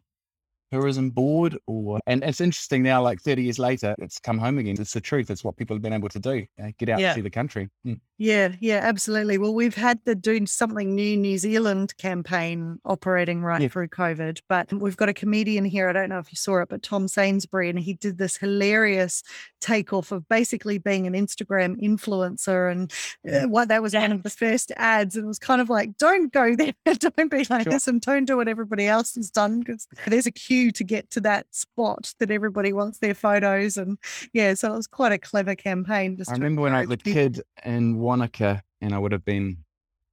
tourism 0.72 1.10
board 1.10 1.58
or 1.66 2.00
and 2.08 2.24
it's 2.24 2.42
interesting 2.42 2.84
now 2.84 3.02
like 3.02 3.22
30 3.22 3.44
years 3.44 3.60
later 3.60 3.96
it's 4.00 4.20
come 4.20 4.38
home 4.38 4.58
again 4.58 4.76
it's 4.78 4.94
the 4.94 5.00
truth 5.00 5.30
it's 5.30 5.44
what 5.44 5.56
people 5.56 5.76
have 5.76 5.82
been 5.82 5.94
able 5.94 6.10
to 6.10 6.20
do 6.20 6.46
uh, 6.62 6.72
get 6.78 6.90
out 6.90 7.00
yeah. 7.00 7.16
see 7.16 7.22
the 7.22 7.30
country 7.30 7.70
mm. 7.86 7.98
yeah 8.18 8.50
yeah 8.60 8.80
absolutely 8.84 9.38
well 9.38 9.54
we've 9.54 9.76
had 9.76 10.00
the 10.04 10.14
doing 10.14 10.46
something 10.46 10.94
new 10.94 11.16
new 11.16 11.38
zealand 11.38 11.96
campaign 11.98 12.80
operating 12.84 13.42
right 13.42 13.62
yeah. 13.62 13.68
through 13.70 13.88
covid 13.88 14.42
but 14.50 14.72
we've 14.74 14.98
got 14.98 15.08
a 15.08 15.14
comedian 15.14 15.64
here 15.64 15.88
i 15.88 15.94
don't 15.94 16.10
know 16.10 16.20
if 16.20 16.32
you 16.32 16.36
saw 16.36 16.60
it 16.62 16.68
but 16.68 16.84
tom 16.84 17.08
sainsbury 17.08 17.70
and 17.70 17.80
he 17.80 17.94
did 17.94 18.18
this 18.18 18.36
hilarious 18.36 19.24
takeoff 19.62 20.12
of 20.12 20.28
basically 20.28 20.78
being 20.78 21.08
an 21.08 21.14
instagram 21.14 21.82
influencer 21.82 22.70
and 22.70 22.92
uh, 23.32 23.48
what 23.48 23.70
that 23.70 23.82
was 23.82 23.94
one 23.94 24.12
of 24.12 24.24
the 24.24 24.30
first 24.30 24.72
ads 24.76 25.16
and 25.16 25.24
it 25.24 25.28
was 25.28 25.40
kind 25.40 25.62
of 25.62 25.70
like 25.70 25.98
don't 25.98 26.34
go 26.34 26.56
there 26.56 26.74
don't 26.86 27.32
be 27.32 27.46
like 27.50 27.64
sure. 27.64 27.72
this 27.72 27.88
and 27.88 28.02
don't 28.02 28.26
do 28.26 28.36
what 28.36 28.50
everybody 28.50 28.86
else 28.86 29.16
has 29.16 29.32
done 29.32 29.60
because 29.60 29.88
there's 30.08 30.26
a 30.26 30.32
queue 30.32 30.57
queue 30.58 30.72
to 30.72 30.84
get 30.84 31.10
to 31.12 31.22
that 31.22 31.46
spot 31.52 32.14
that 32.20 32.32
everybody 32.32 32.74
wants 32.74 33.00
their 33.00 33.14
photos. 33.14 33.78
And 33.78 33.98
yeah, 34.34 34.54
so 34.54 34.74
it 34.74 34.78
was 34.78 34.88
quite 34.88 35.12
a 35.12 35.18
clever 35.18 35.56
campaign. 35.56 36.18
I 36.28 36.32
remember 36.34 36.62
when 36.62 36.74
I 36.74 36.82
was 36.86 36.94
a 36.94 36.98
kid 36.98 37.42
in 37.66 37.98
Wanaka 38.00 38.62
and 38.82 38.94
I 38.94 38.98
would 38.98 39.12
have 39.12 39.26
been 39.26 39.58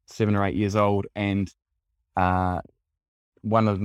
seven 0.06 0.36
or 0.36 0.44
eight 0.44 0.54
years 0.54 0.76
old 0.76 1.06
and 1.14 1.50
uh, 2.16 2.60
one 3.42 3.68
of 3.68 3.80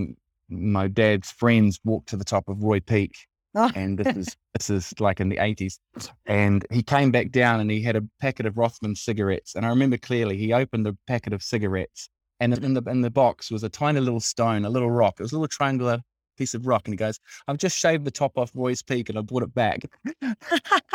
my 0.50 0.88
dad's 0.88 1.32
friends 1.32 1.80
walked 1.84 2.10
to 2.10 2.18
the 2.18 2.26
top 2.26 2.50
of 2.50 2.62
Roy 2.64 2.80
Peak 2.80 3.14
Oh. 3.56 3.72
and 3.74 3.98
this 3.98 4.16
is 4.16 4.38
this 4.54 4.70
is 4.70 5.00
like 5.00 5.20
in 5.20 5.30
the 5.30 5.38
80s 5.38 5.80
and 6.28 6.64
he 6.70 6.84
came 6.84 7.10
back 7.10 7.32
down 7.32 7.60
and 7.60 7.72
he 7.72 7.82
had 7.82 7.96
a 7.96 8.04
packet 8.22 8.46
of 8.46 8.60
rothman 8.60 8.96
cigarettes 8.96 9.56
and 9.56 9.66
i 9.66 9.70
remember 9.70 9.98
clearly 9.98 10.38
he 10.38 10.54
opened 10.54 10.86
the 10.86 10.96
packet 11.08 11.34
of 11.34 11.42
cigarettes 11.42 12.10
and 12.40 12.54
in 12.64 12.76
the 12.76 12.84
in 12.84 13.02
the 13.02 13.10
box 13.10 13.50
was 13.50 13.64
a 13.64 13.70
tiny 13.70 14.00
little 14.00 14.20
stone 14.20 14.66
a 14.66 14.70
little 14.70 14.92
rock 14.92 15.16
it 15.20 15.24
was 15.24 15.32
a 15.32 15.36
little 15.36 15.48
triangular 15.48 16.00
piece 16.40 16.54
of 16.54 16.66
rock. 16.66 16.88
And 16.88 16.94
he 16.94 16.98
goes, 16.98 17.20
I've 17.48 17.58
just 17.58 17.78
shaved 17.78 18.06
the 18.06 18.12
top 18.12 18.38
off 18.38 18.52
Roy's 18.56 18.82
Peak 18.82 19.10
and 19.10 19.20
I 19.20 19.22
brought 19.22 19.44
it 19.44 19.54
back. 19.54 19.84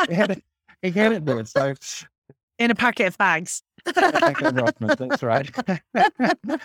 he, 0.07 0.13
had 0.13 0.31
it, 0.31 0.43
he 0.81 0.91
had 0.91 1.13
it 1.13 1.25
there. 1.25 1.45
So 1.45 1.73
in 2.57 2.71
a 2.71 2.75
packet 2.75 3.07
of 3.07 3.17
bags. 3.17 3.61
that's 3.85 5.23
right. 5.23 5.49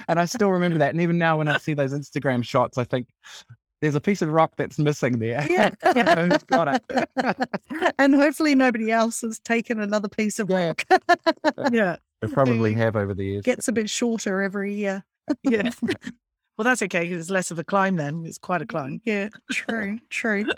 and 0.08 0.20
I 0.20 0.24
still 0.24 0.50
remember 0.50 0.78
that. 0.78 0.90
And 0.90 1.00
even 1.00 1.18
now, 1.18 1.38
when 1.38 1.48
I 1.48 1.58
see 1.58 1.74
those 1.74 1.92
Instagram 1.92 2.44
shots, 2.44 2.78
I 2.78 2.84
think 2.84 3.08
there's 3.80 3.94
a 3.94 4.00
piece 4.00 4.22
of 4.22 4.30
rock 4.30 4.52
that's 4.56 4.78
missing 4.78 5.18
there. 5.18 5.46
Yeah. 5.48 5.70
Who's 6.28 6.42
got 6.44 6.80
it? 6.88 7.08
and 7.98 8.14
hopefully 8.14 8.54
nobody 8.54 8.90
else 8.92 9.22
has 9.22 9.38
taken 9.38 9.80
another 9.80 10.08
piece 10.08 10.38
of 10.38 10.50
yeah. 10.50 10.68
rock. 10.68 10.84
yeah. 11.72 11.96
They 12.20 12.28
probably 12.28 12.74
have 12.74 12.96
over 12.96 13.14
the 13.14 13.24
years. 13.24 13.42
Gets 13.42 13.68
a 13.68 13.72
bit 13.72 13.88
shorter 13.88 14.42
every 14.42 14.74
year. 14.74 15.04
yeah. 15.42 15.70
Well, 16.60 16.64
that's 16.66 16.82
okay 16.82 17.04
because 17.04 17.22
it's 17.22 17.30
less 17.30 17.50
of 17.50 17.58
a 17.58 17.64
climb 17.64 17.96
then. 17.96 18.24
It's 18.26 18.36
quite 18.36 18.60
a 18.60 18.66
mm-hmm. 18.66 18.76
climb. 18.76 19.00
Yeah, 19.06 19.30
true, 19.50 19.98
true. 20.10 20.44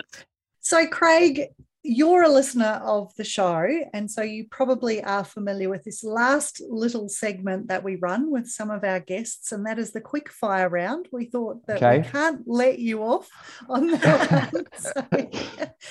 So, 0.65 0.87
Craig, 0.87 1.49
you're 1.85 2.23
a 2.23 2.29
listener 2.29 2.81
of 2.85 3.15
the 3.17 3.25
show, 3.25 3.69
and 3.93 4.11
so 4.11 4.23
you 4.23 4.47
probably 4.49 5.03
are 5.03 5.25
familiar 5.25 5.69
with 5.69 5.85
this 5.85 6.03
last 6.03 6.61
little 6.69 7.09
segment 7.09 7.69
that 7.69 7.83
we 7.85 7.97
run 7.97 8.31
with 8.31 8.49
some 8.49 8.71
of 8.71 8.83
our 8.83 8.99
guests, 8.99 9.53
and 9.53 9.67
that 9.67 9.79
is 9.79 9.93
the 9.93 10.01
quick 10.01 10.31
fire 10.31 10.69
round. 10.69 11.09
We 11.13 11.27
thought 11.27 11.67
that 11.67 11.77
okay. 11.77 11.99
we 11.99 12.05
can't 12.05 12.43
let 12.47 12.81
you 12.81 13.03
off 13.03 13.29
on 13.69 13.93
that 13.93 14.53
one. 14.53 14.67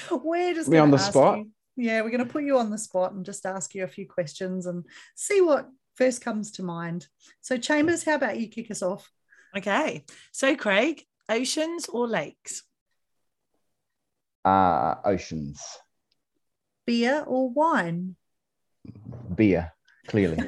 so 0.10 0.20
we're 0.24 0.54
just 0.54 0.70
we 0.70 0.78
on 0.78 0.92
the 0.92 0.98
spot. 0.98 1.40
You, 1.40 1.52
yeah, 1.76 2.02
we're 2.02 2.12
going 2.12 2.26
to 2.26 2.32
put 2.32 2.44
you 2.44 2.58
on 2.58 2.70
the 2.70 2.78
spot 2.78 3.14
and 3.14 3.26
just 3.26 3.46
ask 3.46 3.74
you 3.76 3.86
a 3.86 3.88
few 3.88 4.08
questions 4.08 4.66
and 4.66 4.86
see 5.16 5.40
what 5.40 5.70
first 5.96 6.22
comes 6.22 6.52
to 6.52 6.64
mind. 6.64 7.08
So, 7.40 7.58
Chambers, 7.58 8.04
how 8.04 8.16
about 8.16 8.40
you 8.40 8.50
kick 8.50 8.72
us 8.72 8.82
off? 8.82 9.10
Okay. 9.56 10.06
So, 10.32 10.56
Craig, 10.56 11.06
oceans 11.30 11.88
or 11.88 12.08
lakes? 12.08 12.64
Uh, 14.44 14.96
oceans. 15.06 15.62
Beer 16.86 17.24
or 17.28 17.50
wine? 17.50 18.16
Beer, 19.36 19.72
clearly. 20.08 20.40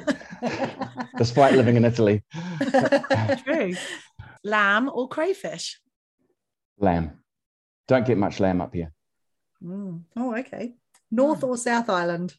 Despite 1.17 1.53
living 1.53 1.75
in 1.75 1.85
Italy. 1.85 2.23
True. 3.43 3.73
Lamb 4.43 4.89
or 4.91 5.07
crayfish? 5.07 5.79
Lamb. 6.79 7.19
Don't 7.87 8.05
get 8.05 8.17
much 8.17 8.39
lamb 8.39 8.61
up 8.61 8.73
here. 8.73 8.91
Mm. 9.63 10.03
Oh, 10.15 10.35
okay. 10.35 10.73
North 11.11 11.41
mm. 11.41 11.47
or 11.49 11.57
South 11.57 11.89
Island? 11.89 12.35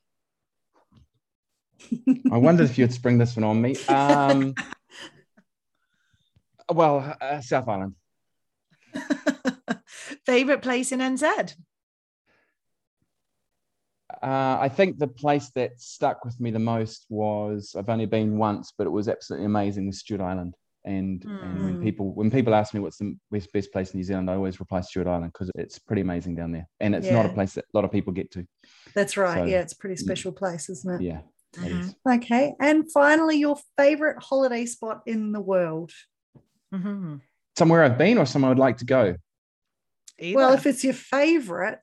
I 2.31 2.37
wondered 2.37 2.71
if 2.71 2.79
you'd 2.79 2.93
spring 2.93 3.19
this 3.19 3.37
one 3.37 3.45
on 3.45 3.61
me. 3.61 3.77
Um, 3.87 4.55
well, 6.73 7.17
uh, 7.21 7.41
South 7.41 7.69
Island. 7.69 7.95
Favorite 10.27 10.63
place 10.63 10.93
in 10.93 11.01
NZ? 11.01 11.55
Uh, 14.23 14.59
I 14.61 14.69
think 14.69 14.99
the 14.99 15.09
place 15.09 15.51
that 15.55 15.81
stuck 15.81 16.25
with 16.25 16.39
me 16.41 16.51
the 16.51 16.59
most 16.59 17.07
was 17.09 17.75
I've 17.77 17.89
only 17.89 18.07
been 18.07 18.39
once, 18.39 18.73
but 18.77 18.87
it 18.87 18.91
was 18.91 19.09
absolutely 19.09 19.47
amazing. 19.47 19.87
Was 19.87 19.99
Stewart 20.01 20.21
Island. 20.21 20.55
And, 20.87 21.25
and 21.25 21.63
when 21.63 21.77
Mm. 21.77 21.83
people 21.83 22.13
when 22.15 22.31
people 22.31 22.55
ask 22.55 22.75
me 22.75 22.81
what's 22.81 22.99
the 22.99 23.17
best, 23.31 23.51
best 23.55 23.73
place 23.73 23.93
in 23.93 23.99
New 23.99 24.05
Zealand, 24.05 24.31
I 24.31 24.35
always 24.35 24.61
reply 24.61 24.83
Stewart 24.83 25.07
Island 25.07 25.33
because 25.33 25.51
it's 25.55 25.79
pretty 25.79 26.03
amazing 26.03 26.35
down 26.37 26.53
there, 26.53 26.69
and 26.79 26.95
it's 26.95 27.09
not 27.09 27.25
a 27.25 27.31
place 27.31 27.55
that 27.55 27.65
a 27.65 27.77
lot 27.77 27.87
of 27.87 27.91
people 27.91 28.13
get 28.13 28.31
to. 28.33 28.47
That's 28.95 29.17
right. 29.17 29.39
So, 29.39 29.47
yeah, 29.47 29.61
it's 29.61 29.73
a 29.73 29.79
pretty 29.79 29.97
mm. 29.97 30.05
special 30.05 30.33
place, 30.33 30.69
isn't 30.69 31.01
it? 31.01 31.03
Yeah, 31.03 31.21
it 31.55 31.73
Mhm. 31.73 31.95
Okay. 32.07 32.55
And 32.61 32.93
finally, 32.93 33.39
your 33.39 33.57
favorite 33.79 34.23
holiday 34.23 34.67
spot 34.67 35.01
in 35.07 35.33
the 35.33 35.41
world? 35.41 35.91
Mhm. 36.75 37.21
somewhere 37.57 37.85
I've 37.85 37.99
been 37.99 38.19
or 38.19 38.27
somewhere 38.27 38.51
I'd 38.51 38.59
like 38.59 38.79
to 38.79 38.85
go. 38.85 39.17
Well, 40.21 40.53
if 40.55 40.67
it's 40.67 40.85
your 40.85 40.95
favorite, 40.95 41.79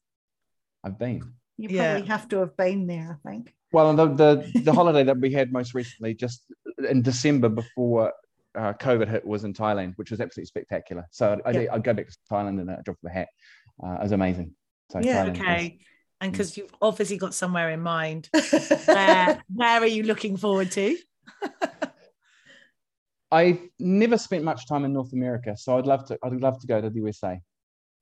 I've 0.84 0.98
been. 1.00 1.34
you 1.58 1.70
Yeah. 1.70 1.94
probably 1.94 2.08
have 2.08 2.28
to 2.30 2.38
have 2.40 2.58
been 2.58 2.88
there, 2.88 3.20
I 3.24 3.30
think. 3.30 3.54
Well, 3.72 3.94
the 3.96 4.08
the, 4.08 4.62
the 4.64 4.74
holiday 4.74 5.04
that 5.04 5.18
we 5.20 5.32
had 5.32 5.52
most 5.52 5.74
recently, 5.74 6.14
just 6.14 6.44
in 6.90 7.02
December 7.02 7.50
before 7.50 8.14
uh, 8.56 8.74
COVID 8.74 9.08
hit, 9.08 9.26
was 9.26 9.44
in 9.44 9.54
Thailand, 9.54 9.94
which 9.98 10.12
was 10.12 10.20
absolutely 10.20 10.48
spectacular. 10.48 11.08
So 11.12 11.40
I'd, 11.46 11.56
I'd, 11.58 11.68
I'd 11.70 11.84
go 11.84 11.94
back 11.94 12.08
to 12.08 12.18
Thailand 12.32 12.60
in 12.62 12.68
a 12.70 12.82
drop 12.84 12.98
of 13.04 13.10
a 13.10 13.14
hat. 13.14 13.30
Uh, 13.84 13.94
it 13.94 14.04
was 14.04 14.12
amazing. 14.12 14.54
So 14.92 15.00
Yeah. 15.02 15.26
Thailand 15.26 15.32
was- 15.32 15.40
Okay. 15.40 15.80
And 16.20 16.32
because 16.32 16.56
you've 16.56 16.74
obviously 16.82 17.18
got 17.18 17.34
somewhere 17.34 17.72
in 17.72 17.80
mind, 17.82 18.30
where, 18.86 19.42
where 19.52 19.82
are 19.82 19.88
you 19.88 20.04
looking 20.04 20.38
forward 20.38 20.70
to? 20.72 20.96
I've 23.32 23.60
never 23.80 24.18
spent 24.18 24.44
much 24.44 24.68
time 24.68 24.84
in 24.86 24.94
North 24.94 25.14
America, 25.14 25.56
so 25.58 25.78
I'd 25.78 25.86
love 25.88 26.06
to. 26.08 26.20
I'd 26.24 26.34
love 26.42 26.60
to 26.62 26.68
go 26.68 26.82
to 26.82 26.90
the 26.90 27.00
USA. 27.00 27.40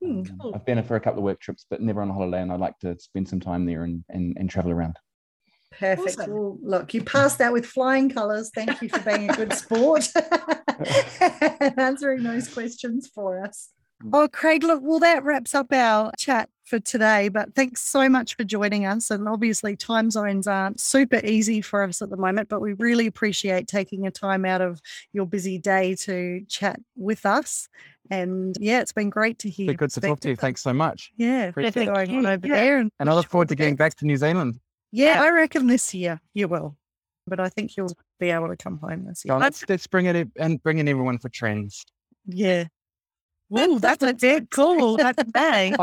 Hmm, 0.02 0.20
Um, 0.20 0.24
cool. 0.40 0.54
I've 0.54 0.64
been 0.64 0.76
there 0.76 0.84
for 0.84 0.96
a 0.96 1.00
couple 1.00 1.20
of 1.20 1.24
work 1.24 1.40
trips, 1.40 1.66
but 1.70 1.80
never 1.80 2.02
on 2.02 2.10
a 2.10 2.12
holiday, 2.12 2.42
and 2.42 2.52
I'd 2.52 2.60
like 2.60 2.78
to 2.80 2.98
spend 2.98 3.28
some 3.28 3.40
time 3.40 3.64
there 3.66 3.84
and 3.84 4.04
and, 4.08 4.36
and 4.38 4.50
travel 4.50 4.72
around. 4.72 4.96
Perfect. 5.78 6.18
Awesome. 6.18 6.32
Well, 6.34 6.58
look, 6.62 6.94
you 6.94 7.02
passed 7.04 7.38
that 7.38 7.52
with 7.52 7.64
flying 7.64 8.10
colours. 8.10 8.50
Thank 8.54 8.82
you 8.82 8.88
for 8.88 8.98
being 9.00 9.30
a 9.30 9.36
good 9.36 9.52
sport 9.54 10.08
and 11.60 11.78
answering 11.78 12.22
those 12.22 12.52
questions 12.52 13.08
for 13.14 13.44
us. 13.44 13.70
Oh, 14.12 14.28
Craig, 14.32 14.62
look, 14.62 14.80
well, 14.82 14.98
that 15.00 15.22
wraps 15.24 15.54
up 15.54 15.72
our 15.72 16.10
chat 16.16 16.48
for 16.64 16.78
today. 16.80 17.28
But 17.28 17.54
thanks 17.54 17.82
so 17.82 18.08
much 18.08 18.36
for 18.36 18.44
joining 18.44 18.86
us. 18.86 19.10
And 19.10 19.28
obviously, 19.28 19.76
time 19.76 20.10
zones 20.10 20.46
aren't 20.46 20.80
super 20.80 21.20
easy 21.24 21.60
for 21.60 21.82
us 21.82 22.00
at 22.00 22.10
the 22.10 22.16
moment, 22.16 22.48
but 22.48 22.60
we 22.60 22.72
really 22.74 23.06
appreciate 23.06 23.66
taking 23.66 24.06
a 24.06 24.10
time 24.10 24.44
out 24.44 24.60
of 24.60 24.80
your 25.12 25.26
busy 25.26 25.58
day 25.58 25.94
to 25.96 26.40
chat 26.48 26.80
with 26.96 27.26
us. 27.26 27.68
And 28.10 28.56
yeah, 28.58 28.80
it's 28.80 28.92
been 28.92 29.10
great 29.10 29.38
to 29.40 29.50
hear. 29.50 29.66
Been 29.68 29.76
good 29.76 29.90
to 29.90 30.00
talk 30.00 30.20
to 30.20 30.30
you. 30.30 30.36
Thanks 30.36 30.62
so 30.62 30.72
much. 30.72 31.12
Yeah, 31.16 31.44
Appreciate 31.44 31.88
what's 31.88 32.08
going 32.08 32.18
on 32.18 32.26
over 32.26 32.46
Yeah. 32.46 32.54
there. 32.54 32.78
And, 32.78 32.90
And 32.98 33.10
I 33.10 33.14
look 33.14 33.28
forward 33.28 33.48
to 33.50 33.54
getting 33.54 33.76
back 33.76 33.94
to 33.96 34.06
New 34.06 34.16
Zealand. 34.16 34.58
Yeah, 34.92 35.22
I 35.22 35.30
reckon 35.30 35.66
this 35.66 35.94
year 35.94 36.20
you 36.34 36.48
will. 36.48 36.76
But 37.26 37.38
I 37.38 37.48
think 37.48 37.76
you'll 37.76 37.92
be 38.18 38.30
able 38.30 38.48
to 38.48 38.56
come 38.56 38.78
home 38.78 39.04
this 39.04 39.24
year. 39.24 39.36
Let's, 39.38 39.62
let's 39.68 39.86
bring 39.86 40.06
it 40.06 40.16
in- 40.16 40.32
and 40.36 40.60
bring 40.62 40.78
in 40.78 40.88
everyone 40.88 41.18
for 41.18 41.28
TRENZ. 41.28 41.84
Yeah. 42.26 42.64
Oh, 43.52 43.78
that's 43.80 44.02
a 44.02 44.14
big 44.14 44.50
call. 44.50 44.96
That's 44.96 45.22
bang. 45.24 45.76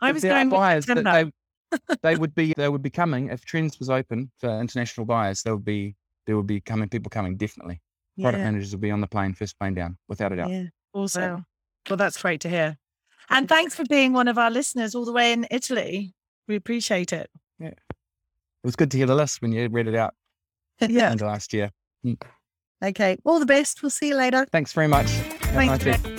I 0.00 0.12
was 0.12 0.22
going 0.22 0.48
buyers 0.50 0.86
that 0.86 1.02
they, 1.04 1.78
they 2.02 2.16
would 2.16 2.34
be 2.34 2.54
they 2.56 2.68
would 2.68 2.82
be 2.82 2.90
coming 2.90 3.28
if 3.30 3.44
TRENZ 3.44 3.78
was 3.78 3.90
open 3.90 4.30
for 4.38 4.60
international 4.60 5.06
buyers. 5.06 5.42
There 5.42 5.54
would 5.54 5.64
be 5.64 5.96
there 6.26 6.36
would 6.36 6.46
be 6.46 6.60
coming 6.60 6.88
people 6.88 7.10
coming 7.10 7.36
definitely. 7.36 7.80
Product 8.20 8.38
Yeah. 8.40 8.44
managers 8.44 8.72
will 8.72 8.80
be 8.80 8.90
on 8.90 9.00
the 9.00 9.06
plane 9.06 9.34
first 9.34 9.58
plane 9.58 9.74
down 9.74 9.96
without 10.08 10.32
a 10.32 10.36
doubt. 10.36 10.50
Yeah. 10.50 10.64
Awesome. 10.92 11.22
Wow. 11.22 11.44
Well, 11.88 11.96
that's 11.96 12.20
great 12.20 12.40
to 12.42 12.48
hear. 12.48 12.78
And 13.28 13.48
thanks 13.48 13.74
for 13.74 13.84
being 13.88 14.12
one 14.12 14.28
of 14.28 14.38
our 14.38 14.50
listeners 14.50 14.94
all 14.94 15.04
the 15.04 15.12
way 15.12 15.32
in 15.32 15.46
Italy. 15.50 16.14
We 16.48 16.56
appreciate 16.56 17.12
it. 17.12 17.28
Yeah. 17.58 17.68
It 17.68 17.76
was 18.64 18.76
good 18.76 18.90
to 18.92 18.96
hear 18.96 19.06
the 19.06 19.14
list 19.14 19.42
when 19.42 19.52
you 19.52 19.68
read 19.68 19.86
it 19.88 19.94
out 19.94 20.14
Yeah. 20.80 21.14
last 21.20 21.52
year. 21.52 21.70
Hmm. 22.02 22.14
Okay. 22.84 23.16
All 23.24 23.38
the 23.40 23.46
best. 23.46 23.82
We'll 23.82 23.90
see 23.90 24.08
you 24.08 24.16
later. 24.16 24.46
Thanks 24.50 24.72
very 24.72 24.88
much. 24.88 25.06
Thanks, 25.06 25.84
nice 25.84 25.98
day. 25.98 25.98
Greg. 26.02 26.15